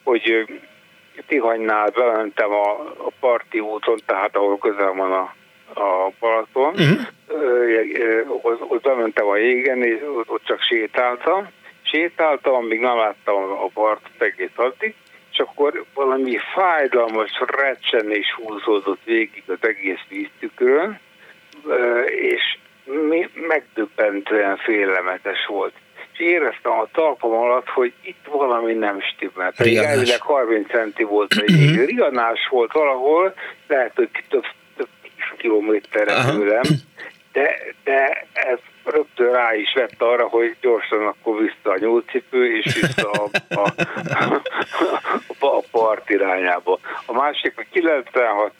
[0.04, 0.46] hogy
[1.26, 5.34] Tihanynál bementem a, a parti úton, tehát ahol közel van a,
[5.80, 8.44] a Balaton, uh-huh.
[8.44, 11.48] ott, ott bementem a jégen, és ott, ott csak sétáltam.
[11.82, 14.94] Sétáltam, amíg nem láttam a partot egész addig,
[15.32, 21.00] és akkor valami fájdalmas recsenés húzódott végig az egész víztükörön,
[22.06, 22.58] és
[23.34, 25.72] megdöbbentően félelmetes volt
[26.20, 29.52] éreztem a talpam alatt, hogy itt valami nem stimmel.
[29.56, 31.84] Pedig elvileg 30 centi volt egy mhm.
[31.84, 33.34] riganás volt valahol,
[33.66, 34.44] lehet, hogy több,
[34.76, 36.62] több 10 kilométerre tőlem,
[37.32, 42.74] de, de ez rögtön rá is vett arra, hogy gyorsan akkor vissza a nyúlcipő, és
[42.80, 43.72] vissza a, a,
[45.40, 46.78] a, a part irányába.
[47.06, 48.52] A másik, hogy 96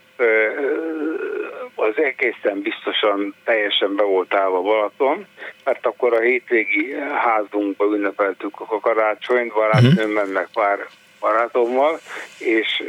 [1.74, 5.26] az egészen biztosan teljesen be volt állva Balaton,
[5.64, 10.78] mert akkor a hétvégi házunkba ünnepeltük a karácsonyt, barátnőmmel, meg pár
[11.20, 12.00] barátommal,
[12.38, 12.82] és,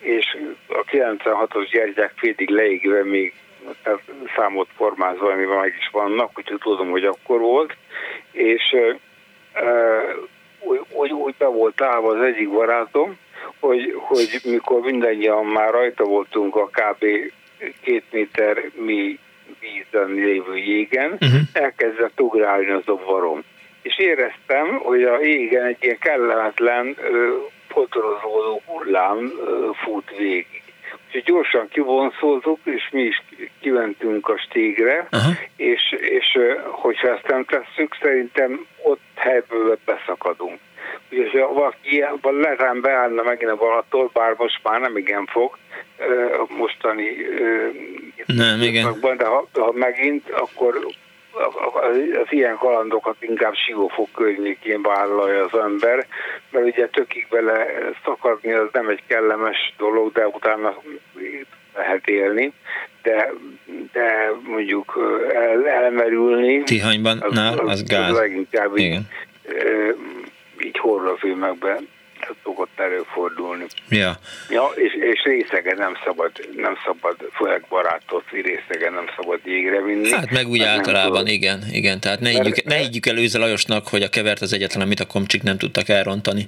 [0.00, 0.36] és
[0.68, 3.34] a 96-os gyertyák félig leégve még
[4.36, 7.76] számot formázva, amiben meg is vannak, úgyhogy tudom, hogy akkor volt,
[8.32, 8.76] és
[10.60, 13.18] úgy, úgy, úgy be volt állva az egyik barátom,
[13.66, 17.04] hogy, hogy mikor mindannyian már rajta voltunk a kb.
[17.82, 19.18] két méter mi
[19.60, 21.40] vízben lévő jégen, uh-huh.
[21.52, 23.44] elkezdett ugrálni az obvarom.
[23.82, 26.96] És éreztem, hogy a jégen egy ilyen kellemetlen
[27.68, 29.32] fotorozódó hullám
[29.84, 30.62] fut végig.
[31.06, 33.22] Úgyhogy gyorsan kivonszoltuk, és mi is
[33.60, 35.34] kimentünk a stégre, uh-huh.
[35.56, 36.38] és, és
[36.70, 40.58] hogyha ezt nem tesszük, szerintem ott helyből beszakadunk
[41.08, 45.58] és ha valaki ilyen, lehet beállna megint a Balaton, bár most már nem igen fog,
[46.58, 47.16] mostani
[48.26, 48.96] nem, igen.
[49.16, 50.86] de ha, ha megint, akkor
[52.22, 56.06] az ilyen kalandokat inkább siófok környékén vállalja az ember,
[56.50, 57.66] mert ugye tökig bele
[58.04, 60.74] szakadni az nem egy kellemes dolog, de utána
[61.74, 62.52] lehet élni,
[63.02, 63.32] de,
[63.92, 64.98] de mondjuk
[65.34, 66.62] el, elmerülni...
[66.62, 68.10] Tihanyban, az, az, az gáz.
[68.10, 68.92] Az leginkább Igen.
[68.92, 69.06] Így,
[70.64, 71.88] így horrorfilmekben
[72.42, 73.64] szokott előfordulni.
[73.88, 74.12] Ja.
[74.50, 80.10] Ja, és, és részegen nem szabad, nem szabad, főleg barátot részegen nem szabad jégre vinni.
[80.10, 82.00] Hát meg úgy általában, igen, igen.
[82.00, 85.42] Tehát ne higgyük, ne higgyük előző Lajosnak, hogy a kevert az egyetlen, amit a komcsik
[85.42, 86.46] nem tudtak elrontani.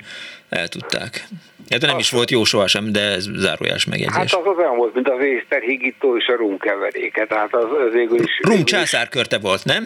[0.48, 1.28] El tudták.
[1.70, 4.16] Hát nem is volt jó sohasem, de ez zárójás megjegyzés.
[4.16, 7.26] Hát az az olyan volt, mint az észter higító és a rum keveréke.
[7.26, 8.38] Tehát az, az végül is...
[8.40, 9.84] Rum császárkörte volt, nem?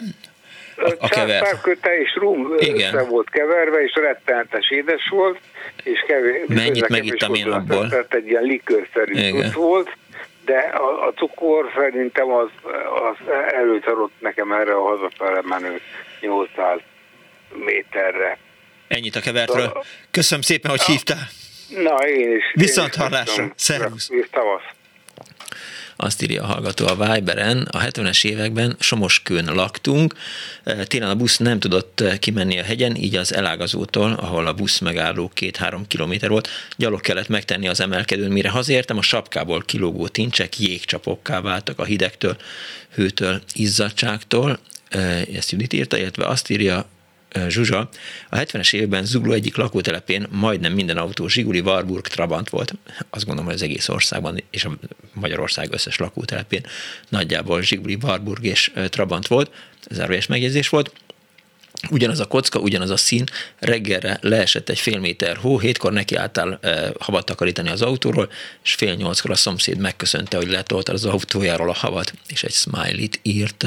[0.77, 1.67] A, a kevert.
[1.85, 2.75] és rum Igen.
[2.75, 5.39] össze volt keverve, és rettenetes édes volt,
[5.83, 6.41] és kevés.
[6.47, 7.87] Mennyit megittam én abból?
[7.89, 9.89] Tehát egy ilyen likőrszerű volt,
[10.45, 12.49] de a, a cukor szerintem az,
[13.09, 15.81] az előtarott nekem erre a hazafele menő
[16.21, 16.79] 800
[17.53, 18.37] méterre.
[18.87, 19.83] Ennyit a kevertről.
[20.11, 21.27] Köszönöm szépen, hogy hívtál.
[21.69, 22.43] Na, én is.
[22.53, 23.51] Viszont hallásra.
[23.55, 24.09] Szervusz.
[26.03, 30.13] Azt írja a hallgató a Viberen, a 70-es években Somoskőn laktunk,
[30.63, 34.79] e, télen a busz nem tudott kimenni a hegyen, így az elágazótól, ahol a busz
[34.79, 40.59] megálló két-három kilométer volt, gyalog kellett megtenni az emelkedőn, mire hazértem, a sapkából kilógó tincsek
[40.59, 42.37] jégcsapokká váltak a hidegtől,
[42.93, 44.59] hőtől, izzadságtól,
[44.89, 44.99] e,
[45.33, 46.85] ezt Judit írta, illetve azt írja
[47.47, 47.89] Zsuzsa,
[48.29, 52.73] a 70-es évben Zugló egyik lakótelepén majdnem minden autó Zsiguli, Warburg, Trabant volt.
[53.09, 54.71] Azt gondolom, hogy az egész országban és a
[55.13, 56.65] Magyarország összes lakótelepén
[57.09, 59.51] nagyjából Zsiguli, Warburg és Trabant volt.
[59.89, 60.91] Ez megjegyzés volt.
[61.89, 63.23] Ugyanaz a kocka, ugyanaz a szín,
[63.59, 68.31] reggelre leesett egy fél méter hó, hétkor nekiálltál e, havat takarítani az autóról,
[68.63, 73.19] és fél nyolckor a szomszéd megköszönte, hogy letolta az autójáról a havat, és egy smiley-t
[73.21, 73.65] írt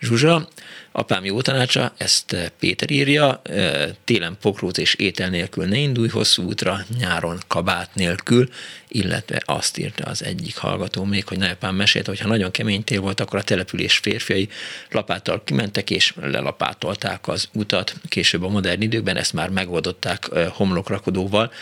[0.00, 0.48] Zsuzsa.
[0.92, 6.08] Apám jó tanácsa, ezt eh, Péter írja, eh, télen pokrót és étel nélkül ne indulj
[6.08, 8.48] hosszú útra, nyáron kabát nélkül,
[8.92, 13.00] illetve azt írta az egyik hallgató még, hogy nagyapám mesélte, hogy ha nagyon kemény tél
[13.00, 14.48] volt, akkor a település férfiai
[14.90, 17.94] lapáttal kimentek és lelapátolták az utat.
[18.08, 21.52] Később a modern időkben ezt már megoldották homlokrakodóval.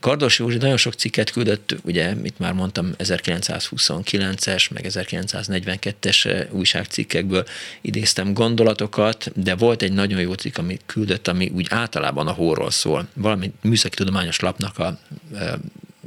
[0.00, 7.44] Kardos Józsi nagyon sok cikket küldött, ugye, mit már mondtam, 1929-es, meg 1942-es újságcikkekből
[7.80, 12.32] idéztem gondolat, gondolatokat, de volt egy nagyon jó cikk, amit küldött, ami úgy általában a
[12.32, 13.08] hóról szól.
[13.14, 14.98] Valami műszaki tudományos lapnak a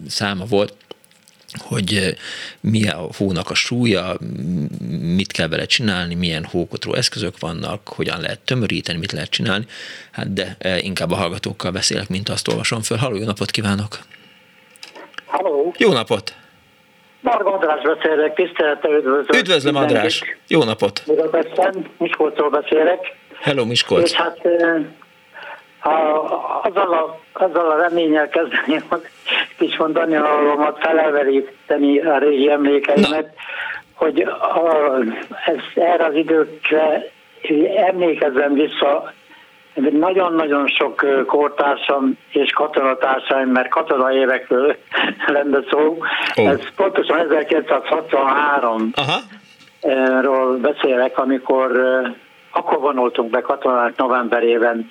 [0.07, 0.73] száma volt,
[1.57, 2.15] hogy e,
[2.59, 4.15] mi a hónak a súlya,
[5.15, 9.65] mit kell vele csinálni, milyen hókotró eszközök vannak, hogyan lehet tömöríteni, mit lehet csinálni.
[10.11, 12.97] Hát de e, inkább a hallgatókkal beszélek, mint azt olvasom föl.
[12.97, 13.99] Halló, jó napot kívánok!
[15.25, 15.73] Halló!
[15.77, 16.35] Jó napot!
[17.21, 19.39] Marga András beszélek, tisztelettel üdvözlöm.
[19.39, 21.03] Üdvözlöm András, jó napot.
[21.05, 22.99] Budapesten, Miskolcról beszélek.
[23.39, 24.03] Hello Miskolc.
[24.03, 24.37] És hát
[25.85, 28.83] ha azzal a, azzal a reménnyel kezdeni,
[29.57, 33.33] kis mondani halomat, feleveríteni a régi emlékeimet,
[33.93, 34.95] hogy a,
[35.45, 37.03] ez, erre az időkre
[37.75, 39.13] emlékezzem vissza
[39.91, 44.75] nagyon-nagyon sok kortársam és katonatársaim, mert katona évekről
[45.35, 45.97] lenne szó.
[46.35, 46.47] Oh.
[46.47, 48.91] Ez pontosan 1963
[50.21, 51.71] ról beszélek, amikor
[52.51, 54.87] akkor vonultunk be katonák novemberében.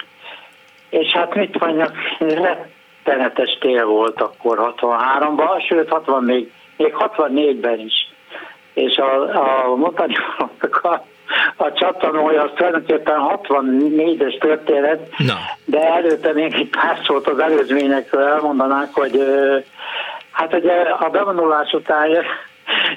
[1.01, 8.09] És hát mit mondjak, rettenetes tél volt akkor 63-ban, sőt 60 még, még 64-ben is.
[8.75, 9.21] És a,
[9.69, 10.15] a mondani
[10.83, 11.01] a
[11.57, 13.15] a csatanója az tulajdonképpen
[13.47, 15.35] 64-es történet, Na.
[15.65, 19.25] de előtte még egy pár szót az előzményekről elmondanák, hogy
[20.31, 22.09] hát ugye a bevonulás után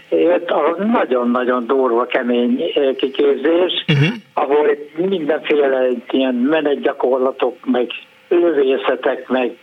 [0.10, 2.64] jött a nagyon-nagyon durva, kemény
[2.98, 4.08] kiképzés, uh-huh.
[4.34, 7.88] ahol mindenféle ilyen menetgyakorlatok, meg
[8.28, 9.58] lövészetek, meg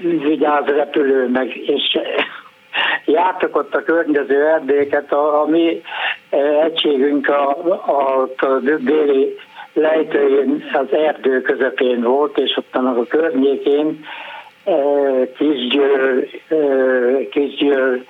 [0.00, 1.98] vigyázrepülő, meg és
[3.04, 5.82] jártak ott a környező erdéket, a, a mi
[6.64, 7.48] egységünk a,
[7.86, 9.36] a, a déli
[9.72, 14.04] lejtőjén az erdő közepén volt, és ott a környékén
[15.36, 16.28] Kisgyőr,
[17.30, 18.04] Kisgyőr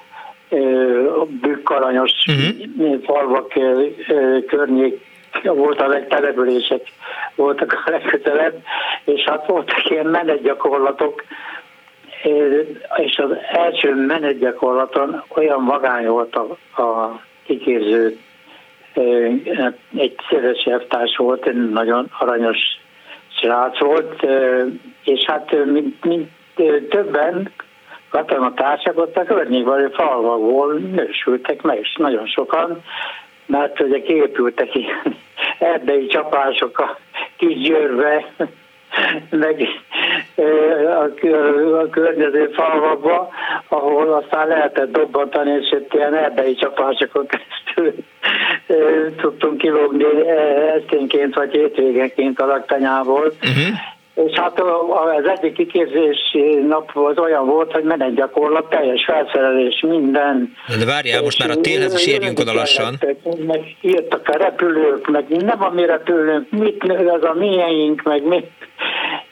[1.41, 3.03] bükkaranyos uh-huh.
[3.03, 3.53] falvak
[4.47, 5.01] környék
[5.43, 6.81] volt a legtelepülések
[7.35, 8.63] voltak a legközelebb,
[9.05, 11.25] és hát voltak ilyen menetgyakorlatok,
[12.97, 18.19] és az első menetgyakorlaton olyan vagány volt a, a kiképző,
[19.97, 22.59] egy széles elvtárs volt, egy nagyon aranyos
[23.29, 24.27] srác volt,
[25.05, 26.31] és hát mint, mint
[26.89, 27.53] többen
[28.15, 32.83] katonatársak ott a környékbeli falvakból nősültek meg, és nagyon sokan,
[33.47, 35.17] mert ugye kiépültek ilyen
[35.75, 36.99] erdei csapások a
[37.37, 38.25] kis győrbe,
[39.45, 39.69] meg
[41.01, 41.11] a
[41.91, 43.29] környező falvakba,
[43.69, 48.05] ahol aztán lehetett dobbantani, és itt ilyen erdei csapásokon keresztül
[49.17, 50.29] tudtunk kilógni
[50.77, 53.25] esténként vagy hétvégenként a laktanyából.
[53.25, 53.94] Uh-huh.
[54.15, 60.55] És hát az egyik kiképzési nap az olyan volt, hogy menetgyakorlat, teljes felszerelés, minden.
[60.79, 62.95] De várjál, most már a télhez is érjünk oda lassan.
[63.47, 68.51] Meg írtak a repülők, meg nem a mi repülőnk, mit, az a miénk, meg mit.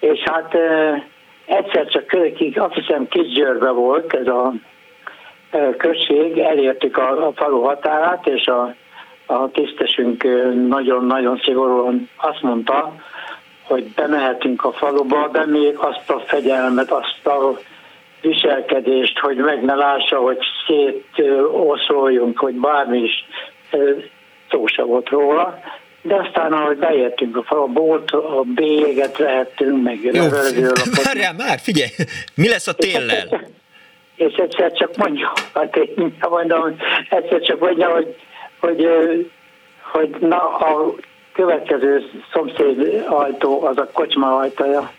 [0.00, 0.54] És hát
[1.46, 4.52] egyszer csak kölykig, azt hiszem Kisgyőrbe volt ez a
[5.76, 8.74] község, elértük a, a falu határát, és a,
[9.26, 10.22] a tisztesünk
[10.68, 12.92] nagyon-nagyon szigorúan azt mondta,
[13.72, 17.58] hogy bemehetünk a faluba, de még azt a fegyelmet, azt a
[18.20, 23.24] viselkedést, hogy meg ne lássa, hogy szétoszloljunk, hogy bármi is
[24.50, 25.60] szó se volt róla.
[26.02, 30.24] De aztán, ahogy beértünk a faluba, a bélyeget vehettünk, meg Jó,
[31.04, 31.90] várjál már, figyelj,
[32.34, 33.50] mi lesz a téllel?
[34.14, 36.76] És egyszer csak mondja, hát én mondom,
[37.08, 38.16] egyszer csak mondja, hogy,
[38.60, 38.86] hogy,
[39.92, 40.94] hogy na, a
[41.32, 44.92] következő szomszéd ajtó az a kocsma ajtaja.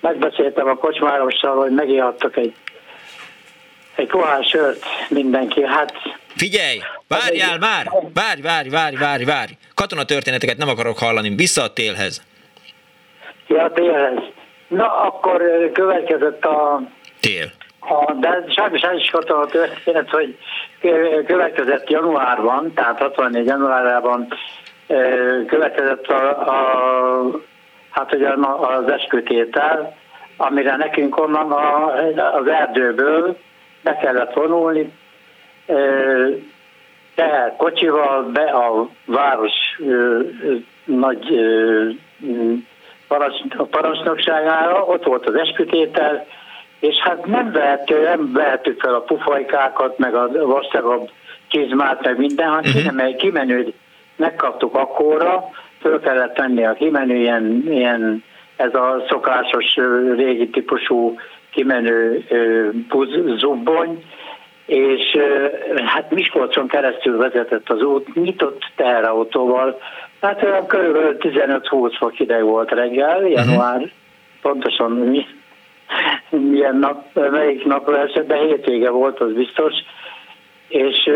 [0.00, 2.54] Megbeszéltem a kocsmárossal, hogy megihattak egy,
[3.96, 5.64] egy pohár sört mindenki.
[5.66, 5.92] Hát
[6.38, 6.78] Figyelj,
[7.08, 7.86] várjál már!
[8.14, 9.52] Várj, várj, várj, várj, várj!
[9.74, 12.22] Katonatörténeteket nem akarok hallani, vissza a télhez.
[13.46, 14.18] Ja, a télhez.
[14.68, 16.80] Na, akkor következett a...
[17.20, 17.46] Tél.
[17.80, 20.38] A, de sajnos el is a történet, hogy
[21.26, 24.28] következett januárban, tehát 64 januárában
[25.46, 27.30] következett a, a
[27.90, 28.28] hát ugye
[28.60, 29.96] az eskütétel,
[30.36, 31.92] amire nekünk onnan a,
[32.34, 33.36] az erdőből
[33.82, 34.92] be kellett vonulni,
[37.14, 39.80] tehát kocsival be a város
[40.84, 41.40] nagy
[43.70, 46.26] parancsnokságára, ott volt az eskütétel,
[46.80, 51.10] és hát nem vehető, nem vehetük fel a pufajkákat, meg a vastagabb
[51.48, 53.16] kézmát, meg minden, hanem uh-huh.
[53.16, 53.72] kimenő
[54.18, 55.50] megkaptuk akkorra,
[55.80, 58.24] föl kellett tenni a kimenő, ilyen, ilyen
[58.56, 59.76] ez a szokásos
[60.16, 61.18] régi típusú
[61.50, 62.24] kimenő
[63.36, 64.04] zubbony,
[64.66, 65.18] és
[65.84, 69.80] hát Miskolcon keresztül vezetett az út, nyitott teherautóval,
[70.20, 73.90] hát olyan körülbelül 15-20 fok ideg volt reggel, január, uh-huh.
[74.42, 75.26] pontosan mi,
[76.30, 79.72] milyen nap, melyik nap lesz, de hétvége volt, az biztos,
[80.68, 81.10] és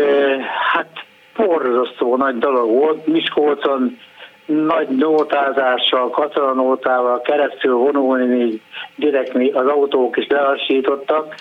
[0.73, 3.07] hát borzasztó nagy dolog volt.
[3.07, 3.97] Miskolcon
[4.45, 8.61] nagy nótázással, katonanótával keresztül vonulni, még
[8.95, 11.35] direkt mi az autók is lelassítottak,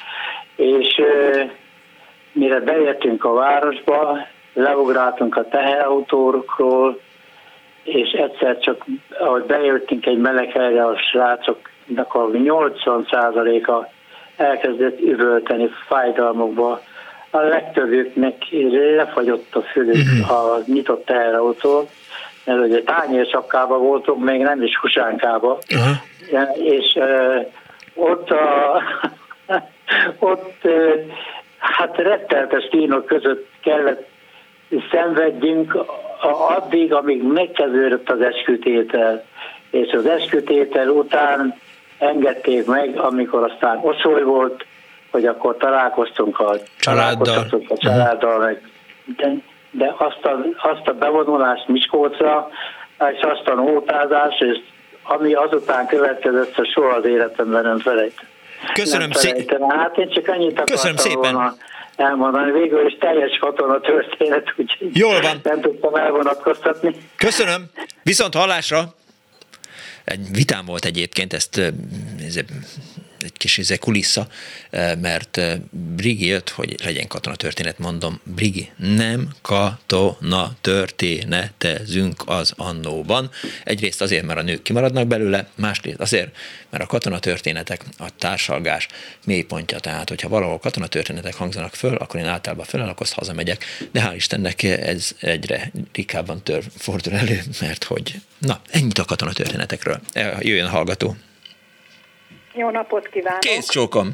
[0.57, 1.03] és
[2.33, 4.19] mire beértünk a városba,
[4.53, 7.01] leugráltunk a teherautókról,
[7.83, 8.85] és egyszer csak,
[9.19, 13.87] ahogy bejöttünk egy meleg helyre, a srácoknak a 80%-a
[14.37, 16.81] elkezdett üvölteni fájdalmukba,
[17.35, 18.35] a legtöbbüknek
[18.97, 20.31] lefagyott a fülük uh-huh.
[20.31, 21.89] a nyitott teherautó,
[22.45, 26.59] mert ugye tányérsapkában voltunk, még nem is husánkába, uh-huh.
[26.59, 27.47] és uh,
[27.95, 28.83] ott a,
[30.33, 31.13] ott uh,
[31.59, 34.09] hát retteltes kínok között kellett
[34.91, 35.77] szenvedjünk
[36.57, 39.25] addig, amíg megkezdődött az eskütétel.
[39.71, 41.55] És az eskütétel után
[41.99, 44.65] engedték meg, amikor aztán oszoly volt,
[45.13, 48.63] hogy akkor találkoztunk a családdal, a családdal meg,
[49.17, 49.33] de,
[49.71, 52.49] de azt, a, azt a bevonulást Miskolcra,
[53.15, 54.59] és azt a nótázást, és
[55.03, 58.15] ami azután következett, a soha az életemben nem felejt.
[58.73, 59.71] Köszönöm szépen.
[59.71, 61.33] Hát én csak annyit Köszönöm szépen.
[61.33, 61.55] Volna
[61.97, 62.53] elmondani.
[62.53, 65.41] Végül is teljes katona történet, úgyhogy Jól van.
[65.43, 66.95] nem tudtam elvonatkoztatni.
[67.17, 67.65] Köszönöm.
[68.03, 68.95] Viszont hallásra.
[70.05, 71.59] Egy vitám volt egyébként, ezt
[72.27, 72.37] ez
[73.23, 74.29] egy kis izé kulissza,
[74.71, 82.53] eh, mert eh, Brigi jött, hogy legyen katona történet, mondom, Brigi, nem katona történetezünk az
[82.57, 83.31] annóban.
[83.65, 86.37] Egyrészt azért, mert a nők kimaradnak belőle, másrészt azért,
[86.71, 88.89] mert a katona történetek a társalgás
[89.25, 89.79] mélypontja.
[89.79, 93.65] Tehát, hogyha valahol katona történetek hangzanak föl, akkor én általában föl, akkor azt hazamegyek.
[93.93, 99.33] De hál' Istennek ez egyre rikábban tör, fordul elő, mert hogy na, ennyit a katona
[99.33, 100.01] történetekről.
[100.41, 101.17] Jöjjön a hallgató.
[102.55, 103.41] Jó napot kívánok!
[103.41, 104.09] Kész csókom!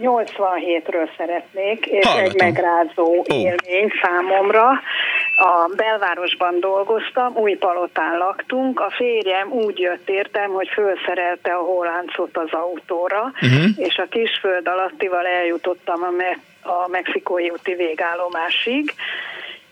[0.00, 2.30] 87-ről szeretnék, és Hallgatom.
[2.30, 3.36] egy megrázó oh.
[3.36, 4.68] élmény számomra.
[5.36, 12.36] A belvárosban dolgoztam, új palotán laktunk, a férjem úgy jött értem, hogy fölszerelte a hóláncot
[12.36, 13.64] az autóra, uh-huh.
[13.76, 18.94] és a kisföld alattival eljutottam a, me- a mexikói úti végállomásig,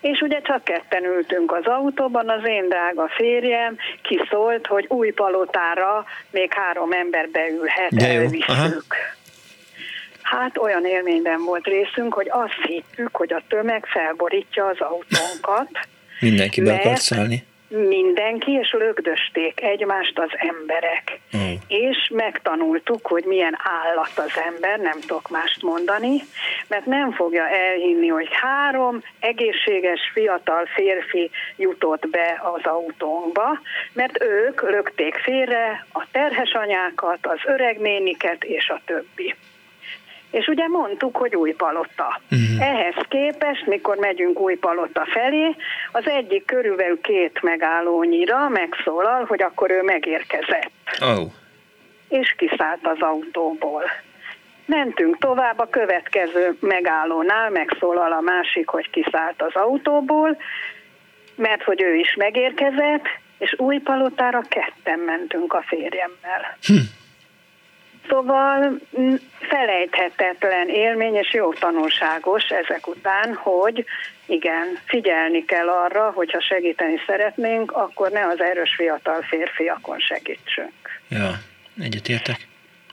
[0.00, 6.04] és ugye csak ketten ültünk az autóban, az én drága férjem kiszólt, hogy új palotára
[6.30, 8.94] még három ember beülhet, elviszük.
[10.22, 15.68] Hát olyan élményben volt részünk, hogy azt hittük, hogy a tömeg felborítja az autónkat.
[16.20, 17.48] Mindenki be akart szállni.
[17.70, 21.20] Mindenki, és lögdösték egymást az emberek.
[21.36, 21.52] Mm.
[21.68, 26.22] És megtanultuk, hogy milyen állat az ember, nem tudok mást mondani,
[26.68, 33.60] mert nem fogja elhinni, hogy három egészséges fiatal férfi jutott be az autónkba,
[33.92, 39.34] mert ők lökték félre a terhes anyákat, az öreg néniket és a többi.
[40.30, 42.20] És ugye mondtuk, hogy új palota.
[42.30, 42.68] Uh-huh.
[42.68, 45.56] Ehhez képest, mikor megyünk új palota felé,
[45.92, 50.70] az egyik körülbelül két megállónyira megszólal, hogy akkor ő megérkezett.
[51.00, 51.32] Oh.
[52.08, 53.82] És kiszállt az autóból.
[54.66, 60.36] Mentünk tovább, a következő megállónál megszólal a másik, hogy kiszállt az autóból,
[61.34, 63.04] mert hogy ő is megérkezett,
[63.38, 66.56] és új palotára ketten mentünk a férjemmel.
[66.66, 66.99] Hm.
[68.08, 68.80] Szóval
[69.40, 73.84] felejthetetlen élmény, és jó tanulságos ezek után, hogy
[74.26, 80.72] igen, figyelni kell arra, hogyha segíteni szeretnénk, akkor ne az erős fiatal férfiakon segítsünk.
[81.08, 81.30] Ja,
[81.80, 82.48] egyetértek.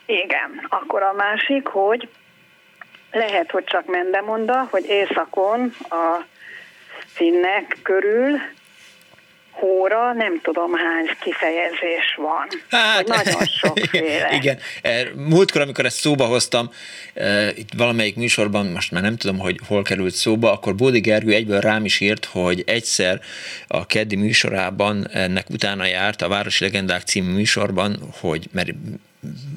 [0.06, 2.10] Igen, akkor a másik, hogy
[3.12, 6.24] lehet, hogy csak Mendemonda, hogy északon a
[7.06, 8.40] finnek körül
[9.60, 12.48] hóra nem tudom hány kifejezés van.
[12.70, 14.30] Hát, nagyon sokféle.
[14.40, 14.58] Igen.
[14.82, 16.70] Er, múltkor, amikor ezt szóba hoztam,
[17.14, 21.34] e, itt valamelyik műsorban, most már nem tudom, hogy hol került szóba, akkor Bódi Gergő
[21.34, 23.20] egyből rám is írt, hogy egyszer
[23.68, 28.70] a keddi műsorában ennek utána járt a Városi Legendák című műsorban, hogy mert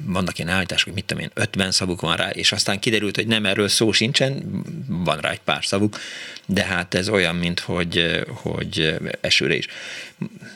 [0.05, 3.27] vannak ilyen állítások, hogy mit tudom én, 50 szavuk van rá, és aztán kiderült, hogy
[3.27, 5.97] nem erről szó sincsen, van rá egy pár szavuk,
[6.45, 9.67] de hát ez olyan, mint hogy, hogy esőre is.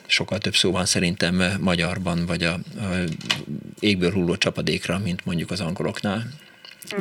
[0.06, 2.60] Sokkal több szó van szerintem magyarban, vagy a, a
[3.80, 6.30] égből hulló csapadékra, mint mondjuk az angoloknál.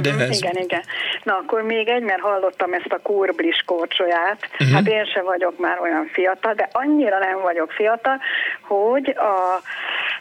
[0.02, 0.36] De uh-huh, ez...
[0.36, 0.82] Igen, igen.
[1.22, 4.48] Na akkor még egy, mert hallottam ezt a kurblis korcsolyát.
[4.52, 4.74] Uh-huh.
[4.74, 8.20] Hát én se vagyok már olyan fiatal, de annyira nem vagyok fiatal,
[8.60, 9.60] hogy a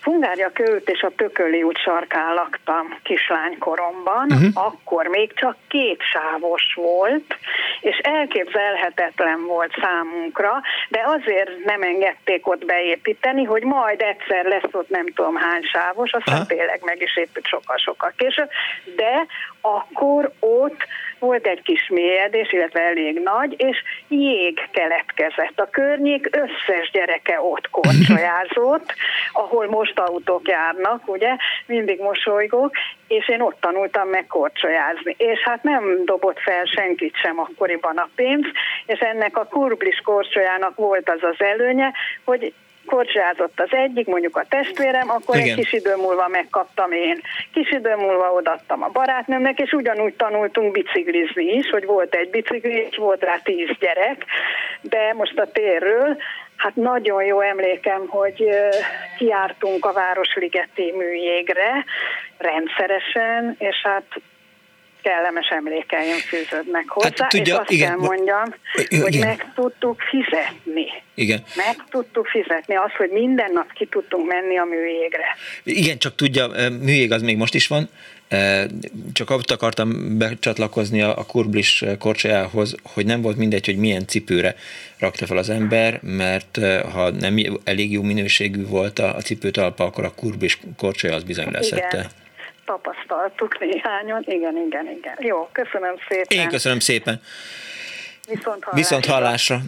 [0.03, 4.65] Hungária költ és a Tököli út sarkán laktam kislánykoromban, uh-huh.
[4.65, 7.37] akkor még csak két sávos volt,
[7.81, 14.89] és elképzelhetetlen volt számunkra, de azért nem engedték ott beépíteni, hogy majd egyszer lesz ott
[14.89, 16.57] nem tudom hány sávos, aztán uh-huh.
[16.57, 18.49] tényleg meg is épült sokkal-sokkal később,
[18.95, 19.25] de
[19.65, 20.85] akkor ott
[21.19, 23.77] volt egy kis mélyedés, illetve elég nagy, és
[24.07, 25.59] jég keletkezett.
[25.59, 28.93] A környék összes gyereke ott korcsolyázott,
[29.43, 31.35] ahol most autók járnak, ugye,
[31.65, 32.71] mindig mosolygok,
[33.07, 35.15] és én ott tanultam meg korcsolyázni.
[35.17, 38.45] És hát nem dobott fel senkit sem akkoriban a pénz,
[38.85, 42.53] és ennek a kurblis korcsolyának volt az az előnye, hogy
[42.85, 45.47] korcsolyázott az egyik, mondjuk a testvérem, akkor Igen.
[45.47, 47.21] egy kis idő múlva megkaptam én.
[47.53, 52.87] Kis idő múlva odattam a barátnőmnek, és ugyanúgy tanultunk biciklizni is, hogy volt egy bicikli,
[52.89, 54.25] és volt rá tíz gyerek,
[54.81, 56.17] de most a térről,
[56.55, 58.49] hát nagyon jó emlékem, hogy
[59.17, 61.85] kiártunk a Városligeti műjégre
[62.37, 64.05] rendszeresen, és hát
[65.03, 68.53] kellemes emlékeim fűződnek hozzá, hát, tudja, és azt igen, kell mondjam,
[68.87, 69.01] igen.
[69.01, 70.85] hogy meg tudtuk fizetni.
[71.15, 71.43] Igen.
[71.55, 75.37] Meg tudtuk fizetni azt, hogy minden nap ki tudtunk menni a műjégre.
[75.63, 76.47] Igen, csak tudja,
[76.81, 77.89] műjég az még most is van,
[79.13, 84.55] csak ott akartam becsatlakozni a kurblis korcsolyához, hogy nem volt mindegy, hogy milyen cipőre
[84.99, 86.59] rakta fel az ember, mert
[86.93, 91.97] ha nem elég jó minőségű volt a cipőtalpa, akkor a kurblis korcsolya az bizony leszette.
[91.97, 92.21] Igen
[92.65, 94.23] tapasztaltuk néhányan.
[94.25, 95.17] Igen, igen, igen.
[95.19, 96.37] Jó, köszönöm szépen.
[96.37, 97.21] Én köszönöm szépen.
[98.27, 98.71] Viszont hallásra.
[98.73, 99.63] Viszont hallásra.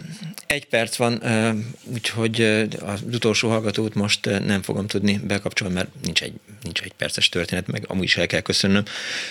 [0.46, 1.22] Egy perc van,
[1.84, 2.40] úgyhogy
[2.80, 7.66] az utolsó hallgatót most nem fogom tudni bekapcsolni, mert nincs egy, nincs egy perces történet,
[7.66, 8.82] meg amúgy is el kell köszönnöm.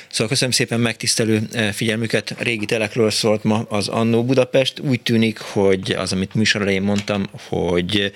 [0.08, 1.40] Szóval köszönöm szépen megtisztelő
[1.74, 2.36] figyelmüket.
[2.38, 4.80] Régi telekről szólt ma az Annó Budapest.
[4.80, 8.14] Úgy tűnik, hogy az, amit műsor elején mondtam, hogy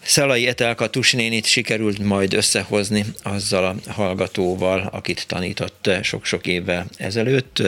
[0.00, 7.62] Szalai Etelka Tusinénit sikerült majd összehozni azzal a hallgatóval, akit tanított sok-sok évvel ezelőtt,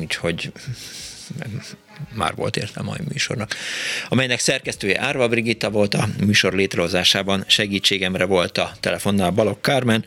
[0.00, 0.52] úgyhogy
[2.14, 3.54] már volt értelme a műsornak,
[4.08, 10.04] amelynek szerkesztője Árva Brigitta volt a műsor létrehozásában, segítségemre volt a telefonnál Balok Kármen,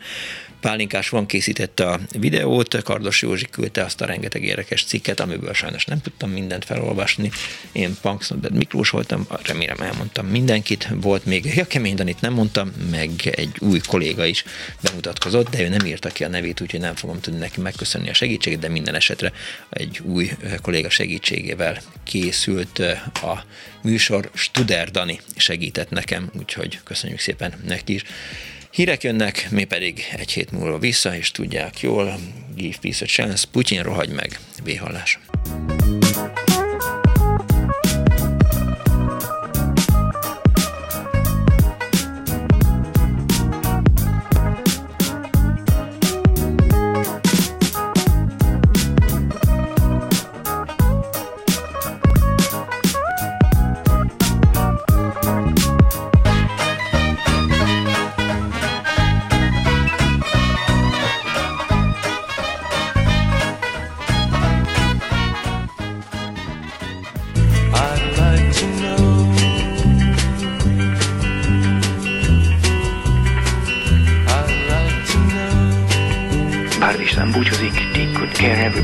[0.64, 5.84] Pálinkás van készítette a videót, Kardos Józsi küldte azt a rengeteg érdekes cikket, amiből sajnos
[5.84, 7.30] nem tudtam mindent felolvasni.
[7.72, 10.88] Én Punksnodbed Miklós voltam, remélem elmondtam mindenkit.
[10.94, 14.44] Volt még ja, Kemény Danit nem mondtam, meg egy új kolléga is
[14.82, 18.14] bemutatkozott, de ő nem írta ki a nevét, úgyhogy nem fogom tudni neki megköszönni a
[18.14, 19.32] segítséget, de minden esetre
[19.70, 20.30] egy új
[20.62, 22.78] kolléga segítségével készült
[23.14, 23.44] a
[23.82, 24.30] műsor.
[24.34, 28.02] Studer Dani segített nekem, úgyhogy köszönjük szépen neki is.
[28.74, 32.18] Hírek jönnek, mi pedig egy hét múlva vissza, és tudják jól,
[32.56, 35.18] give peace a chance, Putyin rohagy meg, véhallás.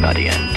[0.03, 0.50] everybody in.